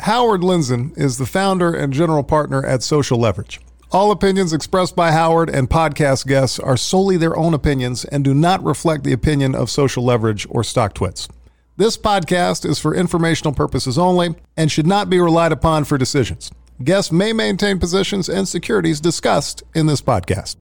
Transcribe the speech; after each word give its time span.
Howard 0.00 0.40
Lindzon 0.40 0.96
is 0.96 1.18
the 1.18 1.26
founder 1.26 1.74
and 1.74 1.92
general 1.92 2.22
partner 2.22 2.64
at 2.64 2.82
Social 2.82 3.18
Leverage. 3.18 3.60
All 3.92 4.10
opinions 4.10 4.52
expressed 4.52 4.96
by 4.96 5.10
Howard 5.12 5.50
and 5.50 5.68
podcast 5.68 6.26
guests 6.26 6.58
are 6.58 6.76
solely 6.76 7.16
their 7.16 7.36
own 7.36 7.52
opinions 7.54 8.04
and 8.06 8.24
do 8.24 8.32
not 8.32 8.64
reflect 8.64 9.04
the 9.04 9.12
opinion 9.12 9.54
of 9.54 9.68
Social 9.68 10.02
Leverage 10.04 10.46
or 10.48 10.62
StockTwits. 10.62 11.28
This 11.76 11.98
podcast 11.98 12.64
is 12.64 12.78
for 12.78 12.94
informational 12.94 13.52
purposes 13.52 13.98
only 13.98 14.36
and 14.56 14.70
should 14.72 14.86
not 14.86 15.10
be 15.10 15.18
relied 15.18 15.52
upon 15.52 15.84
for 15.84 15.98
decisions. 15.98 16.50
Guests 16.82 17.12
may 17.12 17.32
maintain 17.34 17.78
positions 17.78 18.28
and 18.28 18.48
securities 18.48 19.00
discussed 19.00 19.62
in 19.74 19.86
this 19.86 20.00
podcast. 20.00 20.56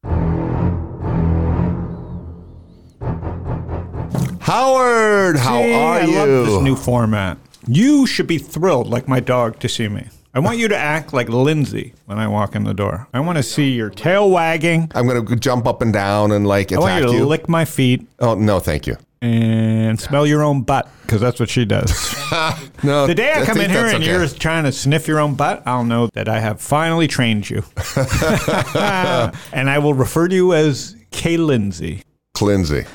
Howard, 4.42 5.38
how 5.38 5.62
Gee, 5.62 5.74
are 5.74 5.94
I 6.00 6.04
you? 6.06 6.16
love 6.18 6.46
this 6.48 6.62
new 6.62 6.76
format. 6.76 7.38
You 7.72 8.08
should 8.08 8.26
be 8.26 8.40
thrilled, 8.40 8.88
like 8.88 9.08
my 9.08 9.20
dog, 9.20 9.60
to 9.60 9.70
see 9.70 9.88
me. 9.88 10.08
I 10.34 10.40
want 10.40 10.58
you 10.58 10.68
to 10.70 10.76
act 10.78 11.14
like 11.14 11.30
Lindsay 11.30 11.94
when 12.06 12.18
I 12.18 12.28
walk 12.28 12.56
in 12.56 12.64
the 12.64 12.74
door. 12.74 13.08
I 13.14 13.20
want 13.20 13.38
to 13.38 13.44
see 13.44 13.72
your 13.74 13.92
tail 13.92 14.30
wagging. 14.32 14.92
I'm 14.96 15.08
gonna 15.08 15.36
jump 15.36 15.68
up 15.68 15.82
and 15.84 15.94
down 15.94 16.32
and 16.32 16.48
like 16.48 16.72
I 16.72 16.80
want 16.80 17.02
you 17.04 17.12
to 17.12 17.18
you. 17.18 17.26
lick 17.26 17.48
my 17.48 17.66
feet 17.66 18.08
oh 18.20 18.34
no, 18.36 18.60
thank 18.60 18.88
you. 18.88 18.96
and 19.22 20.00
smell 20.00 20.26
your 20.26 20.42
own 20.44 20.62
butt 20.64 20.88
because 21.04 21.22
that's 21.22 21.40
what 21.40 21.50
she 21.50 21.64
does. 21.66 21.92
No, 22.84 23.08
The 23.08 23.16
day 23.16 23.34
I 23.34 23.44
come 23.44 23.56
think 23.58 23.66
in 23.66 23.72
here 23.72 23.82
that's 23.82 23.94
and 23.96 24.04
okay. 24.04 24.12
you're 24.14 24.28
trying 24.28 24.64
to 24.64 24.72
sniff 24.72 25.08
your 25.08 25.20
own 25.20 25.36
butt, 25.36 25.62
I'll 25.66 25.84
know 25.84 26.08
that 26.14 26.30
I 26.30 26.40
have 26.40 26.62
finally 26.62 27.08
trained 27.08 27.50
you. 27.50 27.64
and 27.98 29.70
I 29.70 29.80
will 29.80 29.94
refer 29.94 30.28
to 30.28 30.36
you 30.36 30.54
as 30.54 30.96
K. 31.12 31.38
Lindsay. 31.38 32.04
Lindsay. 32.40 32.86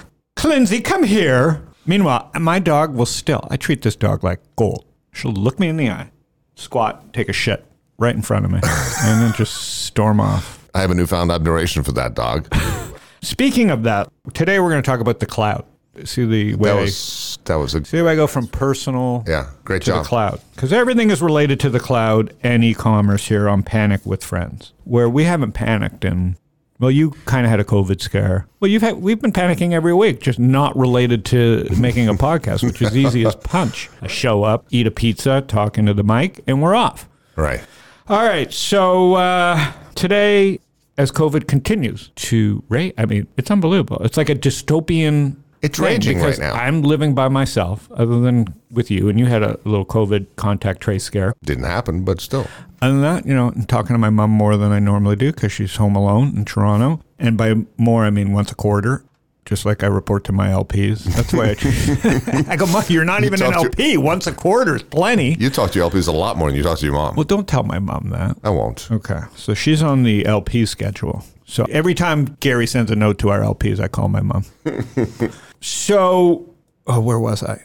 Lindsay, 0.43 0.81
come 0.81 1.03
here. 1.03 1.63
Meanwhile, 1.87 2.31
my 2.41 2.59
dog 2.59 2.95
will 2.95 3.07
still, 3.07 3.47
I 3.51 3.57
treat 3.57 3.83
this 3.83 3.97
dog 3.97 4.25
like 4.25 4.41
gold. 4.57 4.85
She'll 5.13 5.33
look 5.33 5.59
me 5.61 5.69
in 5.69 5.77
the 5.77 5.91
eye, 5.91 6.11
squat, 6.57 7.13
take 7.13 7.29
a 7.29 7.33
shit 7.33 7.65
right 7.99 8.15
in 8.15 8.23
front 8.23 8.45
of 8.45 8.51
me, 8.51 8.61
and 9.03 9.23
then 9.23 9.33
just 9.35 9.55
storm 9.85 10.21
off. 10.21 10.67
I 10.75 10.81
have 10.81 10.91
a 10.91 10.95
newfound 10.95 11.31
admiration 11.31 11.83
for 11.83 11.93
that 11.93 12.15
dog. 12.15 12.53
Speaking 13.23 13.71
of 13.71 13.85
that, 13.85 14.11
today 14.33 14.59
we're 14.61 14.71
going 14.71 14.83
to 14.83 14.87
talk 14.87 15.01
about 15.01 15.21
the 15.21 15.27
cloud. 15.27 15.65
See 16.05 16.25
the 16.25 16.57
way, 16.57 16.71
That 16.71 16.81
was 16.81 17.39
that 17.45 17.55
was 17.55 17.73
a 17.77 17.85
see 17.85 17.99
the 17.99 18.05
way 18.05 18.13
I 18.15 18.17
go 18.17 18.27
from 18.27 18.49
personal 18.49 19.23
yeah, 19.29 19.51
great 19.65 19.83
to 19.83 19.93
job. 19.93 20.03
the 20.03 20.09
cloud 20.09 20.41
because 20.53 20.73
everything 20.73 21.09
is 21.13 21.23
related 21.23 21.61
to 21.61 21.71
the 21.71 21.79
cloud 21.79 22.35
and 22.43 22.65
e-commerce 22.65 23.29
here 23.29 23.49
on 23.49 23.63
Panic 23.63 24.05
with 24.05 24.25
Friends, 24.25 24.73
where 24.83 25.09
we 25.09 25.23
haven't 25.23 25.53
panicked 25.53 26.05
in. 26.05 26.37
Well, 26.85 26.91
you 26.91 27.13
kind 27.25 27.47
of 27.47 27.51
had 27.51 27.61
a 27.61 27.65
COVID 27.65 28.03
scare. 28.03 28.47
Well, 28.61 28.71
you've 28.71 28.83
had 28.83 28.97
we've 28.97 29.19
been 29.19 29.33
panicking 29.33 29.73
every 29.73 29.95
week, 29.95 30.21
just 30.21 30.39
not 30.39 30.77
related 30.77 31.25
to 31.27 31.67
making 31.81 32.11
a 32.11 32.13
podcast, 32.13 32.63
which 32.63 32.83
is 32.83 32.95
easy 32.95 33.25
as 33.25 33.35
punch. 33.37 33.89
I 34.03 34.07
show 34.07 34.43
up, 34.45 34.67
eat 34.69 34.87
a 34.87 34.91
pizza, 34.91 35.41
talk 35.41 35.79
into 35.79 35.95
the 35.95 36.05
mic, 36.05 36.45
and 36.47 36.61
we're 36.61 36.75
off. 36.75 37.09
Right. 37.37 37.63
All 38.07 38.23
right, 38.23 38.53
so 38.53 39.15
uh, 39.15 39.73
today, 39.95 40.61
as 40.99 41.11
COVID 41.11 41.49
continues 41.49 42.11
to 42.17 42.63
rate, 42.69 42.93
I 42.99 43.07
mean, 43.07 43.29
it's 43.39 43.51
unbelievable. 43.51 44.05
It's 44.05 44.19
like 44.19 44.29
a 44.29 44.35
dystopian. 44.35 45.37
It's 45.65 45.79
raging 45.79 46.21
right 46.21 46.39
now. 46.39 46.53
I'm 46.53 46.83
living 46.83 47.15
by 47.15 47.29
myself, 47.29 47.91
other 47.93 48.21
than 48.21 48.47
with 48.71 48.91
you, 48.91 49.09
and 49.09 49.19
you 49.19 49.25
had 49.25 49.43
a 49.43 49.59
little 49.65 49.87
COVID 49.87 50.27
contact 50.37 50.83
trace 50.83 51.05
scare. 51.05 51.33
Didn't 51.43 51.65
happen, 51.65 52.05
but 52.05 52.21
still. 52.21 52.47
Other 52.83 52.93
than 52.93 53.01
that, 53.03 53.27
you 53.27 53.35
know, 53.35 53.49
I'm 53.49 53.65
talking 53.65 53.95
to 53.95 53.99
my 53.99 54.11
mom 54.11 54.31
more 54.31 54.59
than 54.59 54.73
I 54.73 54.79
normally 54.79 55.17
do 55.17 55.33
because 55.33 55.53
she's 55.53 55.77
home 55.77 55.97
alone 55.97 56.37
in 56.37 56.45
Toronto, 56.45 57.01
and 57.19 57.39
by 57.39 57.55
more 57.79 58.05
I 58.05 58.11
mean 58.11 58.33
once 58.33 58.53
a 58.53 58.55
quarter. 58.55 59.05
Just 59.47 59.67
like 59.67 59.83
I 59.83 59.89
report 59.89 60.25
to 60.25 60.33
my 60.33 60.49
LPs. 60.49 61.05
That's 61.05 61.33
why 61.35 61.51
I, 61.51 62.45
I 62.55 62.57
go, 62.57 62.65
Mom, 62.65 62.83
you're 62.89 63.05
not 63.05 63.25
even 63.25 63.43
an 63.43 63.53
LP. 63.53 63.99
Once 63.99 64.27
a 64.27 64.33
quarter 64.33 64.77
is 64.77 64.83
plenty. 64.83 65.37
You 65.39 65.51
talk 65.51 65.71
to 65.73 65.79
your 65.79 65.91
LPs 65.91 66.09
a 66.09 66.13
lot 66.13 66.39
more 66.39 66.49
than 66.49 66.57
you 66.57 66.63
talk 66.63 66.79
to 66.79 66.87
your 66.87 66.95
mom. 66.95 67.15
Well, 67.15 67.25
don't 67.25 67.47
tell 67.47 67.63
my 67.63 67.79
mom 67.79 68.09
that. 68.09 68.39
I 68.43 68.49
won't. 68.49 68.91
Okay. 68.91 69.21
So 69.37 69.53
she's 69.53 69.83
on 69.83 70.03
the 70.03 70.25
LP 70.25 70.65
schedule. 70.65 71.25
So 71.47 71.67
every 71.69 71.95
time 71.95 72.37
Gary 72.41 72.67
sends 72.67 72.91
a 72.91 72.97
note 72.97 73.19
to 73.19 73.29
our 73.29 73.41
LPs, 73.41 73.81
I 73.81 73.89
call 73.89 74.09
my 74.09 74.23
mom. 74.23 74.45
so, 75.65 76.55
oh, 76.87 77.01
where 77.01 77.19
was 77.19 77.43
I? 77.43 77.65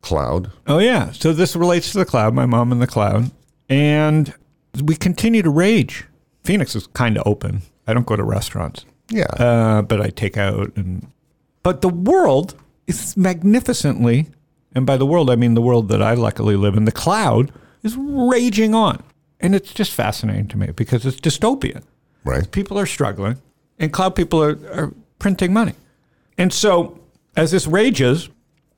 Cloud. 0.00 0.50
Oh, 0.66 0.78
yeah. 0.78 1.10
So 1.12 1.32
this 1.32 1.56
relates 1.56 1.92
to 1.92 1.98
the 1.98 2.04
cloud, 2.04 2.34
my 2.34 2.46
mom 2.46 2.70
and 2.70 2.80
the 2.80 2.86
cloud. 2.86 3.30
And 3.68 4.32
we 4.82 4.94
continue 4.94 5.42
to 5.42 5.50
rage. 5.50 6.04
Phoenix 6.44 6.76
is 6.76 6.86
kind 6.88 7.16
of 7.18 7.26
open. 7.26 7.62
I 7.86 7.94
don't 7.94 8.06
go 8.06 8.14
to 8.16 8.22
restaurants, 8.22 8.84
Yeah. 9.10 9.24
uh, 9.24 9.82
but 9.82 10.00
I 10.00 10.10
take 10.10 10.36
out. 10.36 10.72
and 10.76 11.08
But 11.64 11.80
the 11.82 11.88
world 11.88 12.54
is 12.86 13.16
magnificently, 13.16 14.28
and 14.74 14.86
by 14.86 14.96
the 14.96 15.06
world, 15.06 15.28
I 15.28 15.34
mean 15.36 15.54
the 15.54 15.62
world 15.62 15.88
that 15.88 16.00
I 16.00 16.14
luckily 16.14 16.54
live 16.56 16.76
in, 16.76 16.84
the 16.84 16.92
cloud 16.92 17.52
is 17.82 17.96
raging 17.98 18.74
on. 18.74 19.02
And 19.40 19.54
it's 19.56 19.74
just 19.74 19.92
fascinating 19.92 20.46
to 20.48 20.56
me 20.56 20.68
because 20.70 21.04
it's 21.04 21.18
dystopian 21.20 21.82
right. 22.24 22.48
people 22.52 22.78
are 22.78 22.86
struggling 22.86 23.38
and 23.80 23.92
cloud 23.92 24.14
people 24.14 24.40
are, 24.40 24.56
are 24.72 24.94
printing 25.18 25.52
money. 25.52 25.74
And 26.38 26.52
so 26.52 27.00
as 27.36 27.50
this 27.50 27.66
rages, 27.66 28.28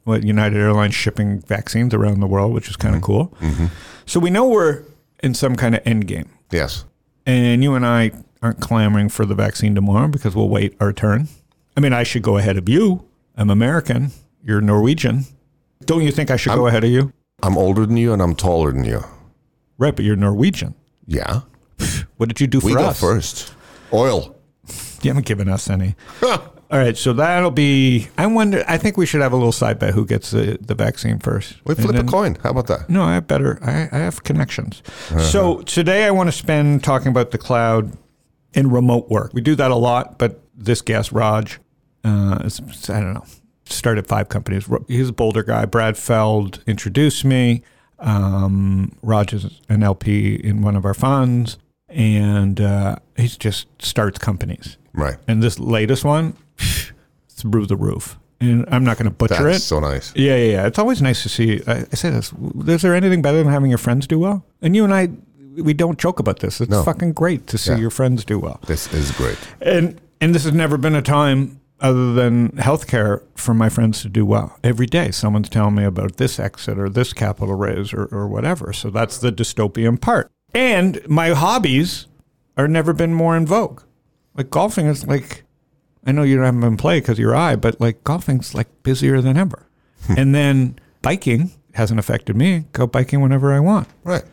what 0.04 0.22
United 0.22 0.59
Airlines 0.59 0.94
shipping 0.94 1.41
vaccines 1.41 1.94
around 1.94 2.20
the 2.20 2.26
world, 2.26 2.53
which 2.53 2.69
is 2.69 2.76
kind 2.76 2.94
of 2.94 3.03
mm-hmm. 3.03 3.12
cool. 3.12 3.37
Mm-hmm. 3.41 3.66
So 4.06 4.20
we 4.20 4.31
know 4.31 4.48
we're 4.48 4.84
in 5.22 5.34
some 5.34 5.56
kind 5.56 5.75
of 5.75 5.82
end 5.87 6.06
game. 6.06 6.28
Yes. 6.50 6.84
And 7.26 7.62
you 7.62 7.75
and 7.75 7.87
I 7.87 8.12
aren't 8.42 8.60
clamoring 8.60 9.09
for 9.09 9.25
the 9.25 9.34
vaccine 9.34 9.75
tomorrow 9.75 10.09
because 10.09 10.37
we'll 10.37 10.50
wait 10.50 10.76
our 10.78 10.92
turn. 10.92 11.28
I 11.76 11.81
mean, 11.81 11.92
I 11.92 12.03
should 12.03 12.22
go 12.22 12.37
ahead 12.37 12.56
of 12.56 12.69
you. 12.69 13.09
I'm 13.37 13.50
American. 13.50 14.12
You're 14.44 14.60
Norwegian. 14.60 15.25
Don't 15.84 16.03
you 16.03 16.12
think 16.12 16.31
I 16.31 16.36
should 16.36 16.54
go 16.54 16.66
ahead 16.66 16.84
of 16.84 16.91
you? 16.91 17.12
I'm 17.42 17.56
older 17.56 17.86
than 17.86 17.97
you 17.97 18.12
and 18.12 18.22
I'm 18.22 18.34
taller 18.34 18.71
than 18.71 18.84
you. 18.84 19.03
Right, 19.78 19.97
but 19.97 20.04
you're 20.04 20.16
Norwegian. 20.16 20.75
Yeah. 21.06 21.41
What 22.16 22.28
did 22.28 22.41
you 22.41 22.47
do 22.47 22.60
for 22.60 22.66
We 22.69 22.75
go 22.75 22.84
us? 22.84 23.00
first. 23.00 23.53
Oil. 23.92 24.36
You 25.03 25.10
haven't 25.10 25.26
given 25.26 25.48
us 25.48 25.69
any. 25.69 25.97
All 26.75 26.81
right, 26.81 26.97
so 26.97 27.12
that'll 27.12 27.53
be. 27.53 28.09
I 28.19 28.27
wonder. 28.27 28.65
I 28.67 28.79
think 28.79 28.97
we 28.97 29.07
should 29.07 29.21
have 29.21 29.33
a 29.33 29.37
little 29.37 29.53
side 29.53 29.79
bet 29.79 29.95
who 29.95 30.05
gets 30.05 30.33
the, 30.33 30.59
the 30.61 30.75
vaccine 30.75 31.21
first. 31.21 31.55
We 31.65 31.77
flip 31.77 31.95
then- 31.95 32.09
a 32.09 32.11
coin. 32.11 32.37
How 32.43 32.51
about 32.51 32.67
that? 32.67 32.91
No, 32.91 33.05
I 33.05 33.15
have 33.15 33.29
better. 33.29 33.61
I, 33.62 33.89
I 33.93 33.99
have 34.01 34.25
connections. 34.25 34.83
So 35.31 35.61
today 35.61 36.05
I 36.05 36.11
want 36.11 36.27
to 36.27 36.33
spend 36.33 36.83
talking 36.83 37.07
about 37.09 37.31
the 37.31 37.39
cloud 37.39 37.97
and 38.55 38.73
remote 38.73 39.09
work. 39.09 39.33
We 39.33 39.41
do 39.41 39.55
that 39.55 39.71
a 39.71 39.77
lot, 39.77 40.19
but 40.19 40.41
this 40.53 40.83
guest, 40.83 41.13
Raj, 41.13 41.61
uh, 42.03 42.41
is, 42.45 42.61
I 42.91 42.99
don't 42.99 43.15
know, 43.15 43.25
started 43.67 44.09
five 44.09 44.29
companies. 44.29 44.69
He's 44.89 45.11
a 45.11 45.13
Boulder 45.13 45.45
guy. 45.45 45.67
Brad 45.67 45.97
Feld 45.97 46.61
introduced 46.67 47.25
me. 47.25 47.63
Um, 48.01 48.97
Raj 49.01 49.33
is 49.33 49.61
an 49.69 49.84
LP 49.84 50.34
in 50.34 50.61
one 50.61 50.75
of 50.75 50.84
our 50.84 50.95
funds, 50.95 51.57
and 51.89 52.61
uh, 52.61 52.97
he 53.17 53.29
just 53.29 53.69
starts 53.81 54.19
companies. 54.19 54.77
Right. 54.93 55.19
And 55.29 55.41
this 55.41 55.61
latest 55.61 56.05
one, 56.05 56.37
through 57.50 57.66
the 57.66 57.77
roof. 57.77 58.19
And 58.41 58.66
I'm 58.69 58.84
not 58.84 58.99
going 58.99 59.05
to 59.09 59.15
butcher 59.15 59.44
That's 59.44 59.59
it. 59.59 59.60
so 59.62 59.81
nice. 59.81 60.12
Yeah, 60.16 60.37
yeah, 60.37 60.53
yeah. 60.53 60.66
It's 60.66 60.78
always 60.78 61.00
nice 61.00 61.22
to 61.22 61.28
see. 61.28 61.62
I, 61.66 61.84
I 61.91 61.94
say 61.94 62.10
this. 62.10 62.32
Is 62.66 62.82
there 62.82 62.94
anything 62.94 63.22
better 63.22 63.38
than 63.38 63.47
having 63.53 63.71
your 63.71 63.78
friends 63.78 64.06
do 64.06 64.19
well? 64.19 64.44
And 64.60 64.75
you 64.77 64.84
and 64.84 64.93
I, 64.93 65.10
we 65.62 65.72
don't 65.72 65.99
joke 65.99 66.19
about 66.19 66.41
this. 66.41 66.60
It's 66.60 66.71
No. 66.71 66.83
fucking 66.83 67.12
great 67.12 67.47
to 67.47 67.56
see 67.59 67.71
Yeah. 67.71 67.78
your 67.78 67.91
friends 67.91 68.25
do 68.25 68.38
well. 68.38 68.60
This 68.66 68.93
is 68.93 69.12
great. 69.12 69.38
And 69.62 70.00
and 70.21 70.34
this 70.34 70.44
has 70.44 70.53
never 70.53 70.77
been 70.77 70.94
a 70.94 71.03
time 71.03 71.60
other 71.81 72.12
than 72.15 72.50
healthcare 72.53 73.22
for 73.37 73.54
my 73.54 73.69
friends 73.69 74.03
to 74.03 74.09
do 74.09 74.25
well. 74.27 74.59
Every 74.65 74.87
day, 74.87 75.10
someone's 75.10 75.49
telling 75.49 75.75
me 75.77 75.84
about 75.84 76.16
this 76.16 76.38
exit 76.38 76.78
or 76.78 76.88
this 76.88 77.12
capital 77.12 77.54
raise 77.54 77.93
or, 77.93 78.06
or 78.06 78.27
whatever. 78.27 78.72
So 78.72 78.91
that's 78.91 79.19
the 79.19 79.31
dystopian 79.31 80.00
part. 80.00 80.31
And 80.54 81.00
my 81.09 81.31
hobbies 81.31 82.06
are 82.56 82.69
never 82.69 82.93
been 82.93 83.15
more 83.15 83.37
in 83.37 83.47
vogue. 83.47 83.83
Like 84.37 84.50
golfing 84.50 84.87
is 84.87 85.06
like, 85.06 85.44
I 86.06 86.12
know 86.12 86.22
you 86.22 86.41
haven't 86.41 86.60
been 86.60 86.76
playing 86.76 87.03
because 87.03 87.19
of 87.19 87.20
your 87.20 87.34
eye, 87.34 87.56
but 87.56 87.81
like 87.81 88.04
golfing's 88.04 88.54
like 88.54 88.69
busier 88.82 89.20
than 89.20 89.37
ever. 89.37 89.66
Hmm. 90.06 90.15
and 90.19 90.34
then 90.34 90.78
biking 91.03 91.50
hasn't 91.75 91.98
affected 91.98 92.37
me. 92.37 92.65
Go 92.72 92.87
biking 92.87 93.20
whenever 93.20 93.53
I 93.53 93.60
want. 93.60 93.88
Right. 94.04 94.25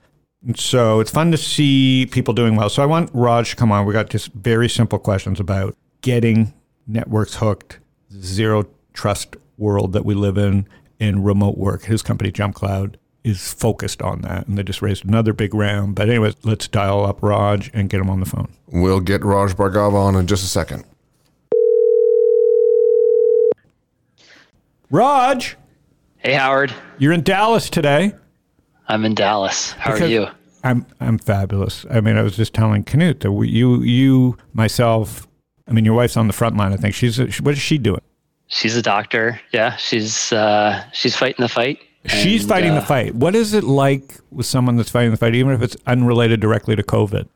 And 0.46 0.58
so 0.58 1.00
it's 1.00 1.12
fun 1.12 1.32
to 1.32 1.38
see 1.38 2.08
people 2.12 2.34
doing 2.34 2.56
well. 2.56 2.70
So 2.70 2.82
I 2.82 2.86
want 2.86 3.10
Raj 3.14 3.52
to 3.52 3.56
come 3.56 3.72
on. 3.72 3.86
We 3.86 3.94
got 3.94 4.10
just 4.10 4.34
very 4.34 4.68
simple 4.68 5.00
questions 5.00 5.40
about 5.40 5.76
getting 6.02 6.54
networks 6.88 7.36
hooked, 7.36 7.80
zero 8.12 8.66
trust 8.94 9.36
world 9.58 9.94
that 9.94 10.04
we 10.04 10.16
live 10.16 10.38
in, 10.38 10.68
in 11.00 11.24
remote 11.24 11.58
work. 11.58 11.86
His 11.86 12.02
company, 12.02 12.32
Jump 12.32 12.56
Cloud, 12.56 12.98
is 13.24 13.54
focused 13.54 14.02
on 14.02 14.22
that. 14.22 14.48
And 14.48 14.58
they 14.58 14.64
just 14.64 14.82
raised 14.82 15.06
another 15.06 15.34
big 15.34 15.54
round. 15.54 15.94
But 15.94 16.10
anyways, 16.10 16.36
let's 16.44 16.68
dial 16.68 17.06
up 17.06 17.22
Raj 17.22 17.70
and 17.74 17.90
get 17.90 18.02
him 18.02 18.10
on 18.10 18.20
the 18.20 18.26
phone. 18.26 18.52
We'll 18.68 19.00
get 19.00 19.24
Raj 19.24 19.54
Bhargava 19.54 19.94
on 19.94 20.16
in 20.16 20.26
just 20.26 20.44
a 20.44 20.48
second. 20.48 20.86
Raj, 24.92 25.56
Hey, 26.18 26.34
Howard. 26.34 26.74
you're 27.00 27.14
in 27.14 27.24
Dallas 27.24 27.70
today. 27.70 28.14
I'm 28.88 29.06
in 29.06 29.16
Dallas. 29.16 29.72
How 29.72 29.94
Because 29.94 30.10
are 30.10 30.12
you? 30.12 30.28
I'm 30.64 30.86
I'm 31.00 31.18
fabulous. 31.18 31.86
I 31.90 32.02
mean, 32.02 32.18
I 32.18 32.22
was 32.22 32.36
just 32.36 32.54
telling 32.54 32.84
Knut 32.84 33.22
that 33.22 33.32
we, 33.32 33.48
you 33.50 33.82
you 33.82 34.38
myself. 34.54 35.28
I 35.68 35.72
mean, 35.72 35.86
your 35.86 35.96
wife's 35.96 36.18
on 36.18 36.28
the 36.28 36.34
front 36.34 36.58
line. 36.58 36.74
I 36.74 36.76
think 36.78 36.94
she's 36.94 37.18
what 37.42 37.54
is 37.54 37.60
she 37.60 37.78
doing? 37.78 38.02
She's 38.48 38.76
a 38.76 38.82
doctor. 38.82 39.40
Yeah, 39.54 39.78
she's 39.78 40.32
uh, 40.34 40.84
she's 40.92 41.16
fighting 41.16 41.42
the 41.42 41.50
fight 41.50 41.80
She's 42.08 42.42
And, 42.42 42.50
fighting 42.50 42.72
uh, 42.72 42.76
the 42.82 42.86
fight. 42.86 43.16
What 43.16 43.34
is 43.34 43.54
it 43.54 43.64
like 43.64 44.20
with 44.30 44.46
someone 44.46 44.76
that's 44.76 44.90
fighting 44.92 45.12
the 45.12 45.18
fight, 45.18 45.36
even 45.36 45.54
if 45.54 45.62
it's 45.62 45.78
unrelated 45.88 46.40
directly 46.42 46.76
to 46.76 46.84
COVID? 46.84 47.28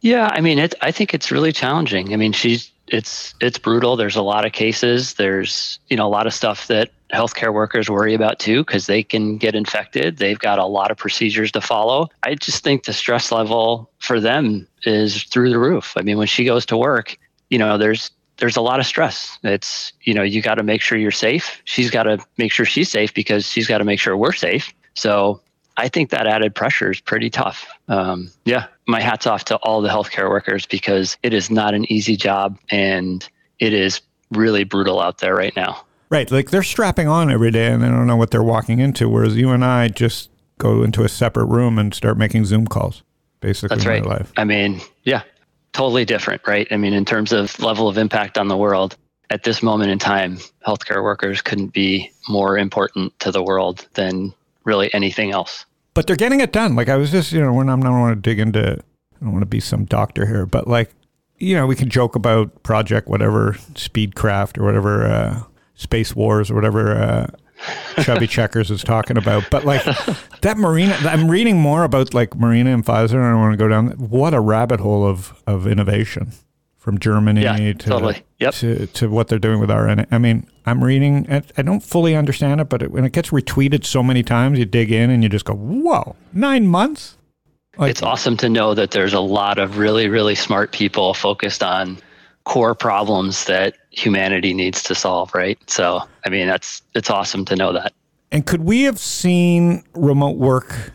Yeah, 0.00 0.28
I 0.32 0.40
mean, 0.40 0.58
it, 0.58 0.74
I 0.80 0.90
think 0.90 1.12
it's 1.14 1.30
really 1.30 1.52
challenging. 1.52 2.12
I 2.12 2.16
mean, 2.16 2.32
she's 2.32 2.70
it's 2.90 3.34
it's 3.40 3.58
brutal. 3.58 3.96
There's 3.96 4.16
a 4.16 4.22
lot 4.22 4.44
of 4.44 4.52
cases. 4.52 5.14
There's 5.14 5.78
you 5.88 5.96
know 5.96 6.06
a 6.06 6.10
lot 6.10 6.26
of 6.26 6.34
stuff 6.34 6.66
that 6.66 6.90
healthcare 7.12 7.52
workers 7.52 7.88
worry 7.88 8.14
about 8.14 8.38
too 8.38 8.64
because 8.64 8.86
they 8.86 9.02
can 9.02 9.38
get 9.38 9.54
infected. 9.54 10.18
They've 10.18 10.38
got 10.38 10.58
a 10.58 10.66
lot 10.66 10.90
of 10.90 10.96
procedures 10.96 11.52
to 11.52 11.60
follow. 11.60 12.08
I 12.22 12.34
just 12.34 12.62
think 12.62 12.84
the 12.84 12.92
stress 12.92 13.32
level 13.32 13.90
for 13.98 14.20
them 14.20 14.66
is 14.84 15.22
through 15.24 15.50
the 15.50 15.58
roof. 15.58 15.94
I 15.96 16.02
mean, 16.02 16.18
when 16.18 16.26
she 16.26 16.44
goes 16.44 16.66
to 16.66 16.76
work, 16.76 17.16
you 17.48 17.58
know, 17.58 17.78
there's 17.78 18.10
there's 18.38 18.56
a 18.56 18.60
lot 18.60 18.80
of 18.80 18.86
stress. 18.86 19.38
It's 19.44 19.92
you 20.02 20.12
know 20.12 20.22
you 20.22 20.42
got 20.42 20.56
to 20.56 20.62
make 20.62 20.82
sure 20.82 20.98
you're 20.98 21.10
safe. 21.12 21.62
She's 21.64 21.90
got 21.90 22.04
to 22.04 22.18
make 22.38 22.52
sure 22.52 22.66
she's 22.66 22.90
safe 22.90 23.14
because 23.14 23.46
she's 23.46 23.68
got 23.68 23.78
to 23.78 23.84
make 23.84 24.00
sure 24.00 24.16
we're 24.16 24.32
safe. 24.32 24.72
So 24.94 25.40
I 25.80 25.88
think 25.88 26.10
that 26.10 26.26
added 26.26 26.54
pressure 26.54 26.90
is 26.90 27.00
pretty 27.00 27.30
tough. 27.30 27.66
Um, 27.88 28.30
yeah, 28.44 28.66
my 28.86 29.00
hat's 29.00 29.26
off 29.26 29.46
to 29.46 29.56
all 29.56 29.80
the 29.80 29.88
healthcare 29.88 30.28
workers 30.28 30.66
because 30.66 31.16
it 31.22 31.32
is 31.32 31.50
not 31.50 31.72
an 31.72 31.90
easy 31.90 32.16
job 32.16 32.58
and 32.70 33.26
it 33.58 33.72
is 33.72 34.02
really 34.30 34.64
brutal 34.64 35.00
out 35.00 35.18
there 35.18 35.34
right 35.34 35.56
now. 35.56 35.82
Right. 36.10 36.30
Like 36.30 36.50
they're 36.50 36.62
strapping 36.62 37.08
on 37.08 37.30
every 37.30 37.50
day 37.50 37.68
and 37.68 37.82
they 37.82 37.88
don't 37.88 38.06
know 38.06 38.16
what 38.16 38.30
they're 38.30 38.42
walking 38.42 38.78
into. 38.78 39.08
Whereas 39.08 39.36
you 39.36 39.50
and 39.50 39.64
I 39.64 39.88
just 39.88 40.28
go 40.58 40.82
into 40.82 41.02
a 41.02 41.08
separate 41.08 41.46
room 41.46 41.78
and 41.78 41.94
start 41.94 42.18
making 42.18 42.44
Zoom 42.44 42.66
calls, 42.66 43.02
basically. 43.40 43.76
That's 43.76 43.86
right. 43.86 44.04
life. 44.04 44.32
I 44.36 44.44
mean, 44.44 44.82
yeah, 45.04 45.22
totally 45.72 46.04
different, 46.04 46.42
right? 46.46 46.68
I 46.70 46.76
mean, 46.76 46.92
in 46.92 47.06
terms 47.06 47.32
of 47.32 47.58
level 47.58 47.88
of 47.88 47.96
impact 47.96 48.36
on 48.36 48.48
the 48.48 48.56
world, 48.56 48.98
at 49.30 49.44
this 49.44 49.62
moment 49.62 49.90
in 49.90 49.98
time, 49.98 50.38
healthcare 50.66 51.02
workers 51.02 51.40
couldn't 51.40 51.72
be 51.72 52.12
more 52.28 52.58
important 52.58 53.18
to 53.20 53.30
the 53.30 53.42
world 53.42 53.86
than 53.94 54.34
really 54.64 54.92
anything 54.92 55.30
else. 55.30 55.64
But 55.94 56.06
they're 56.06 56.16
getting 56.16 56.40
it 56.40 56.52
done. 56.52 56.76
Like 56.76 56.88
I 56.88 56.96
was 56.96 57.10
just, 57.10 57.32
you 57.32 57.40
know, 57.40 57.52
when 57.52 57.68
I'm 57.68 57.80
not 57.80 57.90
want 57.90 58.16
to 58.16 58.20
dig 58.20 58.38
into, 58.38 58.78
I 58.78 59.24
don't 59.24 59.32
want 59.32 59.42
to 59.42 59.46
be 59.46 59.60
some 59.60 59.84
doctor 59.84 60.26
here, 60.26 60.46
but 60.46 60.68
like, 60.68 60.90
you 61.38 61.54
know, 61.54 61.66
we 61.66 61.74
can 61.74 61.88
joke 61.88 62.14
about 62.14 62.62
project 62.62 63.08
whatever, 63.08 63.54
Speedcraft 63.72 64.58
or 64.58 64.64
whatever, 64.64 65.06
uh, 65.06 65.42
Space 65.74 66.14
Wars 66.14 66.50
or 66.50 66.54
whatever. 66.54 66.94
Uh, 66.94 68.02
Chubby 68.02 68.26
Checkers 68.28 68.70
is 68.70 68.82
talking 68.82 69.16
about, 69.16 69.44
but 69.50 69.64
like 69.64 69.84
that 69.84 70.56
Moderna, 70.56 71.04
I'm 71.06 71.30
reading 71.30 71.58
more 71.58 71.84
about 71.84 72.14
like 72.14 72.30
Moderna 72.30 72.72
and 72.72 72.84
Pfizer, 72.84 73.14
and 73.14 73.24
I 73.24 73.34
want 73.34 73.52
to 73.52 73.56
go 73.58 73.68
down. 73.68 73.88
What 73.92 74.32
a 74.34 74.40
rabbit 74.40 74.80
hole 74.80 75.06
of 75.06 75.34
of 75.46 75.66
innovation 75.66 76.32
from 76.80 76.98
Germany 76.98 77.42
Yeah, 77.42 77.56
to 77.56 77.74
totally. 77.74 78.24
Yep. 78.38 78.54
to 78.54 78.86
to 78.86 79.10
what 79.10 79.28
they're 79.28 79.38
doing 79.38 79.60
with 79.60 79.68
RNA. 79.68 80.06
I 80.10 80.18
mean, 80.18 80.48
I'm 80.66 80.82
reading. 80.82 81.26
I, 81.30 81.42
I 81.56 81.62
don't 81.62 81.80
fully 81.82 82.16
understand 82.16 82.60
it, 82.60 82.68
but 82.68 82.82
it, 82.82 82.90
when 82.90 83.04
it 83.04 83.12
gets 83.12 83.30
retweeted 83.30 83.84
so 83.84 84.02
many 84.02 84.22
times, 84.22 84.58
you 84.58 84.64
dig 84.64 84.90
in 84.90 85.10
and 85.10 85.22
you 85.22 85.28
just 85.28 85.44
go, 85.44 85.54
"Whoa, 85.54 86.16
nine 86.32 86.66
months!" 86.66 87.18
Like, 87.76 87.90
it's 87.90 88.02
awesome 88.02 88.36
to 88.38 88.48
know 88.48 88.74
that 88.74 88.90
there's 88.90 89.14
a 89.14 89.20
lot 89.20 89.58
of 89.58 89.78
really, 89.78 90.08
really 90.08 90.34
smart 90.34 90.72
people 90.72 91.14
focused 91.14 91.62
on 91.62 91.98
core 92.44 92.74
problems 92.74 93.44
that 93.44 93.74
humanity 93.90 94.52
needs 94.54 94.82
to 94.84 94.94
solve, 94.94 95.32
right? 95.34 95.58
So, 95.70 96.02
I 96.26 96.30
mean, 96.30 96.46
that's 96.46 96.82
it's 96.94 97.10
awesome 97.10 97.44
to 97.44 97.56
know 97.56 97.72
that. 97.74 97.92
And 98.32 98.46
could 98.46 98.62
we 98.62 98.82
have 98.82 98.98
seen 98.98 99.84
remote 99.94 100.36
work? 100.36 100.92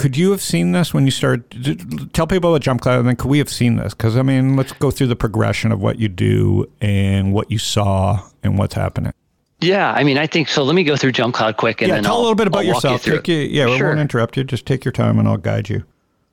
Could 0.00 0.16
you 0.16 0.30
have 0.30 0.40
seen 0.40 0.72
this 0.72 0.94
when 0.94 1.04
you 1.04 1.10
started? 1.10 2.10
Tell 2.14 2.26
people 2.26 2.50
about 2.50 2.62
Jump 2.62 2.80
Cloud, 2.80 3.00
and 3.00 3.08
then 3.08 3.16
could 3.16 3.28
we 3.28 3.36
have 3.36 3.50
seen 3.50 3.76
this? 3.76 3.92
Because 3.92 4.16
I 4.16 4.22
mean, 4.22 4.56
let's 4.56 4.72
go 4.72 4.90
through 4.90 5.08
the 5.08 5.16
progression 5.16 5.72
of 5.72 5.80
what 5.82 5.98
you 5.98 6.08
do 6.08 6.64
and 6.80 7.34
what 7.34 7.50
you 7.50 7.58
saw 7.58 8.26
and 8.42 8.56
what's 8.56 8.72
happening. 8.72 9.12
Yeah, 9.60 9.92
I 9.92 10.04
mean, 10.04 10.16
I 10.16 10.26
think 10.26 10.48
so. 10.48 10.62
Let 10.62 10.74
me 10.74 10.84
go 10.84 10.96
through 10.96 11.12
Jump 11.12 11.34
Cloud 11.34 11.58
quick, 11.58 11.82
and 11.82 11.90
yeah, 11.90 11.96
then 11.96 12.04
tell 12.04 12.14
I'll, 12.14 12.20
a 12.20 12.22
little 12.22 12.34
bit 12.34 12.46
about 12.46 12.64
I'll 12.64 12.72
walk 12.72 12.82
you 12.82 12.90
yourself. 12.92 13.04
Take 13.04 13.28
you, 13.28 13.36
yeah, 13.36 13.66
we 13.66 13.82
won't 13.82 14.00
interrupt 14.00 14.38
you. 14.38 14.44
Just 14.44 14.64
take 14.64 14.86
your 14.86 14.92
time, 14.92 15.18
and 15.18 15.28
I'll 15.28 15.36
guide 15.36 15.68
you. 15.68 15.84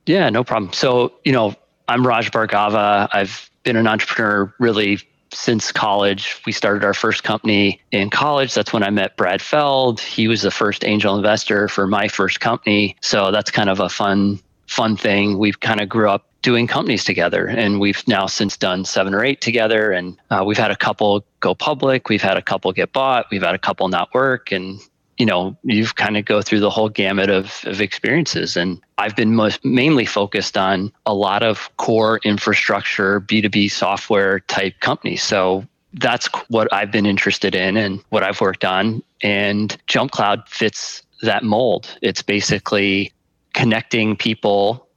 Yeah, 0.05 0.29
no 0.29 0.45
problem. 0.45 0.71
So, 0.71 1.11
you 1.25 1.33
know, 1.33 1.53
I'm 1.89 2.07
Raj 2.07 2.31
Bhargava. 2.31 3.09
I've 3.11 3.51
been 3.63 3.75
an 3.75 3.85
entrepreneur 3.85 4.53
really 4.59 5.01
since 5.33 5.71
college. 5.71 6.41
We 6.45 6.51
started 6.51 6.83
our 6.83 6.93
first 6.93 7.23
company 7.23 7.81
in 7.91 8.09
college. 8.09 8.53
That's 8.53 8.73
when 8.73 8.83
I 8.83 8.89
met 8.89 9.17
Brad 9.17 9.41
Feld. 9.41 9.99
He 9.99 10.27
was 10.27 10.41
the 10.41 10.51
first 10.51 10.85
angel 10.85 11.15
investor 11.15 11.67
for 11.67 11.87
my 11.87 12.07
first 12.07 12.39
company. 12.39 12.95
So 13.01 13.31
that's 13.31 13.51
kind 13.51 13.69
of 13.69 13.79
a 13.79 13.89
fun, 13.89 14.39
fun 14.67 14.97
thing. 14.97 15.37
We've 15.37 15.59
kind 15.59 15.81
of 15.81 15.89
grew 15.89 16.09
up 16.09 16.27
doing 16.41 16.67
companies 16.67 17.03
together 17.03 17.47
and 17.47 17.79
we've 17.79 18.07
now 18.07 18.25
since 18.27 18.55
done 18.57 18.85
seven 18.85 19.13
or 19.13 19.23
eight 19.23 19.41
together 19.41 19.91
and 19.91 20.17
uh, 20.29 20.43
we've 20.45 20.57
had 20.57 20.71
a 20.71 20.75
couple 20.75 21.25
go 21.39 21.55
public 21.55 22.09
we've 22.09 22.21
had 22.21 22.37
a 22.37 22.41
couple 22.41 22.71
get 22.71 22.93
bought 22.93 23.25
we've 23.31 23.41
had 23.41 23.55
a 23.55 23.59
couple 23.59 23.87
not 23.89 24.13
work 24.13 24.51
and 24.51 24.79
you 25.17 25.25
know, 25.25 25.57
you've 25.63 25.95
kind 25.95 26.15
of 26.17 26.25
go 26.25 26.41
through 26.41 26.59
the 26.59 26.69
whole 26.69 26.89
gamut 26.89 27.29
of, 27.29 27.61
of 27.65 27.81
experiences. 27.81 28.55
And 28.55 28.79
I've 28.97 29.15
been 29.15 29.35
most 29.35 29.65
mainly 29.65 30.05
focused 30.05 30.57
on 30.57 30.91
a 31.05 31.13
lot 31.13 31.43
of 31.43 31.69
core 31.77 32.19
infrastructure, 32.23 33.21
B2B 33.21 33.71
software 33.71 34.41
type 34.41 34.79
companies. 34.79 35.23
So 35.23 35.65
that's 35.93 36.27
what 36.49 36.71
I've 36.71 36.91
been 36.91 37.05
interested 37.05 37.55
in 37.55 37.77
and 37.77 38.03
what 38.09 38.23
I've 38.23 38.39
worked 38.41 38.63
on. 38.63 39.01
And 39.21 39.75
Jump 39.87 40.11
Cloud 40.11 40.47
fits 40.47 41.01
that 41.23 41.43
mold. 41.43 41.97
It's 42.01 42.21
basically 42.21 43.11
connecting 43.53 44.15
people, 44.15 44.87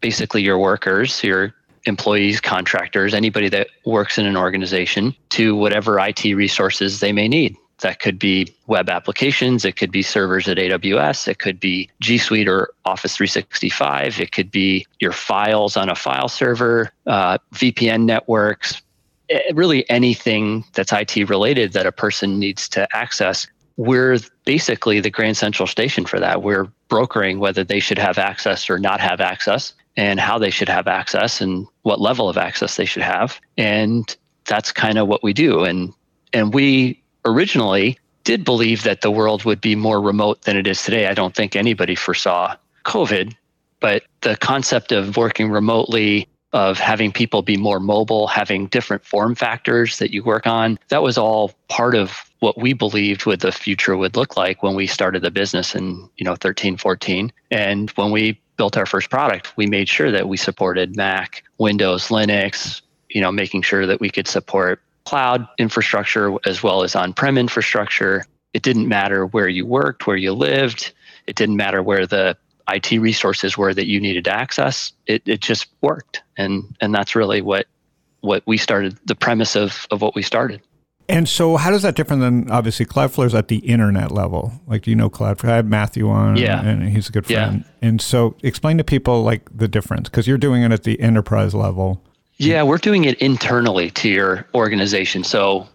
basically 0.00 0.42
your 0.42 0.58
workers, 0.58 1.22
your 1.22 1.54
employees, 1.84 2.40
contractors, 2.40 3.14
anybody 3.14 3.48
that 3.50 3.68
works 3.84 4.18
in 4.18 4.26
an 4.26 4.36
organization 4.36 5.14
to 5.30 5.54
whatever 5.54 5.98
IT 6.00 6.24
resources 6.24 7.00
they 7.00 7.12
may 7.12 7.28
need. 7.28 7.56
That 7.80 8.00
could 8.00 8.18
be 8.18 8.54
web 8.66 8.88
applications, 8.88 9.64
it 9.64 9.76
could 9.76 9.92
be 9.92 10.02
servers 10.02 10.48
at 10.48 10.56
AWS, 10.56 11.28
it 11.28 11.38
could 11.38 11.60
be 11.60 11.90
G 12.00 12.16
Suite 12.18 12.48
or 12.48 12.70
Office 12.84 13.16
365, 13.16 14.20
it 14.20 14.32
could 14.32 14.50
be 14.50 14.86
your 15.00 15.12
files 15.12 15.76
on 15.76 15.90
a 15.90 15.94
file 15.94 16.28
server, 16.28 16.90
uh, 17.06 17.38
VPN 17.54 18.04
networks, 18.04 18.80
eh, 19.28 19.40
really 19.54 19.88
anything 19.90 20.64
that's 20.72 20.92
IT 20.92 21.28
related 21.28 21.72
that 21.74 21.86
a 21.86 21.92
person 21.92 22.38
needs 22.38 22.68
to 22.70 22.88
access. 22.96 23.46
We're 23.76 24.18
basically 24.46 25.00
the 25.00 25.10
Grand 25.10 25.36
Central 25.36 25.66
Station 25.66 26.06
for 26.06 26.18
that. 26.18 26.42
We're 26.42 26.68
brokering 26.88 27.40
whether 27.40 27.62
they 27.62 27.80
should 27.80 27.98
have 27.98 28.16
access 28.16 28.70
or 28.70 28.78
not 28.78 29.00
have 29.00 29.20
access 29.20 29.74
and 29.96 30.20
how 30.20 30.38
they 30.38 30.50
should 30.50 30.68
have 30.68 30.86
access 30.86 31.40
and 31.40 31.66
what 31.82 32.00
level 32.00 32.28
of 32.28 32.36
access 32.36 32.76
they 32.76 32.84
should 32.84 33.02
have. 33.02 33.40
And 33.56 34.16
that's 34.46 34.72
kind 34.72 34.98
of 34.98 35.08
what 35.08 35.22
we 35.22 35.32
do. 35.32 35.64
And 35.64 35.92
and 36.32 36.52
we 36.52 37.02
originally 37.26 37.98
did 38.24 38.44
believe 38.44 38.82
that 38.84 39.02
the 39.02 39.10
world 39.10 39.44
would 39.44 39.60
be 39.60 39.76
more 39.76 40.00
remote 40.00 40.42
than 40.42 40.56
it 40.56 40.66
is 40.66 40.82
today. 40.82 41.06
I 41.06 41.14
don't 41.14 41.34
think 41.34 41.54
anybody 41.54 41.94
foresaw 41.94 42.56
COVID, 42.84 43.34
but 43.80 44.02
the 44.22 44.36
concept 44.36 44.90
of 44.92 45.16
working 45.16 45.50
remotely, 45.50 46.28
of 46.52 46.78
having 46.78 47.12
people 47.12 47.42
be 47.42 47.56
more 47.56 47.78
mobile, 47.78 48.26
having 48.26 48.66
different 48.68 49.04
form 49.04 49.34
factors 49.34 49.98
that 49.98 50.10
you 50.10 50.24
work 50.24 50.46
on, 50.46 50.78
that 50.88 51.02
was 51.02 51.18
all 51.18 51.52
part 51.68 51.94
of 51.94 52.30
what 52.40 52.58
we 52.58 52.72
believed 52.72 53.26
what 53.26 53.40
the 53.40 53.52
future 53.52 53.96
would 53.96 54.16
look 54.16 54.36
like 54.36 54.62
when 54.62 54.74
we 54.74 54.86
started 54.86 55.22
the 55.22 55.30
business 55.30 55.74
in, 55.74 56.08
you 56.16 56.24
know, 56.24 56.34
13, 56.36 56.76
14. 56.76 57.32
And 57.50 57.90
when 57.90 58.10
we 58.10 58.40
built 58.56 58.76
our 58.76 58.86
first 58.86 59.10
product, 59.10 59.56
we 59.56 59.66
made 59.66 59.88
sure 59.88 60.10
that 60.10 60.28
we 60.28 60.36
supported 60.36 60.96
Mac, 60.96 61.44
Windows, 61.58 62.08
Linux, 62.08 62.80
you 63.10 63.20
know, 63.20 63.30
making 63.30 63.62
sure 63.62 63.86
that 63.86 64.00
we 64.00 64.10
could 64.10 64.26
support 64.26 64.82
cloud 65.06 65.46
infrastructure 65.58 66.34
as 66.44 66.62
well 66.62 66.82
as 66.82 66.94
on-prem 66.94 67.38
infrastructure. 67.38 68.24
It 68.52 68.62
didn't 68.62 68.88
matter 68.88 69.26
where 69.26 69.48
you 69.48 69.64
worked, 69.66 70.06
where 70.06 70.16
you 70.16 70.32
lived. 70.32 70.92
It 71.26 71.36
didn't 71.36 71.56
matter 71.56 71.82
where 71.82 72.06
the 72.06 72.36
IT 72.68 72.92
resources 73.00 73.56
were 73.56 73.72
that 73.72 73.86
you 73.86 74.00
needed 74.00 74.24
to 74.24 74.32
access. 74.32 74.92
It 75.06 75.22
it 75.26 75.40
just 75.40 75.68
worked, 75.82 76.22
and 76.36 76.76
and 76.80 76.94
that's 76.94 77.14
really 77.14 77.40
what 77.40 77.66
what 78.20 78.42
we 78.46 78.56
started. 78.56 78.98
The 79.06 79.14
premise 79.14 79.56
of 79.56 79.86
of 79.90 80.02
what 80.02 80.14
we 80.14 80.22
started. 80.22 80.60
And 81.08 81.28
so, 81.28 81.56
how 81.56 81.70
does 81.70 81.82
that 81.82 81.94
differ 81.94 82.16
than 82.16 82.50
obviously 82.50 82.84
Cloudflare's 82.84 83.34
at 83.34 83.46
the 83.46 83.58
internet 83.58 84.10
level? 84.10 84.52
Like, 84.66 84.82
do 84.82 84.90
you 84.90 84.96
know 84.96 85.08
Cloudflare? 85.08 85.50
I 85.50 85.56
have 85.56 85.66
Matthew 85.66 86.08
on, 86.08 86.36
Yeah. 86.36 86.60
and 86.60 86.88
he's 86.88 87.08
a 87.08 87.12
good 87.12 87.30
Yeah. 87.30 87.46
friend. 87.46 87.64
And 87.80 88.00
so, 88.00 88.34
explain 88.42 88.78
to 88.78 88.84
people 88.84 89.22
like 89.22 89.42
the 89.56 89.68
difference 89.68 90.08
because 90.08 90.26
you're 90.26 90.38
doing 90.38 90.62
it 90.64 90.72
at 90.72 90.82
the 90.82 91.00
enterprise 91.00 91.54
level. 91.54 92.02
Yeah, 92.38 92.62
we're 92.62 92.78
doing 92.78 93.04
it 93.04 93.18
internally 93.18 93.90
to 93.92 94.08
your 94.08 94.46
organization. 94.54 95.24
So 95.24 95.66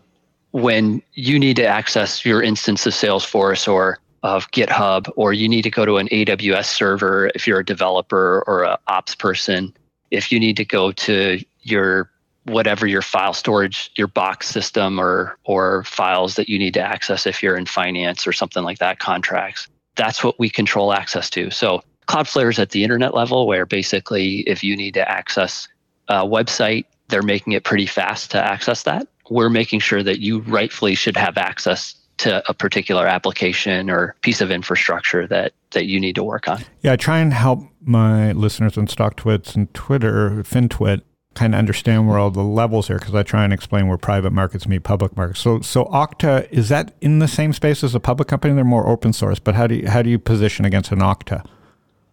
when 0.52 1.02
you 1.14 1.40
need 1.40 1.56
to 1.56 1.66
access 1.66 2.26
your 2.26 2.44
instance 2.44 2.86
of 2.86 2.94
Salesforce 2.94 3.68
or 3.68 3.98
of 4.24 4.50
GitHub, 4.52 5.12
or 5.16 5.34
you 5.34 5.50
need 5.50 5.64
to 5.64 5.72
go 5.72 5.86
to 5.86 5.98
an 5.98 6.08
AWS 6.10 6.66
server 6.66 7.32
if 7.34 7.48
you're 7.48 7.60
a 7.60 7.66
developer 7.66 8.44
or 8.46 8.64
a 8.64 8.78
ops 8.88 9.16
person, 9.16 9.74
if 10.12 10.32
you 10.32 10.40
need 10.40 10.58
to 10.58 10.66
go 10.66 10.92
to 10.92 11.44
your 11.62 12.12
whatever 12.44 12.86
your 12.86 13.02
file 13.02 13.34
storage, 13.34 13.92
your 13.96 14.08
box 14.08 14.48
system 14.48 15.00
or 15.00 15.38
or 15.46 15.84
files 15.86 16.36
that 16.36 16.50
you 16.50 16.60
need 16.60 16.74
to 16.76 16.82
access 16.82 17.26
if 17.26 17.42
you're 17.42 17.58
in 17.58 17.66
finance 17.66 18.28
or 18.28 18.34
something 18.34 18.64
like 18.64 18.78
that, 18.78 19.00
contracts. 19.00 19.68
That's 19.96 20.24
what 20.24 20.40
we 20.40 20.50
control 20.50 20.94
access 20.94 21.30
to. 21.32 21.50
So 21.50 21.82
Cloudflare 22.08 22.50
is 22.50 22.60
at 22.60 22.72
the 22.72 22.84
internet 22.84 23.14
level 23.14 23.48
where 23.48 23.66
basically 23.66 24.40
if 24.42 24.64
you 24.64 24.76
need 24.76 24.94
to 24.96 25.10
access 25.10 25.68
a 26.12 26.26
website, 26.26 26.86
they're 27.08 27.22
making 27.22 27.54
it 27.54 27.64
pretty 27.64 27.86
fast 27.86 28.32
to 28.32 28.44
access 28.44 28.84
that. 28.84 29.08
We're 29.30 29.50
making 29.50 29.80
sure 29.80 30.04
that 30.04 30.20
you 30.20 30.40
rightfully 30.42 30.96
should 30.96 31.18
have 31.18 31.38
access 31.38 31.96
to 32.18 32.48
a 32.50 32.54
particular 32.54 33.08
application 33.08 33.90
or 33.90 34.16
piece 34.22 34.42
of 34.42 34.52
infrastructure 34.52 35.26
that 35.28 35.54
that 35.72 35.86
you 35.86 36.00
need 36.00 36.16
to 36.16 36.24
work 36.24 36.48
on. 36.48 36.64
Yeah, 36.82 36.94
I 36.94 36.96
try 36.98 37.20
and 37.20 37.34
help 37.34 37.62
my 37.82 38.34
listeners 38.34 38.78
on 38.78 38.88
StockTwits 38.88 39.56
and 39.56 39.74
Twitter, 39.74 40.44
FinTwit, 40.44 41.02
kind 41.34 41.56
of 41.56 41.60
understand 41.60 42.08
where 42.08 42.20
all 42.20 42.30
the 42.30 42.44
levels 42.44 42.90
are 42.90 43.00
because 43.00 43.16
I 43.16 43.24
try 43.24 43.44
and 43.44 43.54
explain 43.54 43.88
where 43.88 43.98
private 43.98 44.34
markets 44.34 44.68
meet 44.68 44.84
public 44.84 45.16
markets. 45.16 45.40
So, 45.40 45.62
so 45.62 45.86
Okta 45.86 46.48
is 46.52 46.70
that 46.70 46.94
in 47.00 47.20
the 47.20 47.28
same 47.28 47.54
space 47.54 47.84
as 47.84 47.96
a 47.96 48.00
public 48.00 48.28
company? 48.28 48.54
They're 48.54 48.66
more 48.66 48.88
open 48.88 49.14
source, 49.14 49.40
but 49.40 49.56
how 49.56 49.68
do 49.68 49.76
you, 49.76 49.90
how 49.90 50.02
do 50.02 50.10
you 50.10 50.20
position 50.20 50.66
against 50.66 50.92
an 50.92 51.00
Okta? 51.00 51.46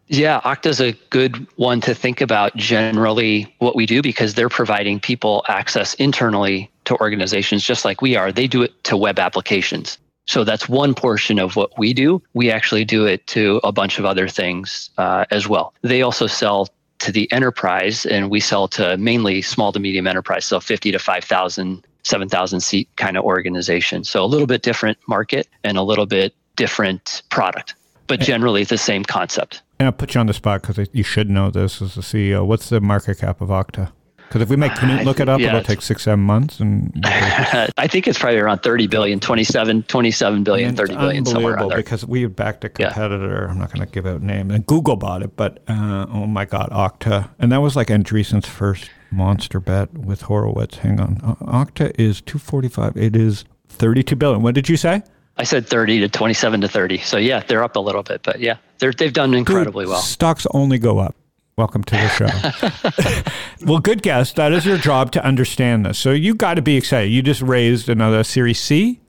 Yeah, 0.08 0.40
Okta's 0.40 0.80
a 0.80 0.92
good 1.10 1.46
one 1.56 1.80
to 1.82 1.94
think 1.94 2.20
about 2.20 2.56
generally 2.56 3.54
what 3.58 3.76
we 3.76 3.84
do 3.84 4.00
because 4.00 4.34
they're 4.34 4.48
providing 4.48 5.00
people 5.00 5.44
access 5.48 5.94
internally 5.94 6.70
to 6.86 6.98
organizations 7.00 7.62
just 7.62 7.84
like 7.84 8.00
we 8.00 8.16
are. 8.16 8.32
They 8.32 8.46
do 8.46 8.62
it 8.62 8.82
to 8.84 8.96
web 8.96 9.18
applications. 9.18 9.98
So 10.26 10.44
that's 10.44 10.68
one 10.68 10.94
portion 10.94 11.38
of 11.38 11.56
what 11.56 11.78
we 11.78 11.92
do. 11.92 12.22
We 12.34 12.50
actually 12.50 12.84
do 12.84 13.06
it 13.06 13.26
to 13.28 13.60
a 13.64 13.72
bunch 13.72 13.98
of 13.98 14.04
other 14.04 14.28
things 14.28 14.90
uh, 14.98 15.24
as 15.30 15.48
well. 15.48 15.74
They 15.82 16.02
also 16.02 16.26
sell 16.26 16.68
to 16.98 17.12
the 17.12 17.30
enterprise, 17.32 18.04
and 18.04 18.28
we 18.30 18.40
sell 18.40 18.68
to 18.68 18.96
mainly 18.98 19.40
small 19.40 19.72
to 19.72 19.78
medium 19.78 20.06
enterprise, 20.06 20.44
so 20.44 20.60
50 20.60 20.92
to 20.92 20.98
5,000, 20.98 21.86
7,000 22.02 22.60
seat 22.60 22.88
kind 22.96 23.16
of 23.16 23.24
organization. 23.24 24.04
So 24.04 24.22
a 24.22 24.26
little 24.26 24.46
bit 24.46 24.62
different 24.62 24.98
market 25.06 25.48
and 25.64 25.78
a 25.78 25.82
little 25.82 26.06
bit 26.06 26.34
different 26.56 27.22
product, 27.30 27.74
but 28.06 28.20
generally 28.20 28.64
the 28.64 28.78
same 28.78 29.04
concept. 29.04 29.62
And 29.78 29.86
I'll 29.86 29.92
put 29.92 30.14
you 30.14 30.20
on 30.20 30.26
the 30.26 30.34
spot 30.34 30.62
because 30.62 30.88
you 30.92 31.04
should 31.04 31.30
know 31.30 31.50
this 31.50 31.80
as 31.80 31.94
the 31.94 32.00
CEO. 32.00 32.44
What's 32.46 32.68
the 32.68 32.80
market 32.80 33.18
cap 33.18 33.40
of 33.40 33.48
Okta? 33.48 33.92
Because 34.28 34.42
if 34.42 34.50
we 34.50 34.56
make 34.56 34.72
Knut 34.72 35.04
look 35.04 35.20
it 35.20 35.28
up, 35.28 35.40
yeah, 35.40 35.48
it'll 35.48 35.62
take 35.62 35.80
six, 35.80 36.02
seven 36.02 36.20
months. 36.20 36.60
And 36.60 36.92
I 37.04 37.86
think 37.88 38.06
it's 38.06 38.18
probably 38.18 38.38
around 38.38 38.58
30 38.58 38.86
billion, 38.86 39.20
27, 39.20 39.84
27 39.84 40.44
billion, 40.44 40.76
30 40.76 40.96
billion, 40.96 41.24
somewhere 41.24 41.54
around 41.54 41.68
there. 41.70 41.78
Because 41.78 42.04
we 42.04 42.26
backed 42.26 42.62
a 42.64 42.68
competitor. 42.68 43.44
Yeah. 43.46 43.50
I'm 43.50 43.58
not 43.58 43.72
going 43.72 43.86
to 43.86 43.90
give 43.90 44.04
out 44.04 44.20
name. 44.20 44.50
And 44.50 44.66
Google 44.66 44.96
bought 44.96 45.22
it, 45.22 45.34
but 45.36 45.62
uh, 45.66 46.06
oh 46.10 46.26
my 46.26 46.44
God, 46.44 46.68
Okta. 46.70 47.30
And 47.38 47.50
that 47.52 47.62
was 47.62 47.74
like 47.74 47.88
Andreessen's 47.88 48.46
first 48.46 48.90
monster 49.10 49.60
bet 49.60 49.94
with 49.94 50.22
Horowitz. 50.22 50.76
Hang 50.76 51.00
on. 51.00 51.16
Okta 51.40 51.98
is 51.98 52.20
245. 52.20 52.98
It 52.98 53.16
is 53.16 53.46
32 53.68 54.14
billion. 54.14 54.42
What 54.42 54.54
did 54.54 54.68
you 54.68 54.76
say? 54.76 55.02
I 55.38 55.44
said 55.44 55.66
30 55.66 56.00
to 56.00 56.08
27 56.08 56.60
to 56.62 56.68
30. 56.68 56.98
So 56.98 57.16
yeah, 57.16 57.40
they're 57.40 57.62
up 57.62 57.76
a 57.76 57.80
little 57.80 58.02
bit, 58.02 58.22
but 58.22 58.40
yeah, 58.40 58.56
they're, 58.78 58.92
they've 58.92 59.12
done 59.12 59.34
incredibly 59.34 59.84
Dude, 59.84 59.92
well. 59.92 60.00
Stocks 60.00 60.46
only 60.52 60.78
go 60.78 60.98
up. 60.98 61.14
Welcome 61.56 61.82
to 61.84 61.94
the 61.96 62.08
show. 62.08 63.24
well, 63.66 63.80
good 63.80 64.02
guess. 64.02 64.32
That 64.32 64.52
is 64.52 64.64
your 64.64 64.78
job 64.78 65.10
to 65.12 65.24
understand 65.24 65.86
this. 65.86 65.98
So 65.98 66.12
you 66.12 66.34
got 66.34 66.54
to 66.54 66.62
be 66.62 66.76
excited. 66.76 67.08
You 67.08 67.20
just 67.20 67.42
raised 67.42 67.88
another 67.88 68.22
Series 68.22 68.60
C. 68.60 69.00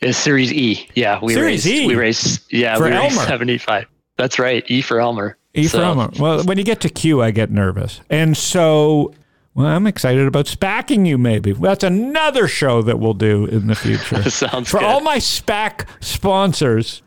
It's 0.00 0.18
Series 0.18 0.52
E. 0.52 0.88
Yeah, 0.96 1.20
we 1.22 1.34
Series 1.34 1.64
raised. 1.64 1.66
E? 1.68 1.86
We 1.86 1.94
raised. 1.94 2.52
Yeah, 2.52 2.76
For 2.76 2.84
we 2.84 2.90
raised 2.90 3.16
Elmer. 3.16 3.28
seventy-five. 3.28 3.86
That's 4.16 4.40
right. 4.40 4.64
E 4.66 4.82
for 4.82 4.98
Elmer. 4.98 5.36
E 5.54 5.68
for 5.68 5.76
Elmer. 5.78 6.10
Well, 6.18 6.42
when 6.42 6.58
you 6.58 6.64
get 6.64 6.80
to 6.80 6.88
Q, 6.88 7.22
I 7.22 7.30
get 7.30 7.52
nervous. 7.52 8.00
And 8.10 8.36
so, 8.36 9.14
well, 9.54 9.66
I'm 9.66 9.86
excited 9.86 10.26
about 10.26 10.46
spacking 10.46 11.06
you, 11.06 11.18
maybe. 11.18 11.52
That's 11.52 11.84
another 11.84 12.48
show 12.48 12.82
that 12.82 12.98
we'll 12.98 13.14
do 13.14 13.44
in 13.46 13.66
the 13.66 13.74
future. 13.74 14.22
Sounds 14.30 14.70
For 14.70 14.80
good. 14.80 14.86
all 14.86 15.00
my 15.00 15.18
SPAC 15.18 15.86
sponsors, 16.00 17.02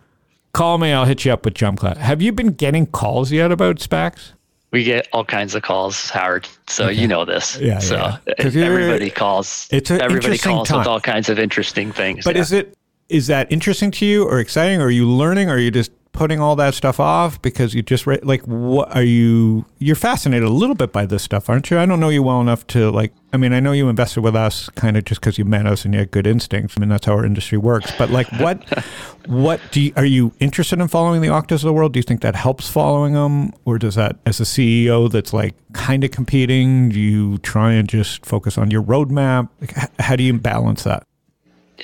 call 0.53 0.77
me. 0.77 0.91
I'll 0.91 1.05
hit 1.05 1.25
you 1.25 1.33
up 1.33 1.45
with 1.45 1.55
Jump 1.55 1.79
Class. 1.79 1.97
Have 1.97 2.21
you 2.21 2.31
been 2.31 2.49
getting 2.53 2.85
calls 2.85 3.31
yet 3.31 3.51
about 3.51 3.77
SPACs? 3.77 4.33
We 4.71 4.83
get 4.83 5.07
all 5.13 5.23
kinds 5.23 5.55
of 5.55 5.63
calls, 5.63 6.09
Howard. 6.09 6.47
So 6.67 6.89
you 6.89 7.07
know 7.07 7.23
this. 7.23 7.57
Yeah, 7.59 7.79
So 7.79 7.95
yeah. 7.95 8.17
Uh, 8.39 8.49
you're- 8.49 8.65
everybody 8.65 9.09
calls. 9.09 9.67
It's 9.71 9.89
everybody 9.89 10.37
calls 10.37 10.69
with 10.69 10.85
all 10.85 10.99
kinds 10.99 11.29
of 11.29 11.39
interesting 11.39 11.91
things. 11.93 12.25
But 12.25 12.35
yeah. 12.35 12.41
is 12.41 12.51
it 12.51 12.75
is 13.07 13.27
that 13.27 13.49
interesting 13.51 13.91
to 13.91 14.05
you 14.05 14.25
or 14.27 14.39
exciting? 14.39 14.81
Or 14.81 14.85
are 14.87 14.91
you 14.91 15.07
learning? 15.09 15.49
Or 15.49 15.53
are 15.55 15.59
you 15.59 15.71
just 15.71 15.91
putting 16.15 16.39
all 16.39 16.55
that 16.55 16.73
stuff 16.73 16.99
off 16.99 17.41
because 17.41 17.75
you 17.75 17.81
just 17.81 18.07
re- 18.07 18.19
like 18.23 18.41
what 18.43 18.95
are 18.95 19.03
you? 19.03 19.65
You're 19.79 19.95
fascinated 19.95 20.47
a 20.47 20.51
little 20.51 20.75
bit 20.75 20.91
by 20.91 21.05
this 21.05 21.23
stuff, 21.23 21.49
aren't 21.49 21.69
you? 21.69 21.77
I 21.77 21.85
don't 21.85 21.99
know 21.99 22.09
you 22.09 22.23
well 22.23 22.41
enough 22.41 22.65
to 22.67 22.89
like. 22.91 23.13
I 23.33 23.37
mean, 23.37 23.51
I 23.51 23.59
know 23.59 23.73
you 23.73 23.89
invested 23.89 24.21
with 24.21 24.35
us 24.35 24.69
kind 24.69 24.95
of 24.95 25.03
just 25.03 25.19
because 25.19 25.37
you 25.37 25.43
met 25.43 25.65
us 25.65 25.83
and 25.83 25.93
you 25.93 25.99
had 25.99 26.11
good 26.11 26.25
instincts. 26.25 26.75
I 26.77 26.79
mean, 26.79 26.87
that's 26.87 27.05
how 27.05 27.13
our 27.13 27.25
industry 27.25 27.57
works. 27.57 27.91
But 27.97 28.09
like, 28.09 28.31
what 28.39 28.63
what 29.27 29.59
do 29.71 29.81
you, 29.81 29.93
are 29.97 30.05
you 30.05 30.31
interested 30.39 30.79
in 30.79 30.87
following 30.87 31.21
the 31.21 31.27
Oktas 31.27 31.55
of 31.55 31.61
the 31.61 31.73
world? 31.73 31.93
Do 31.93 31.99
you 31.99 32.03
think 32.03 32.21
that 32.21 32.35
helps 32.35 32.69
following 32.69 33.13
them, 33.13 33.51
or 33.65 33.77
does 33.77 33.95
that 33.95 34.17
as 34.25 34.39
a 34.39 34.43
CEO 34.43 35.11
that's 35.11 35.33
like 35.33 35.53
kind 35.73 36.03
of 36.03 36.11
competing? 36.11 36.89
Do 36.89 36.99
you 36.99 37.37
try 37.39 37.73
and 37.73 37.87
just 37.89 38.25
focus 38.25 38.57
on 38.57 38.71
your 38.71 38.83
roadmap? 38.83 39.49
Like, 39.59 39.99
how 39.99 40.15
do 40.15 40.23
you 40.23 40.33
balance 40.33 40.83
that? 40.83 41.03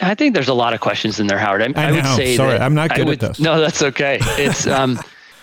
I 0.01 0.15
think 0.15 0.33
there's 0.33 0.47
a 0.47 0.53
lot 0.53 0.73
of 0.73 0.79
questions 0.79 1.19
in 1.19 1.27
there, 1.27 1.37
Howard. 1.39 1.61
I, 1.61 1.87
I 1.87 1.91
would 1.91 2.03
know. 2.03 2.15
say 2.15 2.35
Sorry, 2.35 2.53
that 2.53 2.61
I'm 2.61 2.73
not 2.75 2.91
I 2.91 2.95
good 2.95 3.01
at 3.01 3.07
would- 3.07 3.19
this. 3.19 3.39
No, 3.39 3.59
that's 3.59 3.81
okay. 3.81 4.19
It's 4.37 4.67
um, 4.79 4.99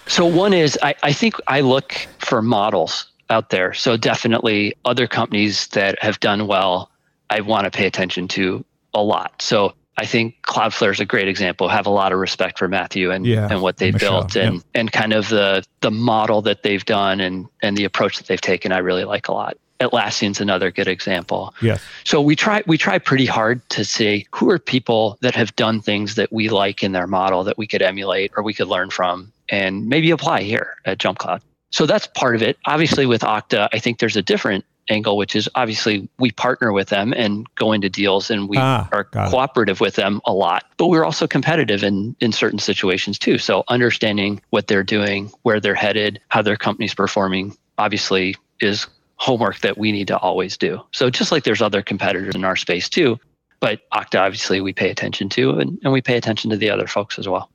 so 0.07 0.25
one 0.27 0.53
is 0.55 0.79
I, 0.83 0.95
I 1.03 1.13
think 1.13 1.35
I 1.49 1.61
look 1.61 1.95
for 2.19 2.41
models 2.43 3.07
out 3.31 3.51
there. 3.51 3.75
So 3.75 3.97
definitely 3.97 4.75
other 4.85 5.07
companies 5.07 5.67
that 5.69 6.03
have 6.03 6.19
done 6.21 6.47
well, 6.47 6.91
I 7.31 7.41
want 7.43 7.65
to 7.65 7.71
pay 7.71 7.87
attention 7.87 8.27
to 8.29 8.65
a 8.95 9.03
lot. 9.03 9.43
So 9.43 9.75
I 9.99 10.07
think 10.07 10.37
Cloudflare 10.47 10.93
is 10.93 11.01
a 11.01 11.05
great 11.05 11.29
example. 11.29 11.69
Have 11.69 11.87
a 11.87 11.91
lot 11.91 12.13
of 12.13 12.19
respect 12.21 12.59
for 12.59 12.69
Matthew 12.69 13.11
and, 13.11 13.27
Yeah, 13.27 13.49
and 13.51 13.61
what 13.61 13.77
they've 13.77 13.93
Michelle, 13.93 14.21
built 14.23 14.37
and, 14.37 14.65
and 14.75 14.91
kind 14.93 15.13
of 15.13 15.29
the 15.29 15.63
the 15.81 15.91
model 15.91 16.41
that 16.43 16.63
they've 16.63 16.85
done 16.85 17.21
and 17.21 17.47
and 17.63 17.77
the 17.77 17.85
approach 17.85 18.17
that 18.19 18.29
they've 18.29 18.41
taken. 18.41 18.73
I 18.73 18.79
really 18.79 19.05
like 19.05 19.29
a 19.29 19.33
lot. 19.33 19.59
Atlassian's 19.81 20.41
another 20.41 20.71
good 20.71 20.89
example. 20.89 21.55
Yes. 21.63 21.81
So 22.05 22.21
we 22.21 22.35
try 22.37 22.63
we 22.67 22.77
try 22.79 22.99
pretty 22.99 23.27
hard 23.27 23.67
to 23.71 23.85
say 23.85 24.27
who 24.35 24.51
are 24.51 24.59
people 24.59 25.19
that 25.21 25.35
have 25.35 25.55
done 25.57 25.81
things 25.81 26.17
that 26.17 26.33
we 26.33 26.49
like 26.49 26.83
in 26.83 26.93
their 26.93 27.07
model 27.07 27.45
that 27.45 27.57
we 27.59 27.67
could 27.67 27.83
emulate 27.83 28.33
or 28.37 28.43
we 28.43 28.55
could 28.55 28.69
learn 28.69 28.91
from 28.91 29.33
and 29.49 29.87
maybe 29.89 30.11
apply 30.11 30.43
here 30.43 30.75
at 30.85 30.99
Jump 30.99 31.19
Cloud. 31.19 31.43
So 31.71 31.87
that's 31.87 32.07
part 32.09 32.35
of 32.35 32.43
it. 32.43 32.59
Obviously 32.67 33.07
with 33.07 33.23
Okta, 33.23 33.69
I 33.73 33.79
think 33.79 33.99
there's 33.99 34.17
a 34.17 34.23
different 34.23 34.65
angle, 34.91 35.19
which 35.19 35.37
is 35.37 35.49
obviously 35.55 36.09
we 36.19 36.31
partner 36.33 36.73
with 36.73 36.89
them 36.89 37.13
and 37.13 37.47
go 37.57 37.73
into 37.73 37.91
deals 37.91 38.31
and 38.31 38.49
we 38.49 38.57
Ah, 38.59 38.89
are 38.91 39.05
got 39.05 39.29
it. 39.29 39.31
cooperative 39.31 39.81
with 39.81 39.95
them 39.97 40.21
a 40.25 40.33
lot. 40.33 40.65
But 40.79 40.87
we're 40.89 41.05
also 41.05 41.27
competitive 41.27 41.85
in 41.85 42.17
in 42.21 42.33
certain 42.33 42.59
situations 42.59 43.19
too. 43.19 43.39
So 43.39 43.65
understanding 43.69 44.41
what 44.51 44.67
they're 44.67 44.83
doing, 44.83 45.31
where 45.43 45.61
they're 45.61 45.75
headed, 45.75 46.21
how 46.29 46.43
their 46.43 46.57
company's 46.57 46.95
performing, 46.95 47.57
obviously 47.77 48.35
is 48.61 48.87
homework 49.19 49.61
that 49.61 49.77
we 49.77 49.93
need 49.93 50.07
to 50.09 50.17
always 50.19 50.57
do. 50.57 50.81
So 50.93 51.11
just 51.11 51.33
like 51.33 51.45
there's 51.45 51.63
other 51.63 51.83
competitors 51.83 52.35
in 52.35 52.45
our 52.45 52.57
space 52.57 52.89
too, 52.89 53.19
but 53.61 53.81
Okta 53.91 54.21
obviously 54.21 54.61
we 54.61 54.73
pay 54.73 54.91
attention 54.91 55.29
to 55.31 55.59
and, 55.59 55.79
and 55.83 55.93
we 55.93 56.01
pay 56.01 56.17
attention 56.17 56.51
to 56.51 56.57
the 56.57 56.71
other 56.71 56.87
folks 56.87 57.19
as 57.19 57.29
well. 57.29 57.51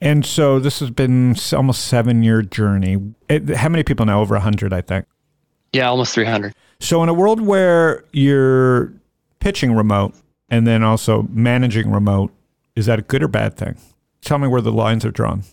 And 0.00 0.26
so 0.26 0.58
this 0.58 0.80
has 0.80 0.90
been 0.90 1.36
almost 1.52 1.86
seven 1.86 2.22
year 2.22 2.42
journey. 2.42 2.98
It, 3.28 3.48
how 3.50 3.68
many 3.68 3.84
people 3.84 4.04
now? 4.04 4.20
Over 4.20 4.34
100, 4.34 4.72
I 4.72 4.80
think. 4.80 5.06
Yeah, 5.72 5.88
almost 5.88 6.14
300. 6.14 6.52
So 6.80 7.02
in 7.02 7.08
a 7.08 7.14
world 7.14 7.40
where 7.40 8.04
you're 8.12 8.92
pitching 9.38 9.72
remote 9.74 10.14
and 10.50 10.66
then 10.66 10.82
also 10.82 11.26
managing 11.30 11.90
remote, 11.90 12.32
is 12.76 12.86
that 12.86 12.98
a 12.98 13.02
good 13.02 13.22
or 13.22 13.28
bad 13.28 13.56
thing? 13.56 13.76
Tell 14.20 14.38
me 14.38 14.48
where 14.48 14.60
the 14.60 14.72
lines 14.72 15.04
are 15.04 15.10
drawn. 15.10 15.44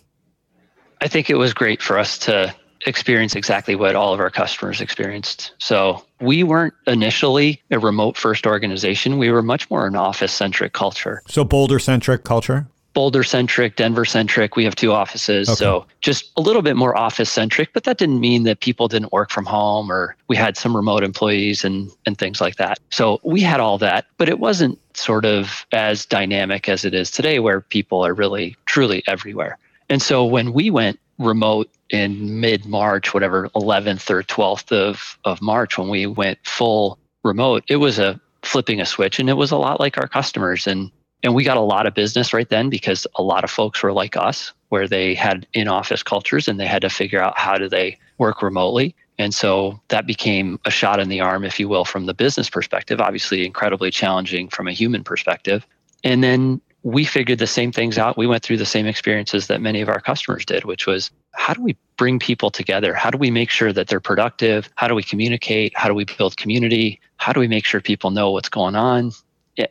I 1.01 1.07
think 1.07 1.29
it 1.29 1.35
was 1.35 1.53
great 1.53 1.81
for 1.81 1.97
us 1.97 2.17
to 2.19 2.53
experience 2.85 3.35
exactly 3.35 3.75
what 3.75 3.95
all 3.95 4.13
of 4.13 4.19
our 4.19 4.29
customers 4.29 4.81
experienced. 4.81 5.53
So 5.59 6.03
we 6.19 6.43
weren't 6.43 6.73
initially 6.87 7.61
a 7.71 7.79
remote 7.79 8.17
first 8.17 8.45
organization. 8.45 9.17
We 9.17 9.31
were 9.31 9.41
much 9.41 9.69
more 9.69 9.87
an 9.87 9.95
office 9.95 10.33
centric 10.33 10.73
culture. 10.73 11.21
So 11.27 11.43
Boulder 11.43 11.79
centric 11.79 12.23
culture. 12.23 12.67
Boulder 12.93 13.23
centric, 13.23 13.77
Denver 13.77 14.03
centric. 14.03 14.57
We 14.57 14.65
have 14.65 14.75
two 14.75 14.91
offices. 14.91 15.47
Okay. 15.47 15.55
So 15.55 15.85
just 16.01 16.31
a 16.35 16.41
little 16.41 16.61
bit 16.61 16.75
more 16.75 16.97
office 16.97 17.31
centric, 17.31 17.71
but 17.71 17.85
that 17.85 17.97
didn't 17.97 18.19
mean 18.19 18.43
that 18.43 18.59
people 18.59 18.89
didn't 18.89 19.13
work 19.13 19.29
from 19.31 19.45
home 19.45 19.89
or 19.89 20.17
we 20.27 20.35
had 20.35 20.57
some 20.57 20.75
remote 20.75 21.01
employees 21.01 21.63
and, 21.63 21.89
and 22.05 22.17
things 22.17 22.41
like 22.41 22.57
that. 22.57 22.79
So 22.89 23.21
we 23.23 23.39
had 23.39 23.61
all 23.61 23.77
that, 23.77 24.07
but 24.17 24.27
it 24.27 24.39
wasn't 24.39 24.77
sort 24.97 25.23
of 25.23 25.65
as 25.71 26.05
dynamic 26.05 26.67
as 26.67 26.83
it 26.83 26.93
is 26.93 27.09
today 27.11 27.39
where 27.39 27.61
people 27.61 28.05
are 28.05 28.13
really 28.13 28.57
truly 28.65 29.03
everywhere. 29.07 29.57
And 29.89 30.01
so 30.01 30.25
when 30.25 30.51
we 30.51 30.69
went 30.69 30.99
remote 31.21 31.69
in 31.89 32.39
mid 32.39 32.65
March, 32.65 33.13
whatever, 33.13 33.49
11th 33.49 34.09
or 34.09 34.23
12th 34.23 34.71
of, 34.71 35.17
of 35.25 35.41
March, 35.41 35.77
when 35.77 35.89
we 35.89 36.07
went 36.07 36.39
full 36.43 36.97
remote, 37.23 37.63
it 37.67 37.77
was 37.77 37.99
a 37.99 38.19
flipping 38.43 38.81
a 38.81 38.85
switch 38.85 39.19
and 39.19 39.29
it 39.29 39.33
was 39.33 39.51
a 39.51 39.57
lot 39.57 39.79
like 39.79 39.97
our 39.97 40.07
customers. 40.07 40.67
And 40.67 40.91
and 41.23 41.35
we 41.35 41.43
got 41.43 41.57
a 41.57 41.61
lot 41.61 41.85
of 41.85 41.93
business 41.93 42.33
right 42.33 42.49
then 42.49 42.69
because 42.69 43.05
a 43.15 43.21
lot 43.21 43.43
of 43.43 43.51
folks 43.51 43.83
were 43.83 43.93
like 43.93 44.17
us, 44.17 44.53
where 44.69 44.87
they 44.87 45.13
had 45.13 45.45
in 45.53 45.67
office 45.67 46.01
cultures 46.01 46.47
and 46.47 46.59
they 46.59 46.65
had 46.65 46.81
to 46.81 46.89
figure 46.89 47.21
out 47.21 47.37
how 47.37 47.57
do 47.57 47.69
they 47.69 47.97
work 48.17 48.41
remotely. 48.41 48.95
And 49.19 49.33
so 49.33 49.79
that 49.89 50.07
became 50.07 50.59
a 50.65 50.71
shot 50.71 50.99
in 50.99 51.09
the 51.09 51.19
arm, 51.19 51.43
if 51.43 51.59
you 51.59 51.69
will, 51.69 51.85
from 51.85 52.07
the 52.07 52.13
business 52.13 52.49
perspective, 52.49 52.99
obviously 52.99 53.45
incredibly 53.45 53.91
challenging 53.91 54.49
from 54.49 54.67
a 54.67 54.71
human 54.71 55.03
perspective. 55.03 55.67
And 56.03 56.23
then 56.23 56.59
we 56.83 57.05
figured 57.05 57.39
the 57.39 57.47
same 57.47 57.71
things 57.71 57.97
out. 57.97 58.17
We 58.17 58.27
went 58.27 58.43
through 58.43 58.57
the 58.57 58.65
same 58.65 58.87
experiences 58.87 59.47
that 59.47 59.61
many 59.61 59.81
of 59.81 59.89
our 59.89 59.99
customers 59.99 60.45
did, 60.45 60.65
which 60.65 60.87
was 60.87 61.11
how 61.33 61.53
do 61.53 61.61
we 61.61 61.77
bring 61.97 62.17
people 62.17 62.49
together? 62.49 62.93
How 62.93 63.11
do 63.11 63.17
we 63.17 63.29
make 63.29 63.49
sure 63.49 63.71
that 63.71 63.87
they're 63.87 63.99
productive? 63.99 64.69
How 64.75 64.87
do 64.87 64.95
we 64.95 65.03
communicate? 65.03 65.73
How 65.75 65.87
do 65.87 65.93
we 65.93 66.05
build 66.05 66.37
community? 66.37 66.99
How 67.17 67.33
do 67.33 67.39
we 67.39 67.47
make 67.47 67.65
sure 67.65 67.81
people 67.81 68.09
know 68.09 68.31
what's 68.31 68.49
going 68.49 68.75
on? 68.75 69.11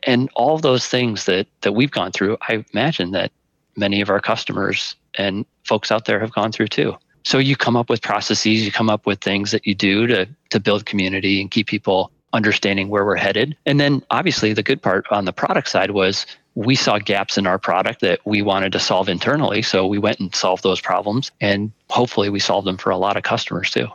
And 0.03 0.29
all 0.35 0.57
those 0.57 0.87
things 0.87 1.25
that 1.25 1.47
that 1.61 1.73
we've 1.73 1.91
gone 1.91 2.11
through, 2.11 2.37
I 2.47 2.63
imagine 2.73 3.11
that 3.11 3.31
many 3.75 3.99
of 3.99 4.09
our 4.09 4.21
customers 4.21 4.95
and 5.15 5.45
folks 5.63 5.91
out 5.91 6.05
there 6.05 6.19
have 6.19 6.31
gone 6.31 6.51
through 6.51 6.67
too. 6.67 6.95
So 7.23 7.37
you 7.37 7.55
come 7.55 7.75
up 7.75 7.89
with 7.89 8.01
processes, 8.01 8.65
you 8.65 8.71
come 8.71 8.89
up 8.89 9.05
with 9.05 9.19
things 9.19 9.51
that 9.51 9.67
you 9.67 9.75
do 9.75 10.07
to 10.07 10.27
to 10.51 10.59
build 10.59 10.85
community 10.85 11.41
and 11.41 11.51
keep 11.51 11.67
people 11.67 12.11
understanding 12.33 12.87
where 12.87 13.05
we're 13.05 13.17
headed. 13.17 13.57
And 13.65 13.79
then 13.79 14.03
obviously 14.09 14.53
the 14.53 14.63
good 14.63 14.81
part 14.81 15.05
on 15.11 15.25
the 15.25 15.33
product 15.33 15.67
side 15.67 15.91
was 15.91 16.25
we 16.55 16.75
saw 16.75 16.99
gaps 16.99 17.37
in 17.37 17.47
our 17.47 17.57
product 17.57 18.01
that 18.01 18.19
we 18.25 18.41
wanted 18.41 18.71
to 18.73 18.79
solve 18.79 19.07
internally. 19.07 19.61
So 19.61 19.87
we 19.87 19.97
went 19.97 20.19
and 20.19 20.33
solved 20.35 20.63
those 20.63 20.81
problems 20.81 21.31
and 21.39 21.71
hopefully 21.89 22.29
we 22.29 22.39
solved 22.39 22.67
them 22.67 22.77
for 22.77 22.89
a 22.89 22.97
lot 22.97 23.17
of 23.17 23.23
customers 23.23 23.71
too. 23.71 23.87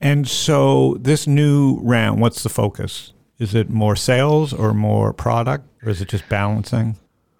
And 0.00 0.28
so 0.28 0.96
this 1.00 1.26
new 1.26 1.78
round, 1.82 2.20
what's 2.20 2.42
the 2.42 2.48
focus? 2.48 3.12
Is 3.38 3.54
it 3.54 3.68
more 3.68 3.96
sales 3.96 4.52
or 4.52 4.72
more 4.72 5.12
product 5.12 5.64
or 5.82 5.90
is 5.90 6.00
it 6.00 6.08
just 6.08 6.28
balancing? 6.28 6.96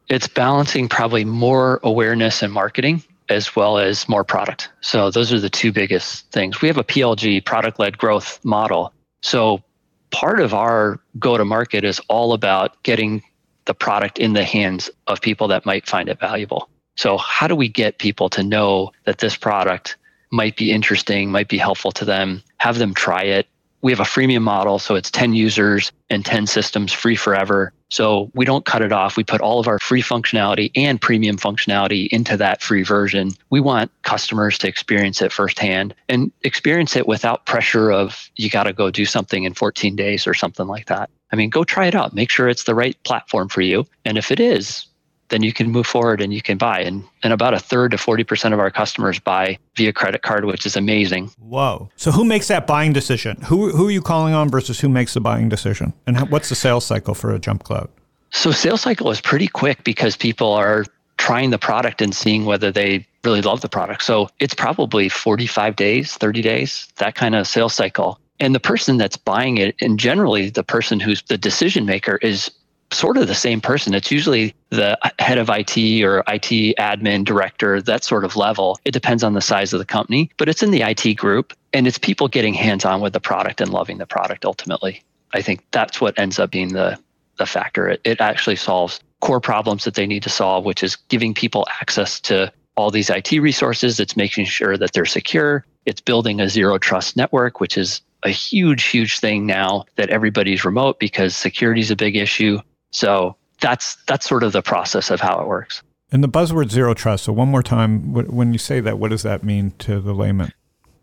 It's 0.08 0.28
balancing 0.28 0.88
probably 0.88 1.24
more 1.24 1.80
awareness 1.82 2.42
and 2.42 2.52
marketing 2.52 3.02
as 3.28 3.54
well 3.54 3.78
as 3.78 4.08
more 4.08 4.24
product. 4.24 4.70
So 4.80 5.10
those 5.10 5.32
are 5.32 5.40
the 5.40 5.50
two 5.50 5.72
biggest 5.72 6.30
things. 6.30 6.62
We 6.62 6.68
have 6.68 6.78
a 6.78 6.84
PLG 6.84 7.44
product 7.44 7.78
led 7.78 7.98
growth 7.98 8.40
model. 8.42 8.92
So 9.20 9.62
part 10.10 10.40
of 10.40 10.54
our 10.54 11.00
go 11.18 11.36
to 11.36 11.44
market 11.44 11.84
is 11.84 12.00
all 12.08 12.32
about 12.32 12.82
getting 12.82 13.22
the 13.68 13.74
product 13.74 14.18
in 14.18 14.32
the 14.32 14.44
hands 14.44 14.90
of 15.06 15.20
people 15.20 15.46
that 15.48 15.64
might 15.64 15.86
find 15.86 16.08
it 16.08 16.18
valuable. 16.18 16.68
So, 16.96 17.16
how 17.16 17.46
do 17.46 17.54
we 17.54 17.68
get 17.68 17.98
people 17.98 18.28
to 18.30 18.42
know 18.42 18.90
that 19.04 19.18
this 19.18 19.36
product 19.36 19.96
might 20.32 20.56
be 20.56 20.72
interesting, 20.72 21.30
might 21.30 21.48
be 21.48 21.58
helpful 21.58 21.92
to 21.92 22.04
them, 22.04 22.42
have 22.56 22.78
them 22.78 22.94
try 22.94 23.22
it? 23.22 23.46
We 23.82 23.92
have 23.92 24.00
a 24.00 24.04
freemium 24.04 24.42
model, 24.42 24.80
so 24.80 24.96
it's 24.96 25.10
10 25.10 25.34
users 25.34 25.92
and 26.10 26.24
10 26.24 26.48
systems 26.48 26.92
free 26.92 27.14
forever. 27.14 27.72
So 27.90 28.30
we 28.34 28.44
don't 28.44 28.64
cut 28.64 28.82
it 28.82 28.90
off. 28.90 29.16
We 29.16 29.22
put 29.22 29.40
all 29.40 29.60
of 29.60 29.68
our 29.68 29.78
free 29.78 30.02
functionality 30.02 30.72
and 30.74 31.00
premium 31.00 31.36
functionality 31.36 32.08
into 32.08 32.36
that 32.38 32.60
free 32.60 32.82
version. 32.82 33.30
We 33.50 33.60
want 33.60 33.92
customers 34.02 34.58
to 34.58 34.68
experience 34.68 35.22
it 35.22 35.30
firsthand 35.30 35.94
and 36.08 36.32
experience 36.42 36.96
it 36.96 37.06
without 37.06 37.46
pressure 37.46 37.92
of 37.92 38.30
you 38.34 38.50
got 38.50 38.64
to 38.64 38.72
go 38.72 38.90
do 38.90 39.04
something 39.04 39.44
in 39.44 39.54
14 39.54 39.94
days 39.94 40.26
or 40.26 40.34
something 40.34 40.66
like 40.66 40.86
that. 40.86 41.10
I 41.32 41.36
mean, 41.36 41.50
go 41.50 41.64
try 41.64 41.86
it 41.86 41.94
out. 41.94 42.14
Make 42.14 42.30
sure 42.30 42.48
it's 42.48 42.64
the 42.64 42.74
right 42.74 42.96
platform 43.04 43.48
for 43.48 43.60
you. 43.60 43.86
And 44.04 44.16
if 44.16 44.30
it 44.30 44.40
is, 44.40 44.86
then 45.28 45.42
you 45.42 45.52
can 45.52 45.70
move 45.70 45.86
forward 45.86 46.20
and 46.20 46.32
you 46.32 46.42
can 46.42 46.58
buy. 46.58 46.80
And, 46.80 47.04
and 47.22 47.32
about 47.32 47.54
a 47.54 47.58
third 47.58 47.90
to 47.90 47.96
40% 47.96 48.52
of 48.52 48.58
our 48.58 48.70
customers 48.70 49.18
buy 49.18 49.58
via 49.76 49.92
credit 49.92 50.22
card, 50.22 50.44
which 50.44 50.64
is 50.64 50.76
amazing. 50.76 51.30
Whoa. 51.38 51.90
So 51.96 52.10
who 52.10 52.24
makes 52.24 52.48
that 52.48 52.66
buying 52.66 52.92
decision? 52.92 53.40
Who, 53.42 53.70
who 53.70 53.88
are 53.88 53.90
you 53.90 54.02
calling 54.02 54.34
on 54.34 54.48
versus 54.48 54.80
who 54.80 54.88
makes 54.88 55.14
the 55.14 55.20
buying 55.20 55.48
decision? 55.48 55.92
And 56.06 56.16
how, 56.16 56.26
what's 56.26 56.48
the 56.48 56.54
sales 56.54 56.86
cycle 56.86 57.14
for 57.14 57.32
a 57.32 57.38
Jump 57.38 57.64
Cloud? 57.64 57.90
So 58.30 58.50
sales 58.50 58.82
cycle 58.82 59.10
is 59.10 59.20
pretty 59.20 59.48
quick 59.48 59.84
because 59.84 60.16
people 60.16 60.52
are 60.52 60.84
trying 61.16 61.50
the 61.50 61.58
product 61.58 62.00
and 62.00 62.14
seeing 62.14 62.44
whether 62.44 62.70
they 62.70 63.06
really 63.24 63.42
love 63.42 63.60
the 63.60 63.68
product. 63.68 64.02
So 64.02 64.28
it's 64.38 64.54
probably 64.54 65.08
45 65.08 65.76
days, 65.76 66.14
30 66.14 66.42
days, 66.42 66.88
that 66.96 67.14
kind 67.14 67.34
of 67.34 67.46
sales 67.46 67.74
cycle. 67.74 68.20
And 68.40 68.54
the 68.54 68.60
person 68.60 68.96
that's 68.96 69.16
buying 69.16 69.58
it, 69.58 69.74
and 69.80 69.98
generally 69.98 70.50
the 70.50 70.62
person 70.62 71.00
who's 71.00 71.22
the 71.22 71.38
decision 71.38 71.86
maker, 71.86 72.16
is 72.22 72.50
sort 72.92 73.16
of 73.16 73.26
the 73.26 73.34
same 73.34 73.60
person. 73.60 73.94
It's 73.94 74.10
usually 74.10 74.54
the 74.70 74.98
head 75.18 75.38
of 75.38 75.50
IT 75.50 75.76
or 76.02 76.20
IT 76.20 76.76
admin 76.78 77.24
director, 77.24 77.82
that 77.82 78.04
sort 78.04 78.24
of 78.24 78.36
level. 78.36 78.78
It 78.84 78.92
depends 78.92 79.22
on 79.22 79.34
the 79.34 79.40
size 79.40 79.72
of 79.72 79.78
the 79.78 79.84
company, 79.84 80.30
but 80.36 80.48
it's 80.48 80.62
in 80.62 80.70
the 80.70 80.82
IT 80.82 81.14
group 81.14 81.52
and 81.72 81.86
it's 81.86 81.98
people 81.98 82.28
getting 82.28 82.54
hands 82.54 82.84
on 82.84 83.00
with 83.00 83.12
the 83.12 83.20
product 83.20 83.60
and 83.60 83.70
loving 83.70 83.98
the 83.98 84.06
product 84.06 84.44
ultimately. 84.44 85.02
I 85.34 85.42
think 85.42 85.64
that's 85.70 86.00
what 86.00 86.18
ends 86.18 86.38
up 86.38 86.50
being 86.50 86.72
the, 86.72 86.98
the 87.38 87.46
factor. 87.46 87.88
It, 87.88 88.00
it 88.04 88.20
actually 88.20 88.56
solves 88.56 89.00
core 89.20 89.40
problems 89.40 89.84
that 89.84 89.94
they 89.94 90.06
need 90.06 90.22
to 90.22 90.30
solve, 90.30 90.64
which 90.64 90.82
is 90.82 90.96
giving 90.96 91.34
people 91.34 91.66
access 91.80 92.20
to 92.20 92.52
all 92.76 92.90
these 92.90 93.10
IT 93.10 93.32
resources. 93.32 94.00
It's 94.00 94.16
making 94.16 94.46
sure 94.46 94.78
that 94.78 94.92
they're 94.92 95.04
secure. 95.04 95.66
It's 95.84 96.00
building 96.00 96.40
a 96.40 96.48
zero 96.48 96.78
trust 96.78 97.16
network, 97.16 97.60
which 97.60 97.76
is 97.76 98.00
a 98.22 98.30
huge, 98.30 98.84
huge 98.84 99.20
thing 99.20 99.46
now 99.46 99.84
that 99.96 100.10
everybody's 100.10 100.64
remote 100.64 100.98
because 100.98 101.36
security 101.36 101.80
is 101.80 101.90
a 101.90 101.96
big 101.96 102.16
issue. 102.16 102.60
So 102.90 103.36
that's 103.60 103.96
that's 104.06 104.28
sort 104.28 104.42
of 104.42 104.52
the 104.52 104.62
process 104.62 105.10
of 105.10 105.20
how 105.20 105.40
it 105.40 105.46
works. 105.46 105.82
And 106.10 106.24
the 106.24 106.28
buzzword 106.28 106.70
zero 106.70 106.94
trust. 106.94 107.24
So 107.24 107.32
one 107.32 107.48
more 107.48 107.62
time, 107.62 108.12
when 108.12 108.52
you 108.52 108.58
say 108.58 108.80
that, 108.80 108.98
what 108.98 109.10
does 109.10 109.22
that 109.22 109.44
mean 109.44 109.72
to 109.80 110.00
the 110.00 110.14
layman? 110.14 110.52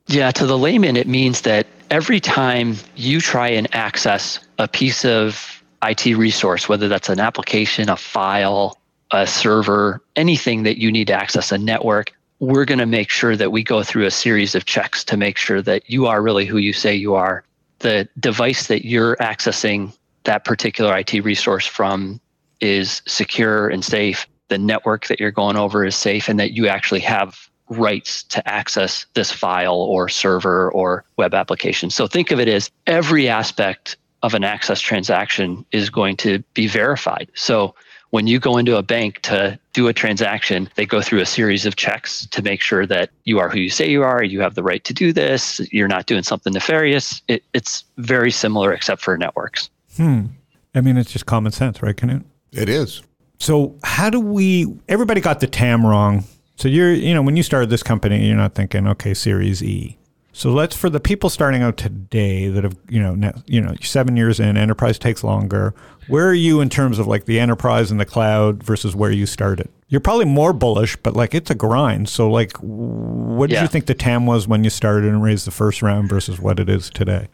Yeah, 0.07 0.31
to 0.31 0.45
the 0.45 0.57
layman, 0.57 0.97
it 0.97 1.07
means 1.07 1.41
that 1.41 1.67
every 1.89 2.19
time 2.19 2.75
you 2.95 3.21
try 3.21 3.49
and 3.49 3.73
access 3.73 4.39
a 4.57 4.67
piece 4.67 5.05
of 5.05 5.63
IT 5.83 6.05
resource, 6.17 6.67
whether 6.67 6.87
that's 6.87 7.09
an 7.09 7.19
application, 7.19 7.89
a 7.89 7.95
file, 7.95 8.77
a 9.11 9.27
server, 9.27 10.01
anything 10.15 10.63
that 10.63 10.77
you 10.77 10.91
need 10.91 11.07
to 11.07 11.13
access 11.13 11.51
a 11.51 11.57
network, 11.57 12.13
we're 12.39 12.65
going 12.65 12.79
to 12.79 12.85
make 12.85 13.09
sure 13.09 13.35
that 13.35 13.51
we 13.51 13.63
go 13.63 13.83
through 13.83 14.05
a 14.05 14.11
series 14.11 14.55
of 14.55 14.65
checks 14.65 15.03
to 15.05 15.17
make 15.17 15.37
sure 15.37 15.61
that 15.61 15.89
you 15.89 16.07
are 16.07 16.21
really 16.21 16.45
who 16.45 16.57
you 16.57 16.73
say 16.73 16.93
you 16.93 17.15
are. 17.15 17.43
The 17.79 18.07
device 18.19 18.67
that 18.67 18.85
you're 18.85 19.15
accessing 19.17 19.95
that 20.23 20.43
particular 20.43 20.97
IT 20.97 21.13
resource 21.23 21.65
from 21.65 22.19
is 22.59 23.01
secure 23.05 23.69
and 23.69 23.83
safe. 23.83 24.27
The 24.47 24.57
network 24.57 25.07
that 25.07 25.19
you're 25.19 25.31
going 25.31 25.55
over 25.55 25.85
is 25.85 25.95
safe, 25.95 26.27
and 26.27 26.39
that 26.39 26.51
you 26.51 26.67
actually 26.67 26.99
have 27.01 27.49
rights 27.69 28.23
to 28.23 28.47
access 28.47 29.05
this 29.13 29.31
file 29.31 29.75
or 29.75 30.07
server 30.07 30.71
or 30.71 31.03
web 31.17 31.33
application. 31.33 31.89
So 31.89 32.07
think 32.07 32.31
of 32.31 32.39
it 32.39 32.47
as 32.47 32.69
every 32.85 33.27
aspect 33.27 33.97
of 34.21 34.33
an 34.33 34.43
access 34.43 34.79
transaction 34.79 35.65
is 35.71 35.89
going 35.89 36.17
to 36.17 36.39
be 36.53 36.67
verified. 36.67 37.31
So 37.35 37.75
when 38.15 38.27
you 38.27 38.39
go 38.39 38.55
into 38.55 38.77
a 38.77 38.81
bank 38.81 39.19
to 39.23 39.59
do 39.73 39.89
a 39.89 39.93
transaction, 39.93 40.69
they 40.75 40.85
go 40.85 41.01
through 41.01 41.19
a 41.19 41.25
series 41.25 41.65
of 41.65 41.75
checks 41.75 42.25
to 42.27 42.41
make 42.41 42.61
sure 42.61 42.85
that 42.85 43.09
you 43.25 43.39
are 43.39 43.49
who 43.49 43.59
you 43.59 43.69
say 43.69 43.89
you 43.89 44.03
are, 44.03 44.23
you 44.23 44.39
have 44.39 44.55
the 44.55 44.63
right 44.63 44.85
to 44.85 44.93
do 44.93 45.11
this, 45.11 45.59
you're 45.73 45.89
not 45.89 46.05
doing 46.05 46.23
something 46.23 46.53
nefarious. 46.53 47.21
It, 47.27 47.43
it's 47.53 47.83
very 47.97 48.31
similar 48.31 48.71
except 48.71 49.01
for 49.01 49.17
networks. 49.17 49.69
Hmm. 49.97 50.27
I 50.73 50.79
mean, 50.79 50.95
it's 50.95 51.11
just 51.11 51.25
common 51.25 51.51
sense, 51.51 51.83
right, 51.83 51.93
Knut? 51.93 52.23
It 52.53 52.69
is. 52.69 53.01
So, 53.37 53.75
how 53.83 54.09
do 54.09 54.21
we? 54.21 54.73
Everybody 54.87 55.19
got 55.19 55.41
the 55.41 55.47
TAM 55.47 55.85
wrong. 55.85 56.23
So 56.55 56.69
you're, 56.69 56.93
you 56.93 57.13
know, 57.13 57.21
when 57.21 57.35
you 57.35 57.43
started 57.43 57.69
this 57.69 57.83
company, 57.83 58.27
you're 58.27 58.37
not 58.37 58.55
thinking, 58.55 58.87
okay, 58.87 59.13
Series 59.13 59.61
E. 59.61 59.97
So 60.35 60.51
let's 60.51 60.75
for 60.75 60.89
the 60.89 60.99
people 60.99 61.29
starting 61.29 61.63
out 61.63 61.77
today 61.77 62.49
that 62.49 62.65
have, 62.65 62.75
you 62.89 63.01
know, 63.01 63.31
you 63.45 63.61
know, 63.61 63.73
seven 63.81 64.17
years 64.17 64.37
in, 64.37 64.57
enterprise 64.57 64.99
takes 64.99 65.23
longer. 65.23 65.73
Where 66.09 66.27
are 66.27 66.33
you 66.33 66.59
in 66.59 66.67
terms 66.67 66.99
of 66.99 67.07
like 67.07 67.23
the 67.23 67.39
enterprise 67.39 67.89
and 67.89 68.01
the 68.01 68.05
cloud 68.05 68.61
versus 68.61 68.93
where 68.97 69.11
you 69.11 69.27
started? 69.27 69.69
You're 69.87 70.01
probably 70.01 70.25
more 70.25 70.51
bullish, 70.51 70.97
but 70.97 71.15
like 71.15 71.33
it's 71.33 71.49
a 71.51 71.55
grind. 71.55 72.09
So 72.09 72.29
like, 72.29 72.51
what 72.57 73.49
did 73.49 73.55
yeah. 73.55 73.61
you 73.61 73.69
think 73.69 73.85
the 73.85 73.93
TAM 73.93 74.25
was 74.25 74.45
when 74.45 74.65
you 74.65 74.69
started 74.69 75.07
and 75.07 75.23
raised 75.23 75.47
the 75.47 75.51
first 75.51 75.81
round 75.81 76.09
versus 76.09 76.37
what 76.37 76.59
it 76.59 76.67
is 76.67 76.89
today? 76.89 77.29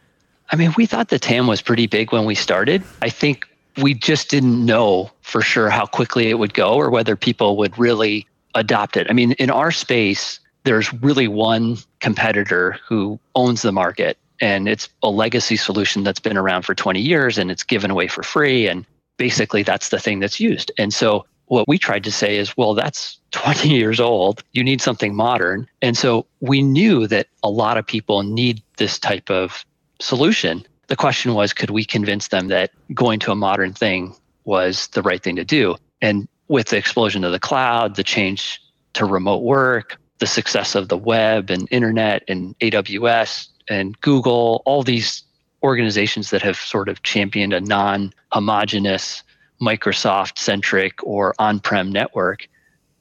I 0.52 0.56
mean, 0.56 0.72
we 0.78 0.86
thought 0.86 1.08
the 1.08 1.18
TAM 1.18 1.48
was 1.48 1.60
pretty 1.60 1.88
big 1.88 2.12
when 2.12 2.26
we 2.26 2.36
started. 2.36 2.84
I 3.02 3.10
think 3.10 3.48
we 3.82 3.96
just 3.96 4.30
didn't 4.30 4.64
know 4.64 5.10
for 5.22 5.42
sure 5.42 5.72
how 5.72 5.88
quickly 5.88 6.30
it 6.30 6.38
would 6.38 6.54
go 6.54 6.76
or 6.76 6.92
whether 6.92 7.16
people 7.16 7.58
would 7.58 7.76
really 7.80 8.28
adopt 8.54 8.96
it. 8.96 9.08
I 9.10 9.14
mean, 9.14 9.32
in 9.34 9.50
our 9.50 9.72
space, 9.72 10.40
there's 10.64 10.94
really 10.94 11.28
one 11.28 11.78
competitor 12.00 12.78
who 12.88 13.20
owns 13.36 13.62
the 13.62 13.72
market 13.72 14.18
and 14.40 14.68
it's 14.68 14.90
a 15.04 15.10
legacy 15.10 15.56
solution 15.56 16.04
that's 16.04 16.20
been 16.20 16.38
around 16.38 16.64
for 16.64 16.74
20 16.74 17.00
years 17.00 17.38
and 17.38 17.52
it's 17.52 17.64
given 17.64 17.92
away 17.92 18.08
for 18.08 18.24
free 18.24 18.68
and 18.68 18.86
basically 19.18 19.64
that's 19.64 19.90
the 19.90 20.00
thing 20.00 20.20
that's 20.20 20.40
used. 20.40 20.72
And 20.78 20.94
so 20.94 21.26
what 21.46 21.68
we 21.68 21.78
tried 21.78 22.04
to 22.06 22.12
say 22.12 22.38
is 22.38 22.56
well 22.58 22.74
that's 22.74 23.20
20 23.32 23.70
years 23.78 24.00
old. 24.00 24.44
You 24.52 24.64
need 24.64 24.82
something 24.82 25.16
modern. 25.16 25.68
And 25.82 25.98
so 25.98 26.26
we 26.40 26.62
knew 26.62 27.08
that 27.08 27.28
a 27.44 27.50
lot 27.50 27.78
of 27.78 27.86
people 27.86 28.24
need 28.24 28.64
this 28.78 28.98
type 29.00 29.30
of 29.30 29.64
solution. 30.00 30.66
The 30.88 30.96
question 30.96 31.34
was 31.34 31.54
could 31.54 31.70
we 31.70 31.86
convince 31.86 32.30
them 32.30 32.48
that 32.48 32.72
going 32.94 33.20
to 33.22 33.32
a 33.32 33.36
modern 33.36 33.74
thing 33.74 34.16
was 34.44 34.88
the 34.88 35.02
right 35.02 35.22
thing 35.22 35.36
to 35.36 35.46
do? 35.46 35.76
And 36.02 36.28
with 36.48 36.68
the 36.68 36.78
explosion 36.78 37.24
of 37.24 37.32
the 37.32 37.40
cloud 37.40 37.96
the 37.96 38.04
change 38.04 38.62
to 38.94 39.06
remote 39.06 39.44
work 39.44 40.01
the 40.22 40.28
success 40.28 40.76
of 40.76 40.88
the 40.88 40.98
web 40.98 41.50
and 41.50 41.68
internet 41.72 42.24
and 42.28 42.58
AWS 42.60 43.48
and 43.68 44.00
Google, 44.02 44.62
all 44.68 44.84
these 44.84 45.24
organizations 45.64 46.30
that 46.30 46.44
have 46.44 46.58
sort 46.58 46.90
of 46.90 47.02
championed 47.02 47.54
a 47.54 47.60
non 47.60 48.14
homogenous 48.32 49.24
Microsoft 49.60 50.38
centric 50.38 51.04
or 51.04 51.34
on 51.40 51.60
prem 51.60 51.92
network, 51.92 52.48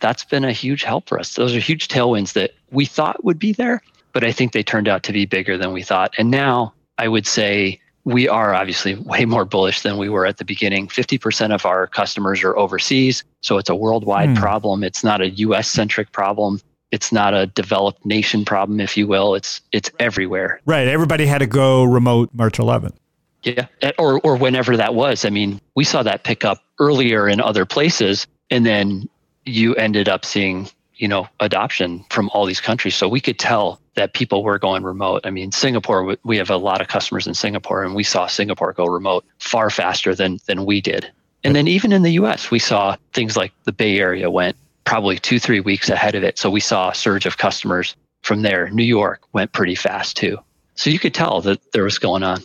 that's 0.00 0.24
been 0.24 0.44
a 0.44 0.52
huge 0.52 0.82
help 0.82 1.10
for 1.10 1.20
us. 1.20 1.34
Those 1.34 1.54
are 1.54 1.60
huge 1.60 1.88
tailwinds 1.88 2.32
that 2.32 2.52
we 2.70 2.86
thought 2.86 3.22
would 3.22 3.38
be 3.38 3.52
there, 3.52 3.82
but 4.14 4.24
I 4.24 4.32
think 4.32 4.52
they 4.52 4.62
turned 4.62 4.88
out 4.88 5.02
to 5.02 5.12
be 5.12 5.26
bigger 5.26 5.58
than 5.58 5.74
we 5.74 5.82
thought. 5.82 6.14
And 6.16 6.30
now 6.30 6.72
I 6.96 7.08
would 7.08 7.26
say 7.26 7.78
we 8.04 8.28
are 8.28 8.54
obviously 8.54 8.94
way 9.12 9.26
more 9.26 9.44
bullish 9.44 9.82
than 9.82 9.98
we 9.98 10.08
were 10.08 10.24
at 10.24 10.38
the 10.38 10.44
beginning. 10.46 10.88
50% 10.88 11.54
of 11.54 11.66
our 11.66 11.86
customers 11.86 12.42
are 12.42 12.56
overseas. 12.56 13.24
So 13.42 13.58
it's 13.58 13.68
a 13.68 13.74
worldwide 13.74 14.30
hmm. 14.30 14.36
problem. 14.36 14.82
It's 14.82 15.04
not 15.04 15.20
a 15.20 15.28
US 15.28 15.68
centric 15.68 16.12
problem 16.12 16.62
it's 16.90 17.12
not 17.12 17.34
a 17.34 17.46
developed 17.46 18.04
nation 18.04 18.44
problem, 18.44 18.80
if 18.80 18.96
you 18.96 19.06
will. 19.06 19.34
It's 19.34 19.60
it's 19.72 19.90
everywhere. 19.98 20.60
Right. 20.66 20.88
Everybody 20.88 21.26
had 21.26 21.38
to 21.38 21.46
go 21.46 21.84
remote 21.84 22.30
March 22.32 22.58
11th. 22.58 22.94
Yeah, 23.42 23.66
or 23.98 24.20
or 24.20 24.36
whenever 24.36 24.76
that 24.76 24.94
was. 24.94 25.24
I 25.24 25.30
mean, 25.30 25.60
we 25.74 25.84
saw 25.84 26.02
that 26.02 26.24
pick 26.24 26.44
up 26.44 26.62
earlier 26.78 27.28
in 27.28 27.40
other 27.40 27.64
places, 27.64 28.26
and 28.50 28.66
then 28.66 29.08
you 29.46 29.74
ended 29.76 30.08
up 30.08 30.26
seeing 30.26 30.68
you 30.96 31.08
know 31.08 31.26
adoption 31.40 32.04
from 32.10 32.28
all 32.34 32.44
these 32.44 32.60
countries. 32.60 32.96
So 32.96 33.08
we 33.08 33.20
could 33.20 33.38
tell 33.38 33.80
that 33.94 34.12
people 34.12 34.42
were 34.42 34.58
going 34.58 34.82
remote. 34.82 35.22
I 35.24 35.30
mean, 35.30 35.52
Singapore. 35.52 36.16
We 36.22 36.36
have 36.36 36.50
a 36.50 36.58
lot 36.58 36.82
of 36.82 36.88
customers 36.88 37.26
in 37.26 37.32
Singapore, 37.32 37.82
and 37.82 37.94
we 37.94 38.04
saw 38.04 38.26
Singapore 38.26 38.74
go 38.74 38.84
remote 38.84 39.24
far 39.38 39.70
faster 39.70 40.14
than 40.14 40.38
than 40.46 40.66
we 40.66 40.82
did. 40.82 41.10
And 41.42 41.56
then 41.56 41.66
even 41.66 41.92
in 41.92 42.02
the 42.02 42.10
U.S., 42.12 42.50
we 42.50 42.58
saw 42.58 42.96
things 43.14 43.34
like 43.34 43.52
the 43.64 43.72
Bay 43.72 43.98
Area 43.98 44.30
went 44.30 44.56
probably 44.84 45.18
two 45.18 45.38
three 45.38 45.60
weeks 45.60 45.88
ahead 45.90 46.14
of 46.14 46.22
it. 46.24 46.38
So 46.38 46.50
we 46.50 46.60
saw 46.60 46.90
a 46.90 46.94
surge 46.94 47.26
of 47.26 47.38
customers 47.38 47.94
from 48.22 48.42
there. 48.42 48.68
New 48.70 48.84
York 48.84 49.20
went 49.32 49.52
pretty 49.52 49.74
fast 49.74 50.16
too. 50.16 50.38
So 50.74 50.90
you 50.90 50.98
could 50.98 51.14
tell 51.14 51.40
that 51.42 51.72
there 51.72 51.84
was 51.84 51.98
going 51.98 52.22
on. 52.22 52.42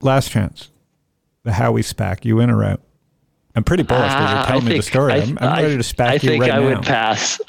Last 0.00 0.30
chance. 0.30 0.70
The 1.44 1.52
Howie 1.52 1.82
SPAC. 1.82 2.24
You 2.24 2.40
in 2.40 2.50
or 2.50 2.64
out? 2.64 2.80
I'm 3.54 3.64
pretty 3.64 3.82
bullish 3.82 4.12
because 4.12 4.30
you're 4.30 4.38
Uh, 4.40 4.46
telling 4.46 4.66
I 4.66 4.68
me 4.70 4.76
the 4.76 4.82
story. 4.82 5.12
I- 5.12 5.16
I, 5.16 5.20
am 5.20 5.38
I'm 5.40 5.62
ready 5.62 5.76
to 5.76 5.82
SPAC 5.82 6.06
I 6.06 6.12
you 6.14 6.18
think 6.20 6.42
right 6.42 6.52
I 6.52 6.58
now. 6.60 6.64
would 6.68 6.82
pass. 6.82 7.40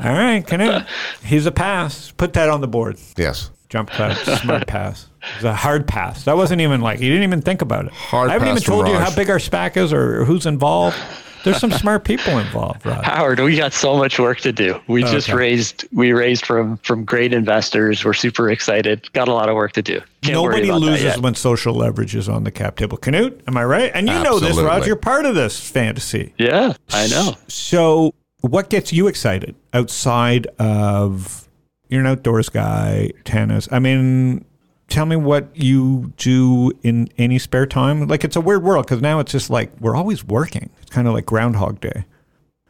All 0.00 0.08
right, 0.12 0.44
can 0.44 0.60
Knut. 0.60 0.86
He's 1.24 1.46
a 1.46 1.52
pass. 1.52 2.10
Put 2.12 2.32
that 2.32 2.48
on 2.48 2.60
the 2.60 2.66
board. 2.68 2.98
Yes. 3.16 3.50
Jump 3.68 3.90
cut, 3.90 4.16
smart 4.40 4.66
pass. 4.66 5.08
It's 5.36 5.44
a 5.44 5.54
hard 5.54 5.86
pass. 5.86 6.24
That 6.24 6.36
wasn't 6.36 6.60
even 6.60 6.80
like, 6.80 7.00
you 7.00 7.08
didn't 7.08 7.22
even 7.22 7.40
think 7.40 7.62
about 7.62 7.86
it. 7.86 7.92
Hard 7.92 8.28
I 8.28 8.32
haven't 8.34 8.48
pass 8.48 8.56
even 8.58 8.64
from 8.64 8.74
told 8.84 8.88
you 8.88 8.98
how 8.98 9.14
big 9.14 9.30
our 9.30 9.38
SPAC 9.38 9.76
is 9.76 9.92
or 9.92 10.24
who's 10.24 10.44
involved. 10.46 10.96
There's 11.44 11.58
some 11.58 11.70
smart 11.72 12.04
people 12.04 12.38
involved, 12.38 12.84
Rod. 12.86 13.04
Howard, 13.04 13.40
we 13.40 13.56
got 13.56 13.72
so 13.72 13.96
much 13.96 14.18
work 14.18 14.40
to 14.40 14.52
do. 14.52 14.80
We 14.86 15.02
just 15.02 15.28
raised 15.28 15.86
we 15.92 16.12
raised 16.12 16.46
from 16.46 16.76
from 16.78 17.04
great 17.04 17.32
investors. 17.32 18.04
We're 18.04 18.12
super 18.12 18.50
excited. 18.50 19.12
Got 19.12 19.28
a 19.28 19.32
lot 19.32 19.48
of 19.48 19.54
work 19.54 19.72
to 19.72 19.82
do. 19.82 20.00
Can't 20.22 20.34
Nobody 20.34 20.70
loses 20.70 21.18
when 21.18 21.34
social 21.34 21.74
leverage 21.74 22.14
is 22.14 22.28
on 22.28 22.44
the 22.44 22.50
cap 22.50 22.76
table. 22.76 22.98
Knut, 22.98 23.40
am 23.48 23.56
I 23.56 23.64
right? 23.64 23.90
And 23.94 24.08
you 24.08 24.22
know 24.22 24.38
this, 24.38 24.56
Rod. 24.56 24.86
You're 24.86 24.96
part 24.96 25.26
of 25.26 25.34
this 25.34 25.58
fantasy. 25.58 26.34
Yeah, 26.38 26.74
I 26.90 27.08
know. 27.08 27.34
So, 27.48 28.14
what 28.40 28.70
gets 28.70 28.92
you 28.92 29.08
excited 29.08 29.54
outside 29.72 30.46
of 30.58 31.48
you're 31.88 32.00
an 32.00 32.06
outdoors 32.06 32.48
guy, 32.48 33.10
tennis? 33.24 33.68
I 33.70 33.78
mean, 33.78 34.44
tell 34.92 35.06
me 35.06 35.16
what 35.16 35.48
you 35.56 36.12
do 36.18 36.70
in 36.82 37.08
any 37.18 37.38
spare 37.38 37.66
time. 37.66 38.06
Like, 38.06 38.24
it's 38.24 38.36
a 38.36 38.40
weird 38.40 38.62
world 38.62 38.86
because 38.86 39.00
now 39.00 39.18
it's 39.18 39.32
just 39.32 39.50
like 39.50 39.72
we're 39.80 39.96
always 39.96 40.24
working. 40.24 40.70
It's 40.80 40.90
kind 40.90 41.08
of 41.08 41.14
like 41.14 41.26
Groundhog 41.26 41.80
Day. 41.80 42.04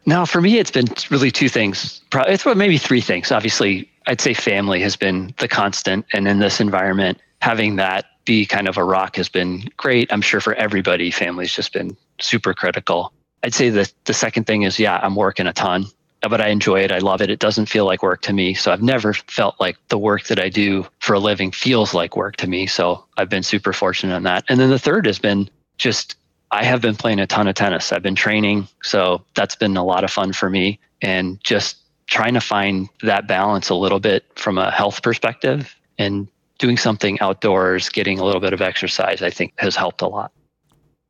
Now, 0.05 0.25
for 0.25 0.41
me, 0.41 0.57
it's 0.57 0.71
been 0.71 0.87
really 1.11 1.31
two 1.31 1.49
things. 1.49 2.01
It's 2.13 2.45
well, 2.45 2.55
maybe 2.55 2.77
three 2.77 3.01
things. 3.01 3.31
Obviously, 3.31 3.89
I'd 4.07 4.19
say 4.19 4.33
family 4.33 4.81
has 4.81 4.95
been 4.95 5.33
the 5.37 5.47
constant, 5.47 6.05
and 6.13 6.27
in 6.27 6.39
this 6.39 6.59
environment, 6.59 7.21
having 7.41 7.77
that 7.77 8.05
be 8.25 8.45
kind 8.45 8.67
of 8.67 8.77
a 8.77 8.83
rock 8.83 9.15
has 9.17 9.29
been 9.29 9.69
great. 9.77 10.11
I'm 10.11 10.21
sure 10.21 10.39
for 10.39 10.55
everybody, 10.55 11.11
family's 11.11 11.53
just 11.53 11.73
been 11.73 11.95
super 12.19 12.53
critical. 12.53 13.13
I'd 13.43 13.53
say 13.53 13.69
the 13.69 13.91
the 14.05 14.13
second 14.13 14.45
thing 14.45 14.63
is, 14.63 14.79
yeah, 14.79 14.99
I'm 15.01 15.15
working 15.15 15.47
a 15.47 15.53
ton, 15.53 15.85
but 16.29 16.41
I 16.41 16.47
enjoy 16.47 16.81
it. 16.81 16.91
I 16.91 16.99
love 16.99 17.21
it. 17.21 17.29
It 17.29 17.39
doesn't 17.39 17.67
feel 17.67 17.85
like 17.85 18.01
work 18.01 18.21
to 18.23 18.33
me. 18.33 18.53
So 18.53 18.71
I've 18.71 18.81
never 18.81 19.13
felt 19.13 19.55
like 19.59 19.77
the 19.89 19.97
work 19.97 20.25
that 20.25 20.39
I 20.39 20.49
do 20.49 20.85
for 20.99 21.13
a 21.13 21.19
living 21.19 21.51
feels 21.51 21.93
like 21.93 22.15
work 22.15 22.37
to 22.37 22.47
me. 22.47 22.67
So 22.67 23.05
I've 23.17 23.29
been 23.29 23.43
super 23.43 23.73
fortunate 23.73 24.15
on 24.15 24.23
that. 24.23 24.45
And 24.49 24.59
then 24.59 24.69
the 24.69 24.79
third 24.79 25.05
has 25.05 25.19
been 25.19 25.49
just 25.77 26.15
I 26.51 26.63
have 26.63 26.81
been 26.81 26.95
playing 26.95 27.19
a 27.19 27.25
ton 27.25 27.47
of 27.47 27.55
tennis. 27.55 27.91
I've 27.91 28.03
been 28.03 28.15
training. 28.15 28.67
So 28.83 29.23
that's 29.33 29.55
been 29.55 29.75
a 29.75 29.83
lot 29.83 30.03
of 30.03 30.11
fun 30.11 30.33
for 30.33 30.49
me. 30.49 30.79
And 31.01 31.43
just 31.43 31.77
trying 32.05 32.35
to 32.35 32.41
find 32.41 32.89
that 33.01 33.27
balance 33.27 33.69
a 33.69 33.75
little 33.75 33.99
bit 33.99 34.23
from 34.35 34.57
a 34.57 34.69
health 34.69 35.01
perspective 35.01 35.75
and 35.97 36.27
doing 36.59 36.77
something 36.77 37.19
outdoors, 37.21 37.89
getting 37.89 38.19
a 38.19 38.23
little 38.23 38.39
bit 38.39 38.53
of 38.53 38.61
exercise, 38.61 39.23
I 39.23 39.31
think 39.31 39.53
has 39.57 39.75
helped 39.75 40.01
a 40.01 40.07
lot. 40.07 40.31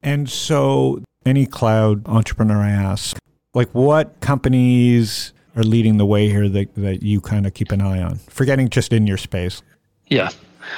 And 0.02 0.30
so, 0.30 1.04
any 1.26 1.46
cloud 1.46 2.08
entrepreneur 2.08 2.58
I 2.58 2.72
ask, 2.72 3.18
like, 3.54 3.70
what 3.72 4.20
companies 4.20 5.34
are 5.56 5.64
leading 5.64 5.98
the 5.98 6.06
way 6.06 6.28
here 6.30 6.50
that, 6.50 6.74
that 6.76 7.04
you 7.04 7.22
kind 7.22 7.46
of 7.46 7.54
keep 7.54 7.72
an 7.72 7.82
eye 7.82 8.02
on? 8.02 8.18
Forgetting 8.30 8.70
just 8.70 8.92
in 8.94 9.06
your 9.06 9.18
space. 9.18 9.62
Yeah. 10.08 10.30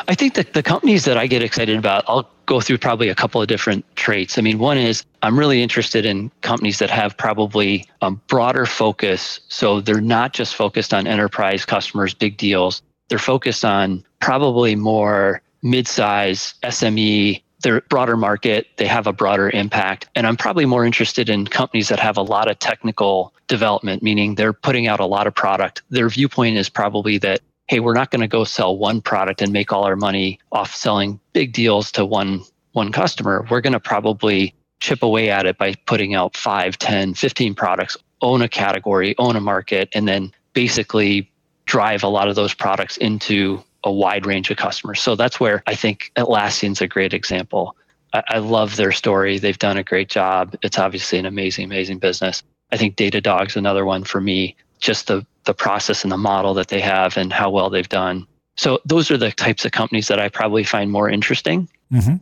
I 0.08 0.16
think 0.16 0.34
that 0.34 0.54
the 0.54 0.64
companies 0.64 1.06
that 1.06 1.18
I 1.18 1.28
get 1.28 1.44
excited 1.44 1.78
about, 1.78 2.04
I'll 2.08 2.30
go 2.48 2.60
through 2.60 2.80
probably 2.80 3.10
a 3.10 3.16
couple 3.16 3.42
of 3.42 3.48
different 3.48 3.86
traits. 3.96 4.38
I 4.38 4.42
mean, 4.42 4.60
one 4.60 4.78
is 4.78 5.06
I'm 5.22 5.38
really 5.38 5.62
interested 5.62 6.06
in 6.06 6.32
companies 6.42 6.80
that 6.80 6.90
have 6.90 7.16
probably 7.18 7.86
a 8.02 8.12
broader 8.12 8.66
focus. 8.66 9.40
So 9.48 9.82
they're 9.82 10.02
not 10.02 10.34
just 10.34 10.56
focused 10.56 10.94
on 10.94 11.08
enterprise 11.08 11.66
customers, 11.66 12.14
big 12.14 12.38
deals. 12.38 12.82
They're 13.10 13.20
focused 13.20 13.64
on 13.64 14.04
probably 14.20 14.76
more 14.76 15.42
mid-size 15.62 16.56
SME, 16.64 17.42
their 17.66 17.82
broader 17.82 18.16
market, 18.16 18.68
they 18.78 18.86
have 18.86 19.08
a 19.08 19.12
broader 19.12 19.50
impact. 19.50 20.08
And 20.14 20.28
I'm 20.28 20.38
probably 20.38 20.66
more 20.66 20.86
interested 20.86 21.30
in 21.30 21.48
companies 21.48 21.90
that 21.90 22.00
have 22.00 22.16
a 22.16 22.22
lot 22.22 22.50
of 22.50 22.60
technical 22.60 23.34
development, 23.48 24.04
meaning 24.04 24.36
they're 24.36 24.54
putting 24.54 24.86
out 24.86 25.00
a 25.00 25.06
lot 25.08 25.26
of 25.26 25.34
product. 25.34 25.82
Their 25.90 26.08
viewpoint 26.08 26.58
is 26.58 26.70
probably 26.70 27.18
that 27.18 27.42
hey, 27.68 27.80
we're 27.80 27.96
not 27.96 28.12
going 28.12 28.22
to 28.22 28.28
go 28.28 28.44
sell 28.44 28.78
one 28.78 29.02
product 29.02 29.42
and 29.42 29.52
make 29.52 29.74
all 29.74 29.86
our 29.86 29.96
money 29.96 30.40
off 30.52 30.76
selling 30.76 31.20
big 31.34 31.54
deals 31.54 31.92
to 31.94 32.06
one 32.06 32.42
one 32.74 32.92
customer. 32.92 33.44
We're 33.50 33.62
going 33.62 33.74
to 33.74 33.80
probably 33.80 34.54
chip 34.80 35.02
away 35.02 35.32
at 35.32 35.48
it 35.48 35.58
by 35.58 35.74
putting 35.88 36.14
out 36.14 36.38
5, 36.38 36.78
10, 36.78 37.16
15 37.16 37.56
products, 37.56 37.98
own 38.22 38.44
a 38.44 38.48
category, 38.48 39.16
own 39.18 39.36
a 39.36 39.42
market, 39.42 39.90
and 39.96 40.08
then 40.08 40.32
basically 40.54 41.32
drive 41.66 42.04
a 42.04 42.08
lot 42.08 42.28
of 42.28 42.36
those 42.36 42.54
products 42.54 42.98
into 42.98 43.64
a 43.86 43.92
wide 43.92 44.26
range 44.26 44.52
of 44.52 44.58
customers. 44.58 45.02
So 45.02 45.16
that's 45.16 45.40
where 45.40 45.64
I 45.68 45.76
think 45.76 46.12
Atlassian's 46.18 46.82
a 46.82 46.88
great 46.88 47.14
example. 47.14 47.76
I, 48.14 48.24
I 48.28 48.38
love 48.40 48.76
their 48.76 48.92
story. 48.92 49.38
They've 49.40 49.58
done 49.58 49.78
a 49.78 49.84
great 49.84 50.10
job. 50.10 50.56
It's 50.62 50.78
obviously 50.78 51.20
an 51.20 51.26
amazing, 51.26 51.66
amazing 51.66 52.00
business. 52.00 52.44
I 52.72 52.78
think 52.78 52.98
Datadog's 52.98 53.56
another 53.56 53.86
one 53.86 54.04
for 54.04 54.20
me. 54.20 54.56
Just 54.80 55.08
the 55.08 55.26
the 55.46 55.54
process 55.54 56.04
and 56.04 56.12
the 56.12 56.18
model 56.18 56.54
that 56.56 56.68
they 56.68 56.82
have 56.82 57.18
and 57.18 57.32
how 57.32 57.50
well 57.50 57.70
they've 57.70 57.88
done. 57.88 58.28
So 58.58 58.80
those 58.86 59.12
are 59.12 59.18
the 59.18 59.32
types 59.32 59.64
of 59.64 59.72
companies 59.72 60.08
that 60.08 60.20
I 60.20 60.28
probably 60.30 60.64
find 60.64 60.92
more 60.92 61.10
interesting. 61.10 61.70
Mm-hmm. 61.92 62.16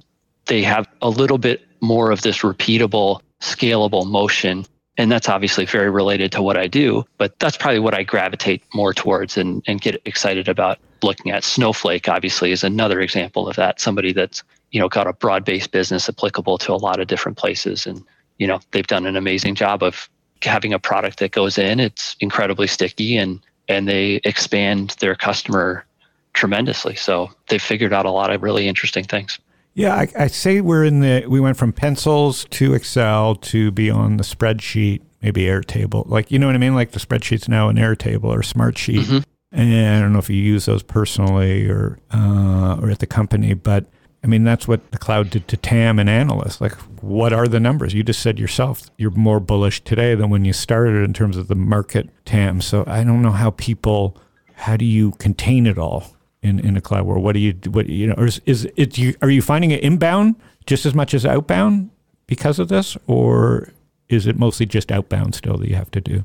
They 0.46 0.62
have 0.64 0.88
a 1.02 1.10
little 1.10 1.38
bit 1.38 1.66
more 1.82 2.12
of 2.12 2.22
this 2.22 2.40
repeatable, 2.40 3.22
scalable 3.42 4.06
motion. 4.06 4.66
And 4.98 5.12
that's 5.12 5.30
obviously 5.30 5.66
very 5.66 5.90
related 5.90 6.32
to 6.34 6.42
what 6.42 6.58
I 6.58 6.68
do, 6.68 7.06
but 7.18 7.40
that's 7.40 7.58
probably 7.58 7.80
what 7.80 7.96
I 7.96 8.04
gravitate 8.04 8.62
more 8.74 8.94
towards 8.94 9.38
and, 9.38 9.64
and 9.68 9.82
get 9.82 10.02
excited 10.06 10.48
about 10.48 10.80
looking 11.04 11.32
at. 11.32 11.44
Snowflake 11.44 12.08
obviously 12.10 12.52
is 12.52 12.64
another 12.64 13.00
example 13.00 13.48
of 13.48 13.56
that. 13.56 13.80
Somebody 13.80 14.14
that's, 14.14 14.44
you 14.72 14.80
know, 14.80 14.90
got 14.90 15.08
a 15.08 15.14
broad-based 15.14 15.72
business 15.72 16.10
applicable 16.10 16.58
to 16.60 16.74
a 16.74 16.76
lot 16.76 17.00
of 17.00 17.08
different 17.08 17.38
places. 17.38 17.86
And, 17.86 18.04
you 18.38 18.48
know, 18.48 18.60
they've 18.72 18.88
done 18.88 19.06
an 19.06 19.16
amazing 19.16 19.56
job 19.56 19.84
of 19.84 20.10
having 20.42 20.74
a 20.74 20.80
product 20.80 21.20
that 21.20 21.32
goes 21.32 21.58
in, 21.58 21.80
it's 21.80 22.16
incredibly 22.20 22.68
sticky 22.68 23.18
and 23.18 23.40
and 23.70 23.88
they 23.88 24.16
expand 24.26 24.96
their 25.00 25.16
customer 25.16 25.86
tremendously. 26.34 26.96
So 26.96 27.30
they've 27.48 27.62
figured 27.62 27.94
out 27.94 28.06
a 28.06 28.12
lot 28.12 28.30
of 28.30 28.44
really 28.44 28.68
interesting 28.68 29.06
things. 29.06 29.40
Yeah, 29.74 29.96
I, 29.96 30.08
I 30.18 30.28
say 30.28 30.62
we're 30.62 30.84
in 30.84 31.00
the. 31.00 31.26
We 31.28 31.40
went 31.40 31.58
from 31.58 31.72
pencils 31.72 32.46
to 32.52 32.74
Excel 32.74 33.36
to 33.36 33.72
be 33.72 33.90
on 33.90 34.18
the 34.18 34.24
spreadsheet, 34.24 35.02
maybe 35.22 35.44
Airtable. 35.44 36.08
Like 36.08 36.30
you 36.30 36.38
know 36.38 36.46
what 36.46 36.56
I 36.56 36.60
mean? 36.60 36.76
Like 36.76 36.92
the 36.92 37.00
spreadsheet's 37.00 37.48
now 37.48 37.70
an 37.70 37.78
Airtable 37.78 38.26
or 38.26 38.42
Smartsheet. 38.42 39.00
Mm-hmm. 39.00 39.20
And 39.54 39.96
I 39.96 40.00
don't 40.00 40.12
know 40.12 40.20
if 40.20 40.30
you 40.30 40.42
use 40.42 40.66
those 40.66 40.84
personally 40.84 41.68
or 41.68 42.00
uh, 42.12 42.80
or 42.82 42.90
at 42.90 43.00
the 43.00 43.08
company, 43.08 43.54
but 43.54 43.86
I 44.24 44.28
mean 44.28 44.44
that's 44.44 44.68
what 44.68 44.92
the 44.92 44.98
cloud 44.98 45.30
did 45.30 45.48
to 45.48 45.58
TAM 45.58 46.00
and 46.00 46.10
analysts. 46.10 46.60
Like, 46.60 46.74
what 47.02 47.32
are 47.32 47.48
the 47.48 47.60
numbers? 47.60 47.94
You 47.94 48.04
just 48.04 48.22
said 48.22 48.40
yourself 48.40 48.90
you're 48.98 49.12
more 49.12 49.40
bullish 49.40 49.84
today 49.84 50.16
than 50.16 50.30
when 50.30 50.44
you 50.44 50.54
started 50.54 51.04
in 51.04 51.14
terms 51.14 51.38
of 51.38 51.48
the 51.48 51.56
market 51.56 52.10
TAM. 52.26 52.62
So 52.62 52.84
I 52.88 53.04
don't 53.04 53.22
know 53.22 53.32
how 53.32 53.52
people. 53.52 54.18
How 54.56 54.78
do 54.78 54.86
you 54.86 55.12
contain 55.14 55.68
it 55.68 55.78
all? 55.78 56.14
in, 56.44 56.60
in 56.60 56.78
a 56.78 56.82
cloud 56.82 57.06
world? 57.06 57.24
What 57.24 57.34
do 57.34 57.40
you 57.40 57.54
what 57.72 57.88
you 57.88 58.08
know? 58.08 58.16
Or 58.18 58.26
is, 58.26 58.42
is 58.46 58.68
it 58.76 58.98
you, 58.98 59.16
are 59.22 59.30
you 59.30 59.42
finding 59.42 59.72
it 59.72 59.82
inbound 59.82 60.36
just 60.66 60.86
as 60.86 60.94
much 60.94 61.14
as 61.14 61.26
outbound 61.26 61.90
because 62.28 62.60
of 62.60 62.68
this, 62.68 62.98
or 63.08 63.70
is 64.10 64.28
it 64.28 64.38
mostly 64.38 64.66
just 64.66 64.92
outbound 64.92 65.34
still 65.36 65.58
that 65.58 65.70
you 65.70 65.76
have 65.76 65.92
to 65.92 66.02
do? 66.02 66.24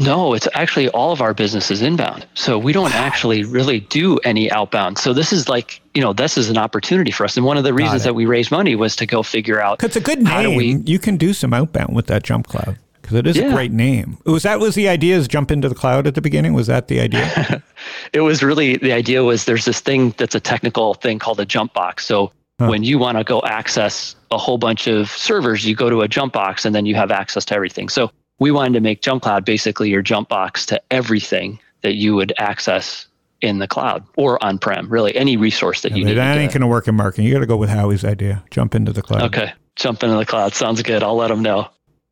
No, 0.00 0.32
it's 0.34 0.48
actually 0.54 0.88
all 0.88 1.12
of 1.12 1.20
our 1.20 1.34
business 1.34 1.70
is 1.70 1.82
inbound. 1.82 2.26
So 2.34 2.58
we 2.58 2.72
don't 2.72 2.94
actually 2.94 3.44
really 3.44 3.80
do 3.80 4.16
any 4.24 4.50
outbound. 4.50 4.98
So 4.98 5.12
this 5.12 5.32
is 5.32 5.48
like, 5.48 5.80
you 5.94 6.00
know, 6.00 6.12
this 6.12 6.38
is 6.38 6.48
an 6.48 6.56
opportunity 6.58 7.10
for 7.10 7.24
us. 7.24 7.36
And 7.36 7.44
one 7.44 7.56
of 7.58 7.64
the 7.64 7.74
reasons 7.74 8.02
that 8.04 8.14
we 8.14 8.24
raised 8.26 8.50
money 8.50 8.74
was 8.76 8.96
to 8.96 9.06
go 9.06 9.22
figure 9.22 9.60
out 9.60 9.82
it's 9.84 9.96
a 9.96 10.00
good 10.00 10.22
name. 10.22 10.56
we- 10.56 10.82
you 10.86 10.98
can 10.98 11.16
do 11.18 11.32
some 11.32 11.52
outbound 11.52 11.94
with 11.94 12.06
that 12.06 12.22
jump 12.22 12.48
cloud 12.48 12.78
because 13.02 13.16
it 13.18 13.26
is 13.26 13.36
a 13.36 13.50
great 13.52 13.72
name. 13.72 14.16
Was 14.24 14.44
that 14.44 14.58
was 14.58 14.74
the 14.74 14.88
idea? 14.88 15.16
Is 15.16 15.28
jump 15.28 15.50
into 15.50 15.68
the 15.68 15.74
cloud 15.74 16.06
at 16.06 16.14
the 16.14 16.20
beginning? 16.22 16.54
Was 16.54 16.66
that 16.68 16.88
the 16.88 16.98
idea? 17.00 17.62
it 18.14 18.20
was 18.22 18.42
really 18.42 18.76
the 18.78 18.92
idea 18.92 19.22
was 19.22 19.44
there's 19.44 19.66
this 19.66 19.80
thing 19.80 20.14
that's 20.16 20.34
a 20.34 20.40
technical 20.40 20.94
thing 20.94 21.18
called 21.18 21.40
a 21.40 21.44
jump 21.44 21.74
box. 21.74 22.06
So 22.06 22.32
when 22.58 22.84
you 22.84 22.98
want 22.98 23.16
to 23.18 23.24
go 23.24 23.40
access 23.44 24.16
a 24.30 24.36
whole 24.38 24.58
bunch 24.58 24.86
of 24.86 25.10
servers, 25.10 25.64
you 25.64 25.74
go 25.74 25.88
to 25.90 26.02
a 26.02 26.08
jump 26.08 26.32
box 26.34 26.64
and 26.64 26.74
then 26.74 26.84
you 26.86 26.94
have 26.94 27.10
access 27.10 27.44
to 27.46 27.54
everything. 27.54 27.88
So 27.88 28.10
we 28.40 28.50
wanted 28.50 28.72
to 28.72 28.80
make 28.80 29.02
Jump 29.02 29.22
Cloud 29.22 29.44
basically 29.44 29.90
your 29.90 30.02
jump 30.02 30.28
box 30.28 30.66
to 30.66 30.82
everything 30.90 31.60
that 31.82 31.94
you 31.94 32.16
would 32.16 32.32
access 32.38 33.06
in 33.40 33.58
the 33.58 33.68
cloud 33.68 34.04
or 34.16 34.42
on 34.44 34.58
prem, 34.58 34.88
really 34.88 35.14
any 35.16 35.36
resource 35.36 35.82
that 35.82 35.96
you 35.96 36.04
need. 36.04 36.14
that 36.14 36.36
ain't 36.36 36.52
going 36.52 36.60
to 36.60 36.66
work 36.66 36.88
in 36.88 36.94
marketing. 36.94 37.26
You 37.26 37.32
got 37.32 37.40
to 37.40 37.46
go 37.46 37.56
with 37.56 37.70
Howie's 37.70 38.04
idea. 38.04 38.42
Jump 38.50 38.74
into 38.74 38.92
the 38.92 39.02
cloud. 39.02 39.22
Okay. 39.22 39.52
Jump 39.76 40.02
into 40.02 40.16
the 40.16 40.26
cloud. 40.26 40.54
Sounds 40.54 40.82
good. 40.82 41.02
I'll 41.02 41.16
let 41.16 41.28
them 41.28 41.40
know. 41.42 41.68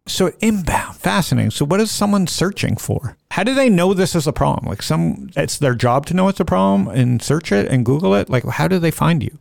So 0.06 0.32
inbound, 0.40 0.96
fascinating. 0.96 1.50
So 1.50 1.66
what 1.66 1.80
is 1.80 1.90
someone 1.90 2.26
searching 2.26 2.78
for? 2.78 3.18
How 3.30 3.44
do 3.44 3.54
they 3.54 3.68
know 3.68 3.92
this 3.92 4.14
is 4.14 4.26
a 4.26 4.32
problem? 4.32 4.66
Like 4.66 4.82
some, 4.82 5.30
it's 5.36 5.58
their 5.58 5.74
job 5.74 6.06
to 6.06 6.14
know 6.14 6.28
it's 6.28 6.40
a 6.40 6.46
problem 6.46 6.88
and 6.88 7.20
search 7.20 7.52
it 7.52 7.70
and 7.70 7.84
Google 7.84 8.14
it. 8.14 8.30
Like 8.30 8.44
how 8.44 8.68
do 8.68 8.78
they 8.78 8.90
find 8.90 9.22
you? 9.22 9.38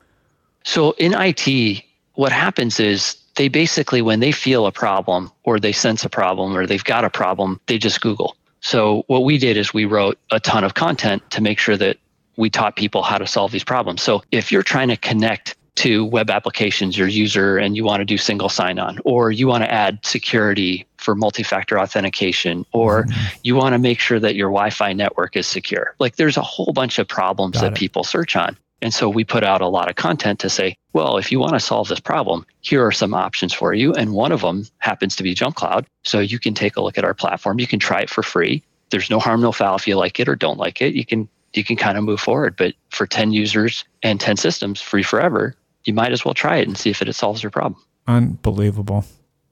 So 0.66 0.92
in 0.98 1.14
IT, 1.14 1.84
what 2.16 2.34
happens 2.34 2.82
is 2.82 3.16
they 3.38 3.48
basically, 3.48 4.02
when 4.02 4.20
they 4.20 4.32
feel 4.32 4.66
a 4.66 4.72
problem 4.72 5.32
or 5.44 5.60
they 5.60 5.72
sense 5.72 6.04
a 6.04 6.10
problem 6.10 6.56
or 6.56 6.66
they've 6.66 6.84
got 6.84 7.06
a 7.06 7.10
problem, 7.10 7.60
they 7.68 7.78
just 7.78 8.02
Google. 8.02 8.36
So 8.60 9.04
what 9.08 9.24
we 9.24 9.38
did 9.38 9.56
is 9.56 9.74
we 9.74 9.86
wrote 9.86 10.18
a 10.32 10.40
ton 10.40 10.64
of 10.64 10.74
content 10.74 11.24
to 11.32 11.42
make 11.42 11.60
sure 11.60 11.78
that 11.78 11.98
we 12.36 12.50
taught 12.50 12.76
people 12.76 13.04
how 13.04 13.18
to 13.18 13.28
solve 13.28 13.52
these 13.52 13.64
problems. 13.64 14.02
So 14.02 14.24
if 14.32 14.52
you're 14.52 14.64
trying 14.64 14.90
to 14.90 14.98
connect 14.98 15.56
to 15.78 16.06
web 16.06 16.32
applications, 16.32 16.98
your 16.98 17.08
user, 17.08 17.58
and 17.58 17.76
you 17.76 17.84
want 17.84 18.02
to 18.02 18.06
do 18.06 18.18
single 18.18 18.50
sign 18.50 18.80
on, 18.80 18.98
or 19.06 19.32
you 19.32 19.48
want 19.48 19.64
to 19.64 19.72
add 19.72 20.00
security 20.04 20.88
for 20.98 21.14
multi 21.14 21.44
factor 21.44 21.80
authentication, 21.80 22.66
or 22.74 23.04
mm-hmm. 23.04 23.38
you 23.44 23.56
want 23.56 23.74
to 23.74 23.80
make 23.80 24.00
sure 24.00 24.20
that 24.20 24.36
your 24.36 24.50
Wi 24.50 24.72
Fi 24.72 24.94
network 24.94 25.36
is 25.36 25.46
secure. 25.46 25.96
Like 26.00 26.16
there's 26.16 26.36
a 26.36 26.42
whole 26.42 26.74
bunch 26.74 26.98
of 26.98 27.08
problems 27.08 27.54
Got 27.54 27.62
that 27.62 27.72
it. 27.74 27.76
people 27.76 28.04
search 28.04 28.36
on. 28.36 28.58
And 28.82 28.94
so 28.94 29.10
we 29.10 29.24
put 29.24 29.44
out 29.44 29.62
a 29.62 29.68
lot 29.68 29.90
of 29.90 29.96
content 29.96 30.40
to 30.40 30.50
say, 30.50 30.78
well, 30.94 31.18
if 31.18 31.32
you 31.32 31.40
want 31.40 31.54
to 31.54 31.60
solve 31.60 31.88
this 31.88 32.00
problem, 32.00 32.46
here 32.62 32.86
are 32.86 32.92
some 32.92 33.14
options 33.14 33.54
for 33.54 33.74
you. 33.74 33.94
And 33.94 34.14
one 34.14 34.32
of 34.32 34.42
them 34.42 34.66
happens 34.80 35.16
to 35.16 35.24
be 35.24 35.34
Jump 35.34 35.56
Cloud. 35.56 35.88
So 36.04 36.20
you 36.20 36.40
can 36.40 36.54
take 36.54 36.78
a 36.78 36.82
look 36.82 36.98
at 36.98 37.04
our 37.04 37.14
platform. 37.14 37.60
You 37.60 37.68
can 37.68 37.80
try 37.80 38.02
it 38.02 38.10
for 38.10 38.22
free. 38.22 38.64
There's 38.90 39.10
no 39.10 39.20
harm, 39.20 39.42
no 39.42 39.52
foul. 39.52 39.76
If 39.76 39.88
you 39.88 39.96
like 39.96 40.20
it 40.20 40.30
or 40.30 40.36
don't 40.36 40.60
like 40.60 40.82
it, 40.82 40.94
you 40.94 41.06
can 41.06 41.28
you 41.54 41.64
can 41.64 41.76
kind 41.76 41.98
of 41.98 42.04
move 42.04 42.20
forward. 42.20 42.56
But 42.56 42.76
for 42.90 43.08
10 43.08 43.32
users 43.32 43.84
and 44.04 44.20
10 44.20 44.38
systems, 44.38 44.82
free 44.82 45.04
forever, 45.04 45.56
you 45.86 45.94
might 45.94 46.12
as 46.12 46.24
well 46.24 46.34
try 46.34 46.58
it 46.58 46.68
and 46.68 46.78
see 46.78 46.90
if 46.90 47.02
it 47.02 47.12
solves 47.14 47.42
your 47.42 47.50
problem. 47.50 47.82
Unbelievable. 48.06 49.06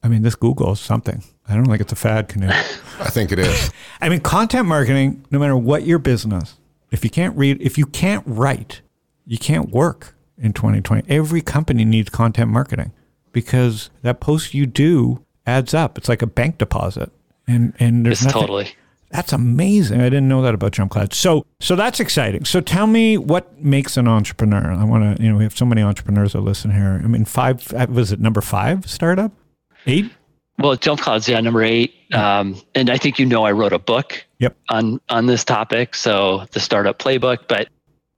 I 0.03 0.07
mean, 0.07 0.21
this 0.21 0.35
Google 0.35 0.73
is 0.73 0.79
something. 0.79 1.23
I 1.47 1.55
don't 1.55 1.65
think 1.65 1.81
it's 1.81 1.91
a 1.91 1.95
fad 1.95 2.29
Knut. 2.29 2.51
I 2.99 3.09
think 3.09 3.31
it 3.31 3.39
is. 3.39 3.71
I 3.99 4.09
mean, 4.09 4.19
content 4.19 4.67
marketing, 4.67 5.25
no 5.31 5.39
matter 5.39 5.57
what 5.57 5.83
your 5.85 5.99
business, 5.99 6.55
if 6.91 7.03
you 7.03 7.09
can't 7.09 7.35
read, 7.35 7.61
if 7.61 7.77
you 7.77 7.85
can't 7.87 8.23
write, 8.27 8.81
you 9.25 9.37
can't 9.37 9.69
work 9.69 10.15
in 10.37 10.53
2020. 10.53 11.03
Every 11.09 11.41
company 11.41 11.85
needs 11.85 12.09
content 12.09 12.51
marketing 12.51 12.91
because 13.31 13.89
that 14.01 14.19
post 14.19 14.53
you 14.53 14.65
do 14.65 15.23
adds 15.45 15.73
up. 15.73 15.97
It's 15.97 16.09
like 16.09 16.21
a 16.21 16.27
bank 16.27 16.57
deposit. 16.57 17.11
And 17.47 17.73
and 17.79 18.05
there's 18.05 18.19
It's 18.19 18.25
nothing, 18.25 18.41
totally. 18.41 18.75
That's 19.11 19.31
amazing. 19.31 20.01
I 20.01 20.05
didn't 20.05 20.27
know 20.27 20.41
that 20.41 20.53
about 20.55 20.71
Jump 20.71 20.91
Cloud. 20.91 21.13
So 21.13 21.45
so 21.59 21.75
that's 21.75 21.99
exciting. 21.99 22.45
So 22.45 22.59
tell 22.59 22.87
me 22.87 23.17
what 23.17 23.61
makes 23.61 23.97
an 23.97 24.07
entrepreneur. 24.07 24.71
I 24.73 24.83
want 24.83 25.17
to, 25.17 25.23
you 25.23 25.31
know, 25.31 25.37
we 25.37 25.43
have 25.43 25.55
so 25.55 25.65
many 25.65 25.81
entrepreneurs 25.81 26.33
that 26.33 26.41
listen 26.41 26.71
here. 26.71 26.99
I 27.03 27.07
mean, 27.07 27.23
five 27.25 27.71
uh, 27.73 27.85
was 27.89 28.11
it 28.11 28.19
number 28.19 28.41
5 28.41 28.89
startup? 28.89 29.31
8? 29.85 30.11
Well, 30.57 30.75
Jump 30.77 31.01
Cloud's 31.01 31.27
yeah, 31.27 31.39
number 31.41 31.63
eight. 31.63 31.93
Um, 32.13 32.59
and 32.75 32.89
I 32.89 32.97
think 32.97 33.19
you 33.19 33.25
know 33.25 33.43
I 33.43 33.51
wrote 33.51 33.73
a 33.73 33.79
book 33.79 34.25
Yep. 34.39 34.55
on 34.69 35.01
on 35.09 35.25
this 35.25 35.43
topic. 35.43 35.95
So 35.95 36.45
the 36.51 36.59
startup 36.59 36.97
playbook. 36.97 37.47
But 37.47 37.67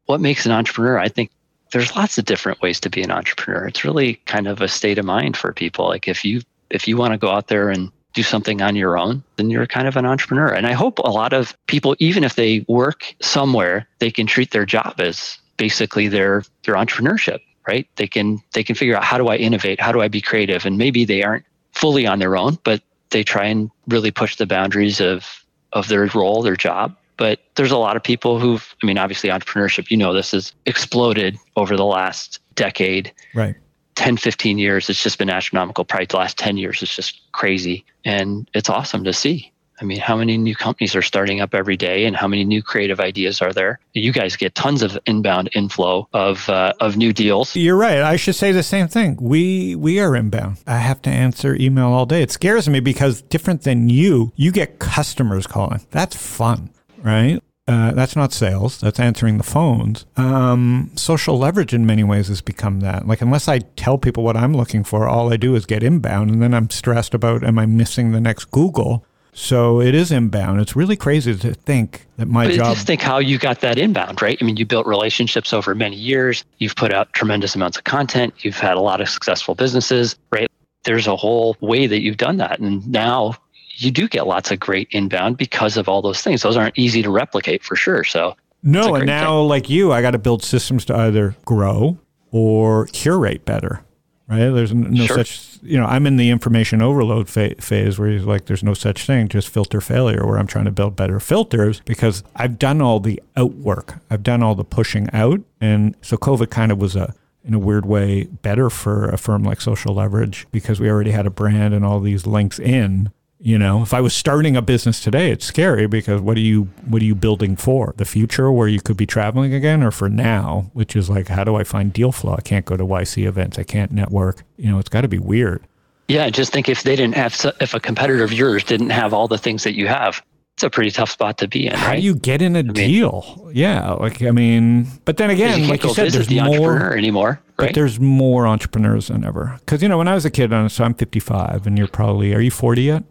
what 0.07 0.19
makes 0.19 0.45
an 0.45 0.51
entrepreneur? 0.51 0.97
I 0.97 1.09
think 1.09 1.31
there's 1.71 1.95
lots 1.95 2.17
of 2.17 2.25
different 2.25 2.61
ways 2.61 2.79
to 2.79 2.89
be 2.89 3.03
an 3.03 3.11
entrepreneur. 3.11 3.67
It's 3.67 3.83
really 3.83 4.15
kind 4.25 4.47
of 4.47 4.61
a 4.61 4.67
state 4.67 4.97
of 4.97 5.05
mind 5.05 5.37
for 5.37 5.53
people. 5.53 5.87
Like 5.87 6.07
if 6.07 6.25
you 6.25 6.41
if 6.69 6.87
you 6.87 6.97
want 6.97 7.13
to 7.13 7.17
go 7.17 7.29
out 7.29 7.47
there 7.47 7.69
and 7.69 7.91
do 8.13 8.23
something 8.23 8.61
on 8.61 8.75
your 8.75 8.97
own, 8.97 9.23
then 9.35 9.49
you're 9.49 9.67
kind 9.67 9.87
of 9.87 9.95
an 9.95 10.05
entrepreneur. 10.05 10.47
And 10.47 10.65
I 10.65 10.73
hope 10.73 10.99
a 10.99 11.11
lot 11.11 11.33
of 11.33 11.55
people, 11.67 11.95
even 11.99 12.23
if 12.23 12.35
they 12.35 12.65
work 12.67 13.13
somewhere, 13.21 13.87
they 13.99 14.09
can 14.09 14.25
treat 14.25 14.51
their 14.51 14.65
job 14.65 14.95
as 14.99 15.37
basically 15.57 16.07
their 16.07 16.43
their 16.63 16.75
entrepreneurship, 16.75 17.39
right? 17.67 17.87
They 17.97 18.07
can 18.07 18.39
they 18.53 18.63
can 18.63 18.75
figure 18.75 18.95
out 18.95 19.03
how 19.03 19.17
do 19.17 19.27
I 19.27 19.35
innovate, 19.35 19.79
how 19.79 19.91
do 19.91 20.01
I 20.01 20.07
be 20.07 20.21
creative, 20.21 20.65
and 20.65 20.77
maybe 20.77 21.05
they 21.05 21.23
aren't 21.23 21.45
fully 21.73 22.07
on 22.07 22.19
their 22.19 22.37
own, 22.37 22.57
but 22.63 22.81
they 23.09 23.23
try 23.23 23.45
and 23.45 23.69
really 23.87 24.11
push 24.11 24.37
the 24.37 24.45
boundaries 24.45 25.01
of 25.01 25.43
of 25.73 25.89
their 25.89 26.05
role, 26.15 26.41
their 26.41 26.55
job. 26.55 26.95
But 27.17 27.39
there's 27.55 27.71
a 27.71 27.77
lot 27.77 27.95
of 27.97 28.03
people 28.03 28.39
who've, 28.39 28.75
I 28.81 28.85
mean, 28.85 28.97
obviously 28.97 29.29
entrepreneurship, 29.29 29.89
you 29.89 29.97
know, 29.97 30.13
this 30.13 30.31
has 30.31 30.53
exploded 30.65 31.37
over 31.55 31.75
the 31.75 31.85
last 31.85 32.39
decade. 32.55 33.11
Right. 33.33 33.55
10, 33.95 34.17
15 34.17 34.59
years, 34.59 34.89
it's 34.89 35.01
just 35.01 35.17
been 35.17 35.29
astronomical. 35.29 35.83
Probably 35.83 36.05
the 36.05 36.17
last 36.17 36.37
10 36.37 36.57
years, 36.57 36.83
it's 36.83 36.95
just 36.95 37.19
crazy. 37.31 37.83
And 38.05 38.47
it's 38.53 38.69
awesome 38.69 39.03
to 39.05 39.13
see. 39.13 39.51
I 39.79 39.85
mean, 39.85 39.99
how 39.99 40.17
many 40.17 40.37
new 40.37 40.55
companies 40.55 40.95
are 40.95 41.03
starting 41.03 41.39
up 41.39 41.53
every 41.53 41.77
day 41.77 42.05
and 42.05 42.15
how 42.15 42.27
many 42.27 42.43
new 42.43 42.63
creative 42.63 42.99
ideas 42.99 43.41
are 43.41 43.53
there? 43.53 43.79
You 43.93 44.11
guys 44.11 44.35
get 44.35 44.55
tons 44.55 44.81
of 44.81 44.97
inbound 45.05 45.49
inflow 45.53 46.07
of, 46.13 46.49
uh, 46.49 46.73
of 46.79 46.97
new 46.97 47.13
deals. 47.13 47.55
You're 47.55 47.77
right. 47.77 47.99
I 47.99 48.15
should 48.15 48.35
say 48.35 48.51
the 48.51 48.63
same 48.63 48.87
thing. 48.87 49.17
We 49.21 49.75
we 49.75 49.99
are 49.99 50.15
inbound. 50.15 50.57
I 50.65 50.77
have 50.77 51.01
to 51.03 51.11
answer 51.11 51.55
email 51.55 51.87
all 51.87 52.07
day. 52.07 52.23
It 52.23 52.31
scares 52.31 52.67
me 52.67 52.79
because 52.79 53.21
different 53.21 53.63
than 53.63 53.89
you, 53.89 54.31
you 54.35 54.51
get 54.51 54.79
customers 54.79 55.45
calling. 55.45 55.85
That's 55.91 56.15
fun, 56.15 56.71
right? 57.03 57.41
Uh, 57.67 57.91
that's 57.91 58.15
not 58.15 58.31
sales. 58.31 58.79
That's 58.79 58.99
answering 58.99 59.37
the 59.37 59.43
phones. 59.43 60.05
Um, 60.15 60.91
social 60.95 61.37
leverage 61.37 61.73
in 61.73 61.85
many 61.85 62.03
ways 62.03 62.29
has 62.29 62.41
become 62.41 62.79
that. 62.79 63.05
Like 63.07 63.21
unless 63.21 63.49
I 63.49 63.59
tell 63.59 63.97
people 63.97 64.23
what 64.23 64.37
I'm 64.37 64.53
looking 64.55 64.85
for, 64.85 65.05
all 65.07 65.33
I 65.33 65.37
do 65.37 65.53
is 65.55 65.65
get 65.65 65.83
inbound, 65.83 66.29
and 66.29 66.41
then 66.41 66.53
I'm 66.53 66.69
stressed 66.69 67.13
about 67.13 67.43
am 67.43 67.59
I 67.59 67.65
missing 67.65 68.13
the 68.13 68.21
next 68.21 68.51
Google. 68.51 69.05
So 69.33 69.81
it 69.81 69.93
is 69.93 70.11
inbound. 70.11 70.61
It's 70.61 70.75
really 70.75 70.95
crazy 70.95 71.35
to 71.35 71.53
think 71.53 72.07
that 72.17 72.27
my 72.27 72.47
But 72.47 72.55
job. 72.55 72.73
just 72.73 72.87
think 72.87 73.01
how 73.01 73.19
you 73.19 73.37
got 73.37 73.61
that 73.61 73.77
inbound, 73.77 74.19
right? 74.19 74.35
I 74.41 74.43
mean, 74.43 74.57
you 74.57 74.65
built 74.65 74.87
relationships 74.87 75.53
over 75.53 75.75
many 75.75 75.95
years. 75.95 76.43
You've 76.57 76.75
put 76.75 76.91
out 76.91 77.13
tremendous 77.13 77.53
amounts 77.53 77.77
of 77.77 77.83
content. 77.83 78.33
You've 78.39 78.57
had 78.57 78.77
a 78.77 78.79
lot 78.79 78.99
of 78.99 79.09
successful 79.09 79.53
businesses, 79.53 80.15
right? 80.31 80.49
There's 80.85 81.05
a 81.05 81.15
whole 81.15 81.55
way 81.59 81.85
that 81.85 82.01
you've 82.01 82.17
done 82.17 82.37
that. 82.37 82.59
And 82.59 82.87
now 82.89 83.35
you 83.79 83.91
do 83.91 84.07
get 84.07 84.27
lots 84.27 84.51
of 84.51 84.59
great 84.59 84.87
inbound 84.91 85.37
because 85.37 85.77
of 85.77 85.87
all 85.87 86.01
those 86.01 86.21
things. 86.21 86.41
Those 86.41 86.57
aren't 86.57 86.77
easy 86.77 87.01
to 87.03 87.09
replicate 87.09 87.63
for 87.63 87.75
sure. 87.75 88.03
So, 88.03 88.35
No, 88.63 88.95
and 88.95 89.05
now, 89.05 89.39
like 89.41 89.69
you, 89.69 89.91
I 89.93 90.01
got 90.01 90.11
to 90.11 90.17
build 90.17 90.43
systems 90.43 90.83
to 90.85 90.95
either 90.95 91.35
grow 91.45 91.97
or 92.31 92.87
curate 92.87 93.45
better. 93.45 93.81
Right? 94.29 94.49
There's 94.49 94.73
no 94.73 95.05
Sure. 95.05 95.17
such, 95.23 95.59
you 95.63 95.77
know, 95.77 95.85
I'm 95.85 96.05
in 96.05 96.17
the 96.17 96.29
information 96.31 96.81
overload 96.81 97.29
fa- 97.29 97.55
phase 97.61 97.97
where 97.97 98.09
he's 98.09 98.25
like, 98.25 98.45
there's 98.45 98.63
no 98.63 98.73
such 98.73 99.05
thing, 99.05 99.29
just 99.29 99.47
filter 99.47 99.79
failure, 99.79 100.25
where 100.25 100.37
I'm 100.37 100.47
trying 100.47 100.65
to 100.65 100.71
build 100.71 100.97
better 100.97 101.21
filters 101.21 101.81
because 101.85 102.23
I've 102.35 102.59
done 102.59 102.81
all 102.81 102.99
the 102.99 103.21
outwork. 103.37 103.95
I've 104.09 104.23
done 104.23 104.43
all 104.43 104.53
the 104.53 104.65
pushing 104.65 105.09
out. 105.13 105.39
And 105.61 105.95
so 106.01 106.17
COVID 106.17 106.49
kind 106.49 106.73
of 106.73 106.77
was 106.77 106.97
a, 106.97 107.15
in 107.45 107.53
a 107.53 107.59
weird 107.59 107.85
way, 107.85 108.25
better 108.25 108.69
for 108.69 109.07
a 109.07 109.17
firm 109.17 109.43
like 109.43 109.61
Social 109.61 109.93
Leverage 109.93 110.45
because 110.51 110.81
we 110.81 110.89
already 110.89 111.11
had 111.11 111.25
a 111.25 111.29
brand 111.29 111.73
and 111.73 111.85
all 111.85 112.01
these 112.01 112.27
links 112.27 112.59
in. 112.59 113.09
You 113.39 113.59
know, 113.59 113.83
if 113.83 113.93
I 113.93 114.01
was 114.01 114.15
starting 114.15 114.57
a 114.57 114.63
business 114.63 114.99
today, 115.03 115.29
it's 115.29 115.45
scary 115.45 115.85
because 115.85 116.21
what 116.21 116.37
are 116.37 116.41
you 116.41 116.63
what 116.87 117.03
are 117.03 117.05
you 117.05 117.13
building 117.13 117.55
for? 117.55 117.93
The 117.97 118.05
future 118.05 118.51
where 118.51 118.67
you 118.67 118.81
could 118.81 118.97
be 118.97 119.05
traveling 119.05 119.53
again 119.53 119.83
or 119.83 119.91
for 119.91 120.09
now, 120.09 120.71
which 120.73 120.95
is 120.95 121.07
like 121.07 121.27
how 121.27 121.43
do 121.43 121.55
I 121.55 121.63
find 121.63 121.93
deal 121.93 122.11
flow? 122.11 122.33
I 122.33 122.41
can't 122.41 122.65
go 122.65 122.75
to 122.75 122.83
YC 122.83 123.27
events, 123.27 123.59
I 123.59 123.63
can't 123.63 123.91
network. 123.91 124.43
You 124.57 124.71
know, 124.71 124.79
it's 124.79 124.89
got 124.89 125.01
to 125.01 125.07
be 125.07 125.19
weird. 125.19 125.61
yeah, 126.07 126.27
just 126.31 126.51
think 126.51 126.67
if 126.67 126.81
they 126.81 126.95
didn't 126.95 127.15
have, 127.15 127.35
if 127.61 127.75
a 127.75 127.79
competitor 127.79 128.23
of 128.23 128.33
yours 128.33 128.63
didn't 128.63 128.89
have 128.89 129.13
all 129.13 129.27
the 129.27 129.37
things 129.37 129.63
that 129.65 129.75
you 129.75 129.87
have, 129.87 130.23
it's 130.55 130.63
a 130.63 130.69
pretty 130.71 130.89
tough 130.89 131.11
spot 131.11 131.37
to 131.37 131.47
be 131.47 131.67
in, 131.67 131.73
How 131.73 131.93
do 131.93 132.01
you 132.01 132.15
get 132.15 132.41
in 132.41 132.55
a 132.55 132.63
deal? 132.63 133.51
Yeah, 133.53 133.91
like 133.91 134.23
I 134.23 134.31
mean, 134.31 134.87
but 135.05 135.17
then 135.17 135.29
again, 135.29 135.61
you 135.61 135.67
like 135.67 135.83
you 135.83 135.93
said, 135.93 136.09
there's 136.11 136.25
the 136.25 136.41
more 136.41 136.55
entrepreneur 136.71 136.97
anymore, 136.97 137.39
But 137.55 137.75
there's 137.75 137.99
more 137.99 138.47
entrepreneurs 138.47 139.09
than 139.09 139.23
ever. 139.23 139.57
Because 139.59 139.83
you 139.83 139.89
know, 139.89 139.99
when 139.99 140.07
I 140.07 140.15
was 140.15 140.25
a 140.25 140.31
kid, 140.31 140.49
so 140.71 140.83
I'm 140.83 140.95
55, 140.95 141.67
and 141.67 141.77
you're 141.77 141.87
probably 141.87 142.33
are 142.33 142.41
you 142.41 142.49
40 142.49 142.81
yet? 142.81 143.03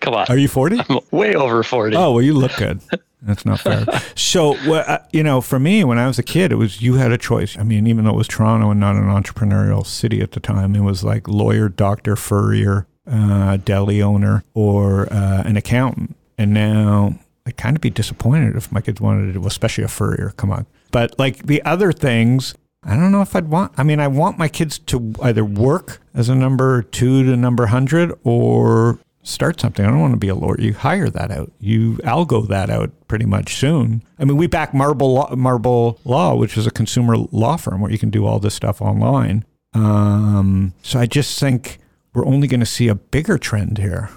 Come 0.00 0.14
on. 0.14 0.26
Are 0.28 0.36
you 0.38 0.48
40? 0.48 0.80
I'm 0.88 0.98
way 1.10 1.34
over 1.34 1.62
40. 1.62 1.96
Oh, 1.96 2.12
well, 2.12 2.22
you 2.22 2.34
look 2.34 2.54
good. 2.56 2.80
That's 3.22 3.44
not 3.44 3.60
fair. 3.60 3.86
So, 4.14 4.54
uh, 4.72 4.98
you 5.12 5.24
know, 5.24 5.40
for 5.40 5.58
me, 5.58 5.82
when 5.82 5.98
I 5.98 6.06
was 6.06 6.18
a 6.18 6.22
kid, 6.22 6.52
it 6.52 6.54
was 6.54 6.80
you 6.80 6.94
had 6.94 7.10
a 7.10 7.18
choice. 7.18 7.58
I 7.58 7.64
mean, 7.64 7.86
even 7.88 8.04
though 8.04 8.12
it 8.12 8.16
was 8.16 8.28
Toronto 8.28 8.70
and 8.70 8.78
not 8.78 8.94
an 8.94 9.06
entrepreneurial 9.06 9.84
city 9.84 10.20
at 10.20 10.32
the 10.32 10.40
time, 10.40 10.76
it 10.76 10.82
was 10.82 11.02
like 11.02 11.26
lawyer, 11.26 11.68
doctor, 11.68 12.14
furrier, 12.14 12.86
uh, 13.10 13.56
deli 13.56 14.00
owner, 14.00 14.44
or 14.54 15.12
uh, 15.12 15.42
an 15.44 15.56
accountant. 15.56 16.16
And 16.38 16.54
now 16.54 17.16
I'd 17.44 17.56
kind 17.56 17.76
of 17.76 17.80
be 17.80 17.90
disappointed 17.90 18.54
if 18.54 18.70
my 18.70 18.80
kids 18.80 19.00
wanted 19.00 19.26
to 19.26 19.32
do, 19.40 19.46
especially 19.46 19.82
a 19.82 19.88
furrier. 19.88 20.32
Come 20.36 20.52
on. 20.52 20.66
But 20.92 21.18
like 21.18 21.38
the 21.38 21.60
other 21.64 21.90
things, 21.92 22.54
I 22.82 22.96
don't 22.96 23.12
know 23.12 23.22
if 23.22 23.36
I'd 23.36 23.48
want. 23.48 23.72
I 23.76 23.82
mean, 23.82 24.00
I 24.00 24.08
want 24.08 24.38
my 24.38 24.48
kids 24.48 24.78
to 24.78 25.12
either 25.22 25.44
work 25.44 26.00
as 26.14 26.28
a 26.28 26.34
number 26.34 26.82
two 26.82 27.24
to 27.24 27.36
number 27.36 27.66
hundred 27.66 28.12
or 28.24 28.98
start 29.22 29.60
something. 29.60 29.84
I 29.84 29.90
don't 29.90 30.00
want 30.00 30.14
to 30.14 30.18
be 30.18 30.28
a 30.28 30.34
lawyer. 30.34 30.58
You 30.58 30.72
hire 30.72 31.10
that 31.10 31.30
out. 31.30 31.52
You 31.60 31.94
algo 32.04 32.48
that 32.48 32.70
out 32.70 32.90
pretty 33.06 33.26
much 33.26 33.54
soon. 33.56 34.02
I 34.18 34.24
mean, 34.24 34.38
we 34.38 34.46
back 34.46 34.72
Marble 34.72 35.12
Law, 35.12 35.34
Marble 35.36 35.98
Law, 36.04 36.34
which 36.34 36.56
is 36.56 36.66
a 36.66 36.70
consumer 36.70 37.16
law 37.16 37.56
firm 37.56 37.82
where 37.82 37.90
you 37.92 37.98
can 37.98 38.08
do 38.10 38.24
all 38.26 38.38
this 38.38 38.54
stuff 38.54 38.80
online. 38.80 39.44
Um, 39.74 40.72
so 40.82 40.98
I 40.98 41.06
just 41.06 41.38
think 41.38 41.78
we're 42.14 42.26
only 42.26 42.48
going 42.48 42.60
to 42.60 42.66
see 42.66 42.88
a 42.88 42.94
bigger 42.94 43.36
trend 43.36 43.76
here. 43.78 44.08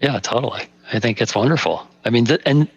Yeah, 0.00 0.18
totally. 0.18 0.64
I 0.92 0.98
think 0.98 1.22
it's 1.22 1.34
wonderful. 1.36 1.86
I 2.04 2.10
mean, 2.10 2.24
th- 2.26 2.42
and 2.44 2.68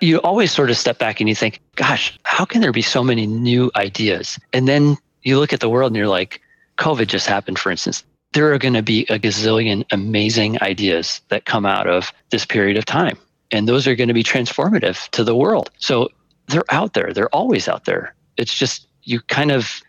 you 0.00 0.18
always 0.18 0.52
sort 0.52 0.70
of 0.70 0.76
step 0.76 0.98
back 0.98 1.20
and 1.20 1.28
you 1.28 1.34
think, 1.34 1.60
gosh, 1.76 2.18
how 2.24 2.44
can 2.44 2.60
there 2.60 2.72
be 2.72 2.82
so 2.82 3.02
many 3.02 3.26
new 3.26 3.70
ideas? 3.76 4.38
And 4.52 4.68
then 4.68 4.96
you 5.22 5.38
look 5.38 5.52
at 5.52 5.60
the 5.60 5.68
world 5.68 5.90
and 5.90 5.96
you're 5.96 6.08
like, 6.08 6.40
COVID 6.78 7.06
just 7.06 7.26
happened, 7.26 7.58
for 7.58 7.70
instance. 7.70 8.04
There 8.32 8.52
are 8.52 8.58
going 8.58 8.74
to 8.74 8.82
be 8.82 9.02
a 9.06 9.18
gazillion 9.18 9.84
amazing 9.90 10.60
ideas 10.62 11.20
that 11.28 11.46
come 11.46 11.66
out 11.66 11.88
of 11.88 12.12
this 12.30 12.44
period 12.44 12.76
of 12.76 12.84
time. 12.84 13.18
And 13.50 13.68
those 13.68 13.86
are 13.86 13.96
going 13.96 14.08
to 14.08 14.14
be 14.14 14.22
transformative 14.22 15.08
to 15.10 15.24
the 15.24 15.34
world. 15.34 15.70
So 15.78 16.08
they're 16.48 16.64
out 16.70 16.94
there. 16.94 17.12
They're 17.12 17.34
always 17.34 17.68
out 17.68 17.84
there. 17.84 18.14
It's 18.36 18.56
just 18.56 18.86
you 19.02 19.20
kind 19.22 19.50
of 19.50 19.80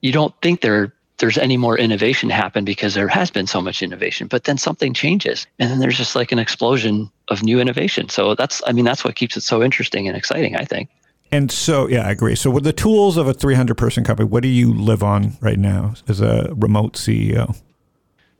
you 0.00 0.12
don't 0.12 0.34
think 0.40 0.62
there 0.62 0.94
there's 1.20 1.38
any 1.38 1.56
more 1.56 1.78
innovation 1.78 2.30
happen 2.30 2.64
because 2.64 2.94
there 2.94 3.08
has 3.08 3.30
been 3.30 3.46
so 3.46 3.60
much 3.60 3.82
innovation 3.82 4.26
but 4.26 4.44
then 4.44 4.58
something 4.58 4.92
changes 4.92 5.46
and 5.58 5.70
then 5.70 5.78
there's 5.78 5.96
just 5.96 6.16
like 6.16 6.32
an 6.32 6.38
explosion 6.38 7.10
of 7.28 7.42
new 7.42 7.60
innovation 7.60 8.08
so 8.08 8.34
that's 8.34 8.62
i 8.66 8.72
mean 8.72 8.84
that's 8.84 9.04
what 9.04 9.14
keeps 9.14 9.36
it 9.36 9.42
so 9.42 9.62
interesting 9.62 10.08
and 10.08 10.16
exciting 10.16 10.56
i 10.56 10.64
think 10.64 10.88
And 11.32 11.52
so, 11.52 11.86
yeah, 11.88 12.08
I 12.08 12.10
agree. 12.10 12.34
So, 12.34 12.50
with 12.50 12.64
the 12.64 12.72
tools 12.72 13.16
of 13.16 13.28
a 13.28 13.32
300 13.32 13.76
person 13.76 14.02
company, 14.02 14.28
what 14.28 14.42
do 14.42 14.48
you 14.48 14.74
live 14.74 15.04
on 15.04 15.38
right 15.40 15.60
now 15.60 15.94
as 16.08 16.20
a 16.20 16.52
remote 16.56 16.94
CEO? 16.94 17.54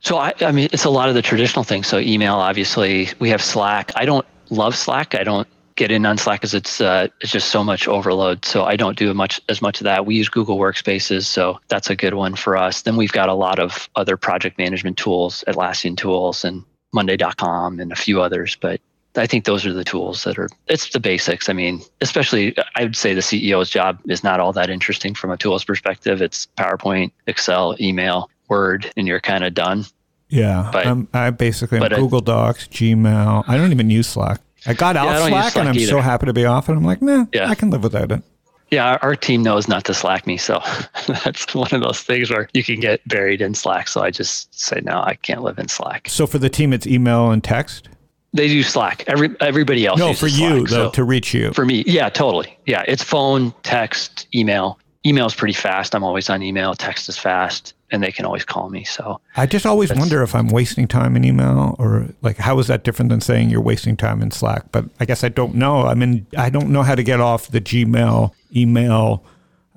So 0.01 0.17
I, 0.17 0.33
I 0.41 0.51
mean, 0.51 0.67
it's 0.73 0.83
a 0.83 0.89
lot 0.89 1.09
of 1.09 1.15
the 1.15 1.21
traditional 1.21 1.63
things. 1.63 1.87
So 1.87 1.99
email, 1.99 2.35
obviously, 2.35 3.09
we 3.19 3.29
have 3.29 3.41
Slack. 3.41 3.91
I 3.95 4.03
don't 4.05 4.25
love 4.49 4.75
Slack. 4.75 5.15
I 5.15 5.23
don't 5.23 5.47
get 5.81 5.91
in 5.91 6.05
on 6.05 6.15
Slack 6.15 6.39
because 6.39 6.53
it's 6.53 6.79
uh, 6.79 7.07
it's 7.21 7.31
just 7.31 7.49
so 7.49 7.63
much 7.63 7.87
overload. 7.87 8.45
So 8.45 8.65
I 8.65 8.75
don't 8.75 8.97
do 8.97 9.11
much 9.15 9.41
as 9.49 9.63
much 9.63 9.81
of 9.81 9.85
that. 9.85 10.05
We 10.05 10.13
use 10.13 10.29
Google 10.29 10.59
Workspaces, 10.59 11.25
so 11.25 11.59
that's 11.69 11.89
a 11.89 11.95
good 11.95 12.13
one 12.13 12.35
for 12.35 12.55
us. 12.55 12.83
Then 12.83 12.97
we've 12.97 13.11
got 13.11 13.29
a 13.29 13.33
lot 13.33 13.57
of 13.57 13.89
other 13.95 14.15
project 14.15 14.59
management 14.59 14.97
tools, 14.97 15.43
Atlassian 15.47 15.97
tools, 15.97 16.45
and 16.45 16.63
Monday.com, 16.93 17.79
and 17.79 17.91
a 17.91 17.95
few 17.95 18.21
others. 18.21 18.55
But 18.61 18.79
I 19.15 19.25
think 19.25 19.45
those 19.45 19.65
are 19.65 19.73
the 19.73 19.83
tools 19.83 20.23
that 20.25 20.37
are. 20.37 20.49
It's 20.67 20.87
the 20.91 20.99
basics. 20.99 21.49
I 21.49 21.53
mean, 21.53 21.81
especially 21.99 22.55
I 22.75 22.83
would 22.83 22.95
say 22.95 23.15
the 23.15 23.21
CEO's 23.21 23.71
job 23.71 23.99
is 24.07 24.23
not 24.23 24.39
all 24.39 24.53
that 24.53 24.69
interesting 24.69 25.15
from 25.15 25.31
a 25.31 25.37
tools 25.37 25.63
perspective. 25.63 26.21
It's 26.21 26.47
PowerPoint, 26.59 27.11
Excel, 27.25 27.75
email, 27.81 28.29
Word, 28.49 28.91
and 28.95 29.07
you're 29.07 29.19
kind 29.19 29.43
of 29.43 29.55
done. 29.55 29.85
Yeah, 30.29 30.69
But- 30.71 30.85
I'm, 30.85 31.07
I 31.11 31.31
basically 31.31 31.79
am 31.81 31.89
Google 31.89 32.21
Docs, 32.21 32.67
Gmail. 32.67 33.43
I 33.47 33.57
don't 33.57 33.71
even 33.71 33.89
use 33.89 34.07
Slack. 34.07 34.39
I 34.65 34.73
got 34.73 34.95
out 34.95 35.07
use 35.19 35.27
Slack, 35.29 35.55
and 35.55 35.69
I'm 35.69 35.79
so 35.79 35.99
happy 36.01 36.25
to 36.27 36.33
be 36.33 36.45
off 36.45 36.69
And 36.69 36.77
I'm 36.77 36.83
like, 36.83 37.01
nah, 37.01 37.25
Yeah. 37.33 37.49
I 37.49 37.55
can 37.55 37.69
live 37.69 37.83
without 37.83 38.11
it. 38.11 38.21
Yeah, 38.69 38.91
our, 38.91 38.99
our 39.01 39.15
team 39.17 39.43
knows 39.43 39.67
not 39.67 39.83
to 39.85 39.93
Slack 39.93 40.25
me, 40.25 40.37
so 40.37 40.61
that's 41.07 41.53
one 41.53 41.73
of 41.73 41.81
those 41.81 41.99
things 42.01 42.29
where 42.29 42.47
you 42.53 42.63
can 42.63 42.79
get 42.79 43.05
buried 43.07 43.41
in 43.41 43.53
Slack. 43.53 43.89
So 43.89 44.01
I 44.01 44.11
just 44.11 44.57
say 44.57 44.79
no, 44.83 45.01
I 45.01 45.15
can't 45.15 45.41
live 45.41 45.59
in 45.59 45.67
Slack. 45.67 46.07
So 46.07 46.25
for 46.25 46.37
the 46.37 46.49
team, 46.49 46.71
it's 46.71 46.87
email 46.87 47.31
and 47.31 47.43
text. 47.43 47.89
They 48.33 48.47
do 48.47 48.63
Slack. 48.63 49.03
Every 49.07 49.35
everybody 49.41 49.85
else. 49.85 49.99
No, 49.99 50.13
for 50.13 50.27
you 50.27 50.59
Slack, 50.65 50.69
though, 50.69 50.85
so- 50.87 50.91
to 50.91 51.03
reach 51.03 51.33
you. 51.33 51.51
for 51.51 51.65
me, 51.65 51.83
yeah, 51.85 52.07
totally. 52.07 52.57
Yeah, 52.65 52.85
it's 52.87 53.03
phone, 53.03 53.53
text, 53.63 54.27
email. 54.33 54.79
Email 55.05 55.25
is 55.25 55.33
pretty 55.33 55.53
fast. 55.53 55.95
I'm 55.95 56.03
always 56.03 56.29
on 56.29 56.43
email. 56.43 56.75
Text 56.75 57.09
is 57.09 57.17
fast, 57.17 57.73
and 57.89 58.03
they 58.03 58.11
can 58.11 58.23
always 58.23 58.45
call 58.45 58.69
me. 58.69 58.83
So 58.83 59.19
I 59.35 59.47
just 59.47 59.65
always 59.65 59.91
wonder 59.91 60.21
if 60.21 60.35
I'm 60.35 60.47
wasting 60.47 60.87
time 60.87 61.15
in 61.15 61.25
email, 61.25 61.75
or 61.79 62.07
like 62.21 62.37
how 62.37 62.59
is 62.59 62.67
that 62.67 62.83
different 62.83 63.09
than 63.09 63.19
saying 63.19 63.49
you're 63.49 63.61
wasting 63.61 63.97
time 63.97 64.21
in 64.21 64.29
Slack? 64.29 64.71
But 64.71 64.85
I 64.99 65.05
guess 65.05 65.23
I 65.23 65.29
don't 65.29 65.55
know. 65.55 65.87
I 65.87 65.95
mean, 65.95 66.27
I 66.37 66.51
don't 66.51 66.69
know 66.69 66.83
how 66.83 66.93
to 66.93 67.01
get 67.01 67.19
off 67.19 67.47
the 67.47 67.61
Gmail 67.61 68.31
email. 68.55 69.23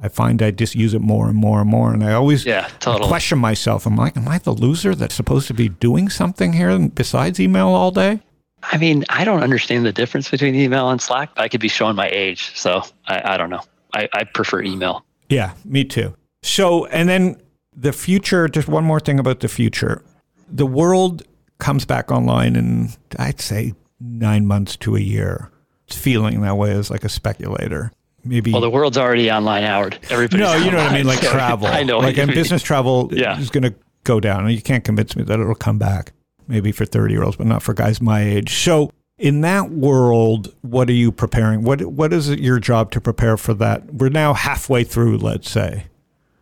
I 0.03 0.09
find 0.09 0.43
I 0.43 0.51
just 0.51 0.75
use 0.75 0.93
it 0.93 1.01
more 1.01 1.29
and 1.29 1.37
more 1.37 1.63
and 1.63 1.71
more, 1.71 1.95
and 1.95 2.05
I 2.05 2.13
always 2.13 2.45
yeah, 2.45 2.69
totally. 2.81 3.09
question 3.09 3.39
myself. 3.39 3.87
I'm 3.87 3.97
like, 3.97 4.19
am 4.19 4.29
I 4.29 4.37
the 4.37 4.53
loser 4.53 4.95
that's 4.95 5.15
supposed 5.15 5.47
to 5.47 5.55
be 5.55 5.71
doing 5.71 6.11
something 6.11 6.53
here 6.53 6.79
besides 6.91 7.41
email 7.41 7.69
all 7.69 7.91
day? 7.91 8.21
I 8.63 8.77
mean, 8.77 9.05
I 9.09 9.25
don't 9.25 9.43
understand 9.43 9.87
the 9.87 9.93
difference 9.93 10.31
between 10.31 10.55
email 10.55 10.91
and 10.91 11.01
Slack. 11.01 11.31
I 11.37 11.49
could 11.49 11.61
be 11.61 11.69
showing 11.69 11.97
my 11.97 12.11
age, 12.11 12.53
so 12.55 12.83
I, 13.07 13.35
I 13.35 13.37
don't 13.39 13.51
know. 13.51 13.63
I, 13.95 14.09
I 14.13 14.25
prefer 14.25 14.63
email. 14.63 15.05
Yeah, 15.35 15.55
me 15.65 15.85
too. 15.85 16.15
So, 16.43 16.87
and 16.87 17.09
then 17.09 17.41
the 17.77 17.93
future, 17.93 18.49
just 18.49 18.69
one 18.69 18.85
more 18.85 19.01
thing 19.01 19.19
about 19.19 19.41
the 19.41 19.49
future. 19.49 20.03
The 20.49 20.67
world 20.67 21.23
comes 21.59 21.85
back 21.85 22.11
online 22.13 22.55
in, 22.57 22.91
I'd 23.19 23.41
say, 23.41 23.75
nine 24.01 24.47
months 24.47 24.77
to 24.79 24.97
a 24.97 25.01
year. 25.01 25.51
It's 25.89 25.97
feeling 25.97 26.41
that 26.43 26.57
way 26.57 26.71
as 26.73 26.91
like 26.91 27.05
a 27.05 27.09
speculator. 27.09 27.91
Maybe. 28.25 28.53
Well, 28.53 28.61
the 28.63 28.71
world's 28.71 28.97
already 28.97 29.31
online, 29.31 29.65
Howard. 29.65 29.99
Everybody's 30.09 30.41
no, 30.41 30.55
you 30.55 30.71
know 30.71 30.79
what 30.79 30.93
I 30.93 30.95
mean? 30.95 31.07
Like 31.07 31.19
so 31.23 31.31
travel. 31.31 31.67
I 31.67 31.83
know. 31.83 31.99
Like 31.99 32.17
and 32.17 32.29
mean. 32.29 32.35
business 32.35 32.63
travel 32.63 33.11
Yeah. 33.13 33.39
is 33.39 33.51
going 33.51 33.65
to 33.65 33.75
go 34.05 34.21
down. 34.21 34.49
You 34.51 34.63
can't 34.63 34.85
convince 34.85 35.15
me 35.17 35.25
that 35.25 35.41
it'll 35.41 35.55
come 35.55 35.79
back. 35.79 36.13
Maybe 36.47 36.73
for 36.73 36.85
30 36.85 37.13
year 37.13 37.23
olds, 37.25 37.37
but 37.37 37.47
not 37.47 37.63
for 37.63 37.75
guys 37.75 38.01
my 38.01 38.23
age. 38.23 38.55
So, 38.55 38.93
in 39.19 39.43
that 39.43 39.71
world, 39.71 40.53
what 40.63 40.89
are 40.89 40.95
you 40.95 41.13
preparing? 41.13 41.63
What 41.63 41.85
What 41.87 42.13
is 42.13 42.29
it 42.29 42.41
your 42.41 42.59
job 42.59 42.91
to 42.93 43.01
prepare 43.01 43.37
for 43.37 43.55
that? 43.55 43.95
We're 43.95 44.09
now 44.09 44.35
halfway 44.35 44.85
through, 44.85 45.19
let's 45.19 45.51
say. 45.51 45.87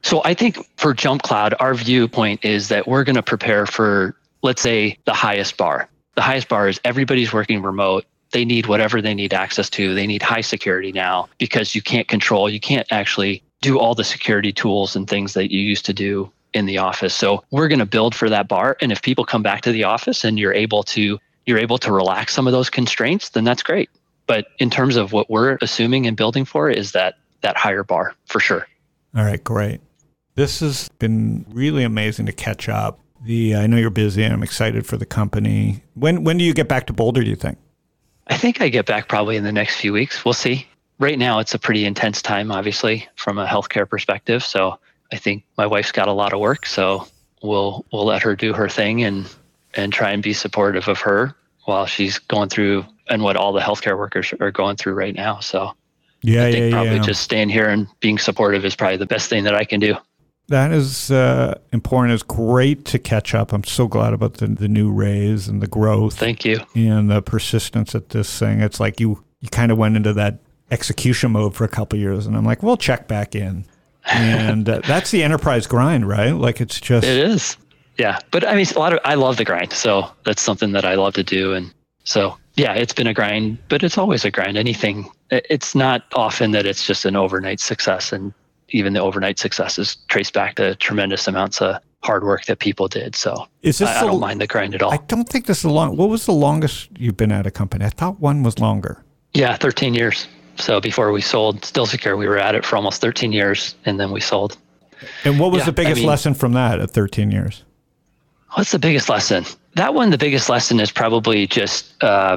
So 0.03 0.23
I 0.25 0.35
think 0.35 0.59
for 0.77 0.95
Jump 0.95 1.23
Cloud, 1.23 1.55
our 1.61 1.75
viewpoint 1.75 2.45
is 2.45 2.69
that 2.69 2.89
we're 2.89 3.05
going 3.05 3.17
to 3.17 3.23
prepare 3.23 3.67
for, 3.67 4.17
let's 4.43 4.61
say, 4.61 4.99
the 5.05 5.13
highest 5.13 5.57
bar. 5.57 5.89
The 6.17 6.23
highest 6.23 6.49
bar 6.49 6.69
is 6.69 6.81
everybody's 6.85 7.33
working 7.33 7.63
remote. 7.63 8.05
They 8.33 8.45
need 8.45 8.67
whatever 8.67 9.01
they 9.01 9.15
need 9.15 9.33
access 9.33 9.71
to. 9.71 9.95
They 9.95 10.07
need 10.07 10.23
high 10.23 10.41
security 10.41 10.91
now 10.91 11.29
because 11.39 11.75
you 11.75 11.83
can't 11.83 12.09
control, 12.09 12.49
you 12.49 12.61
can't 12.61 12.87
actually 12.91 13.43
do 13.61 13.79
all 13.79 13.95
the 13.95 14.05
security 14.05 14.53
tools 14.53 14.97
and 14.97 15.09
things 15.09 15.35
that 15.35 15.53
you 15.53 15.61
used 15.61 15.85
to 15.85 15.93
do 15.93 16.33
in 16.53 16.67
the 16.67 16.79
office. 16.79 17.15
So 17.15 17.45
we're 17.51 17.69
going 17.69 17.79
to 17.79 17.87
build 17.87 18.15
for 18.15 18.29
that 18.29 18.49
bar. 18.49 18.77
And 18.81 18.91
if 18.91 19.03
people 19.03 19.25
come 19.25 19.43
back 19.43 19.61
to 19.63 19.73
the 19.73 19.85
office 19.85 20.25
and 20.25 20.39
you're 20.39 20.53
able 20.53 20.83
to 20.85 21.19
you're 21.47 21.59
able 21.59 21.79
to 21.79 21.93
relax 21.93 22.33
some 22.35 22.47
of 22.47 22.53
those 22.53 22.71
constraints, 22.71 23.31
then 23.31 23.45
that's 23.45 23.63
great. 23.63 23.91
But 24.27 24.47
in 24.59 24.71
terms 24.71 24.97
of 24.97 25.13
what 25.13 25.29
we're 25.31 25.59
assuming 25.61 26.07
and 26.07 26.17
building 26.17 26.45
for 26.45 26.71
is 26.71 26.93
that 26.93 27.15
that 27.43 27.57
higher 27.57 27.83
bar 27.83 28.15
for 28.27 28.41
sure. 28.41 28.67
All 29.17 29.25
right, 29.25 29.43
great. 29.43 29.81
This 30.35 30.61
has 30.61 30.89
been 30.99 31.45
really 31.51 31.83
amazing 31.83 32.27
to 32.27 32.33
catch 32.33 32.69
up. 32.69 33.01
The 33.25 33.55
I 33.55 33.67
know 33.67 33.77
you're 33.77 33.91
busy 33.91 34.23
and 34.25 34.33
I'm 34.33 34.43
excited 34.43 34.87
for 34.87 34.97
the 34.97 35.07
company. 35.07 35.83
When 35.95 36.25
when 36.25 36.39
do 36.39 36.45
you 36.45 36.55
get 36.55 36.69
back 36.69 36.87
to 36.87 36.93
Boulder, 36.93 37.23
do 37.23 37.31
you 37.31 37.37
think? 37.37 37.59
I 38.29 38.37
think 38.37 38.61
I 38.61 38.69
get 38.69 38.87
back 38.87 39.09
probably 39.09 39.37
in 39.37 39.45
the 39.45 39.53
next 39.53 39.77
few 39.77 39.93
weeks. 39.93 40.25
We'll 40.25 40.35
see. 40.35 40.67
Right 40.99 41.19
now, 41.19 41.41
it's 41.41 41.55
a 41.55 41.59
pretty 41.59 41.85
intense 41.85 42.23
time, 42.23 42.53
obviously, 42.53 43.09
from 43.17 43.39
a 43.39 43.47
healthcare 43.47 43.89
perspective. 43.89 44.45
So 44.45 44.79
I 45.13 45.17
think 45.17 45.45
my 45.59 45.67
wife's 45.67 45.93
got 45.93 46.09
a 46.09 46.13
lot 46.13 46.33
of 46.33 46.41
work. 46.41 46.67
So 46.67 47.07
we'll 47.43 47.85
we'll 47.93 48.07
let 48.07 48.23
her 48.23 48.35
do 48.35 48.53
her 48.53 48.69
thing 48.69 49.05
and 49.05 49.29
and 49.75 49.93
try 49.93 50.11
and 50.11 50.23
be 50.23 50.33
supportive 50.33 50.89
of 50.89 50.99
her 51.01 51.35
while 51.65 51.87
she's 51.87 52.19
going 52.19 52.49
through 52.49 52.85
and 53.09 53.23
what 53.23 53.37
all 53.37 53.53
the 53.53 53.61
healthcare 53.61 53.97
workers 53.97 54.33
are 54.41 54.51
going 54.51 54.77
through 54.77 54.95
right 54.95 55.15
now. 55.15 55.41
So 55.41 55.73
Yeah, 56.23 56.45
I 56.47 56.53
think 56.53 56.65
yeah, 56.65 56.71
probably 56.71 56.97
yeah. 56.97 57.03
just 57.03 57.23
staying 57.23 57.49
here 57.49 57.69
and 57.69 57.87
being 58.01 58.19
supportive 58.19 58.65
is 58.65 58.77
probably 58.77 58.97
the 58.97 59.07
best 59.07 59.29
thing 59.29 59.45
that 59.45 59.55
I 59.55 59.65
can 59.65 59.81
do. 59.81 59.97
That 60.49 60.73
is 60.73 61.11
uh, 61.11 61.59
important. 61.73 62.15
It's 62.15 62.23
great 62.23 62.85
to 62.87 62.99
catch 62.99 63.35
up. 63.35 63.53
I'm 63.53 63.65
so 63.65 63.87
glad 63.87 64.13
about 64.13 64.35
the, 64.35 64.49
the 64.49 64.69
new 64.69 64.91
raise 64.91 65.49
and 65.49 65.63
the 65.63 65.67
growth 65.67 66.19
Thank 66.19 66.45
you. 66.45 66.61
and 66.75 67.11
the 67.11 67.23
persistence 67.23 67.95
at 67.95 68.11
this 68.11 68.39
thing. 68.39 68.61
It's 68.61 68.81
like 68.81 69.01
you 69.01 69.25
you 69.41 69.49
kind 69.49 69.73
of 69.73 69.79
went 69.79 69.97
into 69.97 70.13
that 70.15 70.41
execution 70.71 71.33
mode 71.33 71.55
for 71.55 71.65
a 71.65 71.69
couple 71.69 71.97
of 71.97 72.01
years, 72.01 72.27
and 72.27 72.37
I'm 72.37 72.45
like, 72.45 72.63
we'll 72.63 72.77
check 72.77 73.09
back 73.09 73.35
in. 73.35 73.65
And 74.05 74.69
uh, 74.69 74.81
that's 74.85 75.13
the 75.13 75.23
enterprise 75.23 75.69
grind, 75.69 76.09
right? 76.09 76.33
Like 76.33 76.61
it's 76.61 76.81
just 76.81 77.07
It 77.07 77.19
is. 77.19 77.57
Yeah. 77.99 78.19
But 78.31 78.47
I 78.47 78.55
mean, 78.57 78.67
a 78.75 78.79
lot 78.79 78.93
of, 78.93 79.01
I 79.05 79.15
love 79.15 79.37
the 79.37 79.45
grind. 79.45 79.73
So 79.73 80.09
that's 80.25 80.43
something 80.43 80.73
that 80.73 80.85
I 80.85 80.95
love 80.95 81.15
to 81.15 81.23
do. 81.23 81.53
And 81.53 81.73
so, 82.05 82.37
yeah, 82.55 82.73
it's 82.75 82.93
been 82.93 83.07
a 83.07 83.15
grind, 83.15 83.59
but 83.69 83.83
it's 83.83 83.99
always 83.99 84.25
a 84.25 84.31
grind. 84.31 84.57
Anything, 84.57 85.11
it's 85.31 85.75
not 85.75 86.05
often 86.15 86.51
that 86.53 86.67
it's 86.67 86.87
just 86.87 87.05
an 87.05 87.17
overnight 87.17 87.61
success. 87.61 88.13
And 88.13 88.33
even 88.71 88.93
the 88.95 89.01
overnight 89.01 89.39
success 89.39 89.79
is 89.79 89.97
traced 90.09 90.33
back 90.33 90.57
to 90.57 90.75
tremendous 90.77 91.29
amounts 91.29 91.61
of 91.61 91.77
hard 92.03 92.25
work 92.25 92.47
that 92.47 92.59
people 92.59 92.89
did. 92.89 93.15
So 93.15 93.47
Is 93.63 93.79
this 93.79 93.89
I, 93.89 94.01
I 94.01 94.05
don't 94.07 94.19
mind 94.21 94.41
the 94.41 94.47
grind 94.47 94.75
at 94.75 94.83
all. 94.83 94.93
I 94.93 94.97
don't 95.09 95.29
think 95.29 95.47
this 95.47 95.59
is 95.59 95.65
long. 95.67 95.97
What 95.97 96.09
was 96.09 96.27
the 96.27 96.33
longest 96.33 96.89
you've 96.99 97.17
been 97.17 97.31
at 97.31 97.47
a 97.47 97.51
company? 97.51 97.85
I 97.85 97.91
thought 97.91 98.19
one 98.21 98.43
was 98.43 98.59
longer. 98.59 99.05
yeah. 99.35 99.57
13 99.57 99.95
years. 99.95 100.27
So 100.57 100.81
before 100.81 101.13
we 101.13 101.21
sold 101.23 101.65
Still 101.65 101.87
Secure, 101.87 102.17
we 102.17 102.27
were 102.29 102.39
at 102.39 102.55
it 102.55 102.65
for 102.65 102.77
almost 102.77 103.01
13 103.01 103.33
years 103.33 103.75
and 103.87 103.99
then 104.01 104.11
we 104.11 104.21
sold. 104.21 104.59
And 105.25 105.39
what 105.39 105.51
was 105.53 105.61
Yeah, 105.61 105.67
the 105.67 105.73
biggest 105.73 105.97
I 105.99 106.01
mean- 106.01 106.07
lesson 106.09 106.35
from 106.35 106.53
that 106.55 106.81
at 106.81 106.91
13 106.91 107.31
years? 107.31 107.65
What's 108.55 108.73
the 108.73 108.79
biggest 108.79 109.09
lesson? 109.09 109.45
That 109.75 109.95
one, 109.95 110.11
the 110.11 110.19
biggest 110.19 110.49
lesson 110.49 110.79
is 110.81 110.91
probably 110.91 111.47
just 111.47 112.03
uh, 112.03 112.37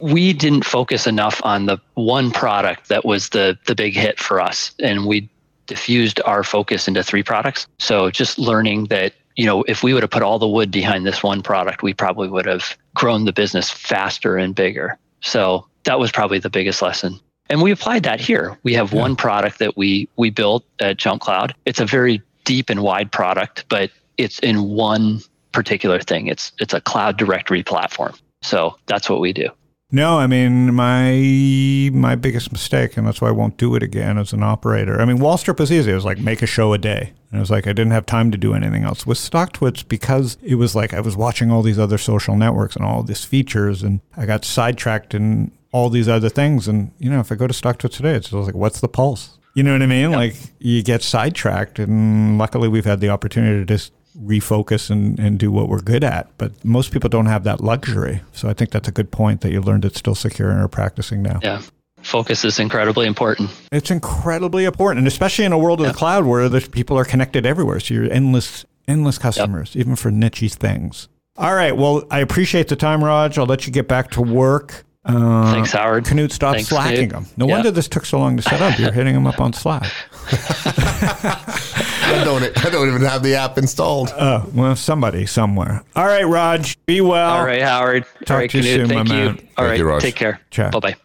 we 0.00 0.32
didn't 0.32 0.64
focus 0.64 1.06
enough 1.06 1.40
on 1.44 1.66
the 1.66 1.78
one 1.94 2.30
product 2.30 2.88
that 2.88 3.04
was 3.04 3.30
the 3.30 3.58
the 3.66 3.74
big 3.74 3.94
hit 3.94 4.18
for 4.18 4.40
us, 4.40 4.72
and 4.80 5.06
we 5.06 5.28
diffused 5.66 6.20
our 6.24 6.44
focus 6.44 6.88
into 6.88 7.02
three 7.02 7.22
products. 7.22 7.66
So 7.78 8.10
just 8.10 8.38
learning 8.38 8.86
that 8.86 9.14
you 9.36 9.46
know 9.46 9.64
if 9.64 9.82
we 9.82 9.94
would 9.94 10.02
have 10.02 10.10
put 10.10 10.22
all 10.22 10.38
the 10.38 10.48
wood 10.48 10.70
behind 10.70 11.04
this 11.04 11.22
one 11.22 11.42
product, 11.42 11.82
we 11.82 11.92
probably 11.92 12.28
would 12.28 12.46
have 12.46 12.76
grown 12.94 13.24
the 13.24 13.32
business 13.32 13.70
faster 13.70 14.36
and 14.36 14.54
bigger. 14.54 14.96
So 15.20 15.66
that 15.84 15.98
was 15.98 16.12
probably 16.12 16.38
the 16.38 16.50
biggest 16.50 16.82
lesson. 16.82 17.18
And 17.50 17.62
we 17.62 17.70
applied 17.72 18.02
that 18.04 18.20
here. 18.20 18.58
We 18.62 18.74
have 18.74 18.92
one 18.92 19.16
product 19.16 19.58
that 19.58 19.76
we 19.76 20.08
we 20.16 20.30
built 20.30 20.64
at 20.78 20.98
Jump 20.98 21.22
Cloud. 21.22 21.54
It's 21.64 21.80
a 21.80 21.86
very 21.86 22.22
deep 22.44 22.70
and 22.70 22.82
wide 22.82 23.10
product, 23.10 23.64
but 23.68 23.90
it's 24.18 24.38
in 24.40 24.62
one 24.62 25.22
particular 25.58 25.98
thing. 26.00 26.28
It's 26.28 26.52
it's 26.60 26.72
a 26.72 26.80
cloud 26.80 27.16
directory 27.16 27.64
platform. 27.64 28.14
So 28.42 28.76
that's 28.86 29.10
what 29.10 29.18
we 29.18 29.32
do. 29.32 29.48
No, 29.90 30.18
I 30.18 30.28
mean 30.28 30.72
my 30.72 31.90
my 31.92 32.14
biggest 32.14 32.52
mistake, 32.52 32.96
and 32.96 33.04
that's 33.04 33.20
why 33.20 33.28
I 33.28 33.32
won't 33.32 33.56
do 33.56 33.74
it 33.74 33.82
again 33.82 34.18
as 34.18 34.32
an 34.32 34.44
operator. 34.44 35.00
I 35.00 35.04
mean, 35.04 35.18
Wall 35.18 35.36
Strip 35.36 35.58
was 35.58 35.72
easy. 35.72 35.90
It 35.90 35.96
was 35.96 36.04
like 36.04 36.18
make 36.18 36.42
a 36.42 36.46
show 36.46 36.74
a 36.74 36.78
day, 36.78 37.12
and 37.30 37.38
it 37.38 37.40
was 37.40 37.50
like 37.50 37.66
I 37.66 37.72
didn't 37.72 37.90
have 37.90 38.06
time 38.06 38.30
to 38.30 38.38
do 38.38 38.54
anything 38.54 38.84
else. 38.84 39.04
With 39.04 39.18
StockTwits, 39.18 39.88
because 39.88 40.38
it 40.42 40.54
was 40.54 40.76
like 40.76 40.94
I 40.94 41.00
was 41.00 41.16
watching 41.16 41.50
all 41.50 41.62
these 41.62 41.78
other 41.78 41.98
social 41.98 42.36
networks 42.36 42.76
and 42.76 42.84
all 42.84 43.02
these 43.02 43.24
features, 43.24 43.82
and 43.82 44.00
I 44.16 44.26
got 44.26 44.44
sidetracked 44.44 45.12
in 45.12 45.50
all 45.72 45.90
these 45.90 46.08
other 46.08 46.28
things. 46.28 46.68
And 46.68 46.92
you 47.00 47.10
know, 47.10 47.18
if 47.18 47.32
I 47.32 47.34
go 47.34 47.48
to 47.48 47.54
StockTwits 47.54 47.96
today, 47.96 48.14
it's 48.14 48.30
just 48.30 48.46
like, 48.46 48.54
what's 48.54 48.80
the 48.80 48.88
pulse? 48.88 49.38
You 49.54 49.64
know 49.64 49.72
what 49.72 49.82
I 49.82 49.86
mean? 49.86 50.12
Like 50.12 50.36
you 50.60 50.84
get 50.84 51.02
sidetracked, 51.02 51.80
and 51.80 52.38
luckily 52.38 52.68
we've 52.68 52.84
had 52.84 53.00
the 53.00 53.08
opportunity 53.08 53.58
to 53.58 53.64
just 53.64 53.90
refocus 54.24 54.90
and, 54.90 55.18
and 55.18 55.38
do 55.38 55.50
what 55.50 55.68
we're 55.68 55.80
good 55.80 56.04
at. 56.04 56.28
But 56.38 56.64
most 56.64 56.92
people 56.92 57.08
don't 57.08 57.26
have 57.26 57.44
that 57.44 57.60
luxury. 57.62 58.22
So 58.32 58.48
I 58.48 58.54
think 58.54 58.70
that's 58.70 58.88
a 58.88 58.92
good 58.92 59.10
point 59.10 59.40
that 59.42 59.50
you 59.52 59.60
learned 59.60 59.84
it's 59.84 59.98
still 59.98 60.14
secure 60.14 60.50
and 60.50 60.60
are 60.60 60.68
practicing 60.68 61.22
now. 61.22 61.40
Yeah. 61.42 61.62
Focus 62.02 62.44
is 62.44 62.58
incredibly 62.60 63.06
important. 63.06 63.50
It's 63.72 63.90
incredibly 63.90 64.64
important, 64.64 64.98
and 64.98 65.08
especially 65.08 65.44
in 65.44 65.52
a 65.52 65.58
world 65.58 65.80
of 65.80 65.88
the 65.88 65.92
cloud 65.92 66.24
where 66.26 66.48
the 66.48 66.60
people 66.60 66.96
are 66.96 67.04
connected 67.04 67.44
everywhere. 67.44 67.80
So 67.80 67.92
you're 67.94 68.10
endless, 68.12 68.64
endless 68.86 69.18
customers, 69.18 69.74
even 69.74 69.96
for 69.96 70.10
niche 70.12 70.54
things. 70.54 71.08
All 71.36 71.54
right. 71.54 71.76
Well, 71.76 72.04
I 72.10 72.20
appreciate 72.20 72.68
the 72.68 72.76
time, 72.76 73.02
Raj. 73.02 73.36
I'll 73.36 73.46
let 73.46 73.66
you 73.66 73.72
get 73.72 73.88
back 73.88 74.10
to 74.12 74.22
work. 74.22 74.84
Uh, 75.04 75.52
Thanks, 75.52 75.72
Howard. 75.72 76.04
Knut 76.04 76.30
stopped 76.32 76.56
Thanks, 76.56 76.68
slacking 76.68 77.08
Knut. 77.10 77.12
him. 77.12 77.26
No 77.36 77.46
Yeah. 77.46 77.54
wonder 77.54 77.70
this 77.70 77.88
took 77.88 78.04
so 78.04 78.18
long 78.18 78.36
to 78.36 78.42
set 78.42 78.60
up. 78.60 78.78
You're 78.78 78.92
hitting 78.92 79.14
him 79.14 79.26
up 79.26 79.40
on 79.40 79.52
Slack. 79.52 79.90
I 82.10 82.22
don't. 82.24 82.64
I 82.64 82.70
don't 82.70 82.88
even 82.88 83.02
have 83.02 83.22
the 83.22 83.34
app 83.34 83.58
installed. 83.58 84.12
Oh, 84.18 84.48
well, 84.54 84.76
somebody 84.76 85.26
somewhere. 85.26 85.82
All 85.94 86.06
right, 86.06 86.24
Raj. 86.24 86.76
Be 86.86 87.00
well. 87.00 87.30
All 87.36 87.44
right, 87.44 87.62
Howard. 87.62 88.04
Talk 88.24 88.30
All 88.30 88.36
right, 88.38 88.50
to 88.50 88.58
you 88.58 88.64
Knut, 88.64 88.66
soon, 88.66 88.88
my 88.88 88.94
Thank 88.94 89.08
you. 89.08 89.14
man. 89.14 89.28
All 89.28 89.34
Thank 89.34 89.58
right. 89.58 89.78
you, 89.78 89.88
Raj. 89.88 90.02
Take 90.02 90.14
care. 90.16 90.40
Bye 90.56 90.70
bye. 90.80 90.96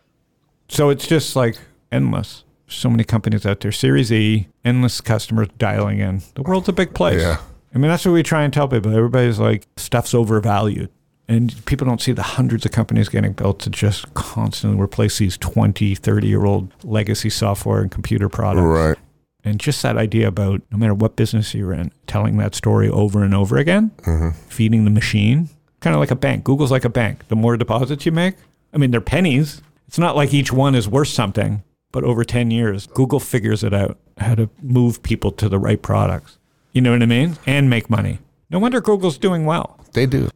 So 0.69 0.89
it's 0.89 1.07
just 1.07 1.35
like 1.35 1.57
endless. 1.91 2.43
So 2.67 2.89
many 2.89 3.03
companies 3.03 3.45
out 3.45 3.59
there. 3.59 3.71
Series 3.71 4.11
E, 4.11 4.47
endless 4.65 4.99
customers 5.01 5.47
dialing 5.57 5.99
in. 5.99 6.21
The 6.35 6.41
world's 6.41 6.69
a 6.69 6.73
big 6.73 6.93
place. 6.93 7.21
Yeah. 7.21 7.37
I 7.75 7.77
mean, 7.77 7.89
that's 7.89 8.05
what 8.05 8.13
we 8.13 8.23
try 8.23 8.43
and 8.43 8.53
tell 8.53 8.67
people. 8.67 8.95
Everybody's 8.95 9.39
like, 9.39 9.67
stuff's 9.77 10.13
overvalued. 10.13 10.89
And 11.27 11.63
people 11.65 11.85
don't 11.87 12.01
see 12.01 12.11
the 12.11 12.21
hundreds 12.23 12.65
of 12.65 12.71
companies 12.71 13.09
getting 13.09 13.33
built 13.33 13.59
to 13.61 13.69
just 13.69 14.11
constantly 14.13 14.79
replace 14.81 15.17
these 15.19 15.37
20, 15.37 15.95
30 15.95 16.27
year 16.27 16.45
old 16.45 16.71
legacy 16.83 17.29
software 17.29 17.81
and 17.81 17.91
computer 17.91 18.27
products. 18.27 18.63
Right. 18.63 18.97
And 19.45 19.59
just 19.59 19.81
that 19.83 19.97
idea 19.97 20.27
about 20.27 20.61
no 20.71 20.77
matter 20.77 20.93
what 20.93 21.15
business 21.15 21.53
you're 21.53 21.73
in, 21.73 21.91
telling 22.07 22.37
that 22.37 22.55
story 22.55 22.89
over 22.89 23.23
and 23.23 23.35
over 23.35 23.57
again, 23.57 23.91
mm-hmm. 24.03 24.29
feeding 24.49 24.85
the 24.85 24.91
machine, 24.91 25.49
kind 25.81 25.93
of 25.93 25.99
like 25.99 26.11
a 26.11 26.15
bank. 26.15 26.43
Google's 26.43 26.71
like 26.71 26.85
a 26.85 26.89
bank. 26.89 27.27
The 27.27 27.35
more 27.35 27.57
deposits 27.57 28.05
you 28.05 28.11
make, 28.11 28.35
I 28.73 28.77
mean, 28.77 28.91
they're 28.91 29.01
pennies. 29.01 29.61
It's 29.87 29.99
not 29.99 30.15
like 30.15 30.33
each 30.33 30.53
one 30.53 30.75
is 30.75 30.87
worth 30.87 31.09
something, 31.09 31.61
but 31.91 32.03
over 32.03 32.23
10 32.23 32.51
years, 32.51 32.87
Google 32.87 33.19
figures 33.19 33.63
it 33.63 33.73
out 33.73 33.97
how 34.17 34.35
to 34.35 34.49
move 34.61 35.03
people 35.03 35.31
to 35.33 35.49
the 35.49 35.59
right 35.59 35.81
products. 35.81 36.37
You 36.71 36.81
know 36.81 36.91
what 36.91 37.03
I 37.03 37.05
mean? 37.05 37.37
And 37.45 37.69
make 37.69 37.89
money. 37.89 38.19
No 38.49 38.59
wonder 38.59 38.81
Google's 38.81 39.17
doing 39.17 39.45
well. 39.45 39.79
They 39.93 40.05
do. 40.05 40.29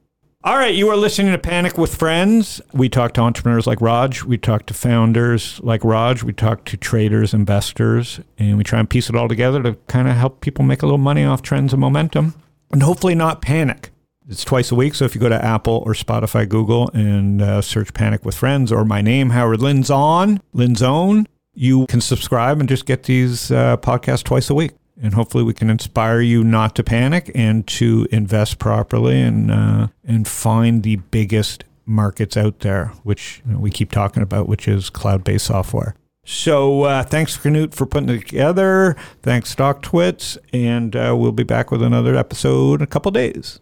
All 0.48 0.56
right, 0.56 0.74
you 0.74 0.88
are 0.88 0.96
listening 0.96 1.34
to 1.34 1.38
Panic 1.38 1.78
with 1.78 1.94
Friends. 1.94 2.62
We 2.72 2.88
talk 2.88 3.14
to 3.16 3.22
entrepreneurs 3.22 3.68
like 3.68 3.82
Raj. 3.82 4.24
We 4.24 4.38
talk 4.38 4.66
to 4.68 4.74
founders 4.74 5.60
like 5.62 5.84
Raj. 5.84 6.24
We 6.24 6.32
talk 6.32 6.64
to 6.68 6.78
traders, 6.78 7.34
investors, 7.34 8.22
and 8.38 8.58
we 8.58 8.64
try 8.64 8.80
and 8.80 8.90
piece 8.90 9.10
it 9.10 9.16
all 9.18 9.28
together 9.28 9.62
to 9.64 9.74
kind 9.90 10.08
of 10.08 10.16
help 10.16 10.40
people 10.40 10.64
make 10.64 10.82
a 10.82 10.86
little 10.86 11.00
money 11.00 11.26
off 11.26 11.42
trends 11.42 11.74
and 11.74 11.82
momentum 11.82 12.34
and 12.72 12.82
hopefully 12.82 13.14
not 13.14 13.42
panic. 13.42 13.90
It's 14.30 14.46
twice 14.46 14.72
a 14.72 14.76
week, 14.76 14.96
so 14.96 15.04
if 15.04 15.16
you 15.16 15.20
go 15.20 15.28
to 15.28 15.44
Apple 15.44 15.84
or 15.86 15.92
Spotify, 15.92 16.48
Google, 16.48 16.90
and 16.94 17.42
uh, 17.42 17.62
search 17.62 17.94
Panic 17.94 18.24
with 18.24 18.36
Friends 18.36 18.72
or 18.72 18.86
my 18.86 19.02
name, 19.02 19.32
Howard 19.32 19.60
Lindzon, 19.60 20.40
Linzone, 20.56 21.26
you 21.56 21.88
can 21.88 22.00
subscribe 22.00 22.62
and 22.62 22.70
just 22.70 22.86
get 22.86 23.04
these 23.04 23.52
uh, 23.52 23.76
podcasts 23.76 24.24
twice 24.24 24.50
a 24.50 24.56
week. 24.56 24.72
And 25.02 25.14
hopefully, 25.14 25.44
we 25.44 25.54
can 25.54 25.70
inspire 25.70 26.22
you 26.22 26.44
not 26.44 26.76
to 26.76 26.84
panic 26.84 27.32
and 27.36 27.68
to 27.68 28.08
invest 28.12 28.58
properly 28.58 29.22
and 29.22 29.52
uh, 29.52 29.88
and 30.04 30.28
find 30.28 30.82
the 30.82 30.96
biggest 30.96 31.64
markets 31.86 32.36
out 32.36 32.60
there, 32.60 32.88
which 33.04 33.42
you 33.46 33.54
know, 33.54 33.60
we 33.60 33.70
keep 33.70 33.92
talking 33.92 34.24
about, 34.24 34.48
which 34.48 34.68
is 34.68 34.90
cloud-based 34.90 35.46
software. 35.46 35.96
So 36.30 36.84
uh, 36.84 37.04
thanks, 37.04 37.38
Knut, 37.38 37.74
for 37.74 37.86
putting 37.86 38.10
it 38.10 38.28
together. 38.28 38.98
Thanks, 39.22 39.56
StockTwits, 39.56 40.38
and 40.52 40.94
uh, 40.94 41.16
we'll 41.18 41.32
be 41.32 41.44
back 41.44 41.72
with 41.72 41.82
another 41.82 42.16
episode 42.16 42.82
in 42.82 42.82
a 42.82 42.88
couple 42.88 43.12
days. 43.12 43.56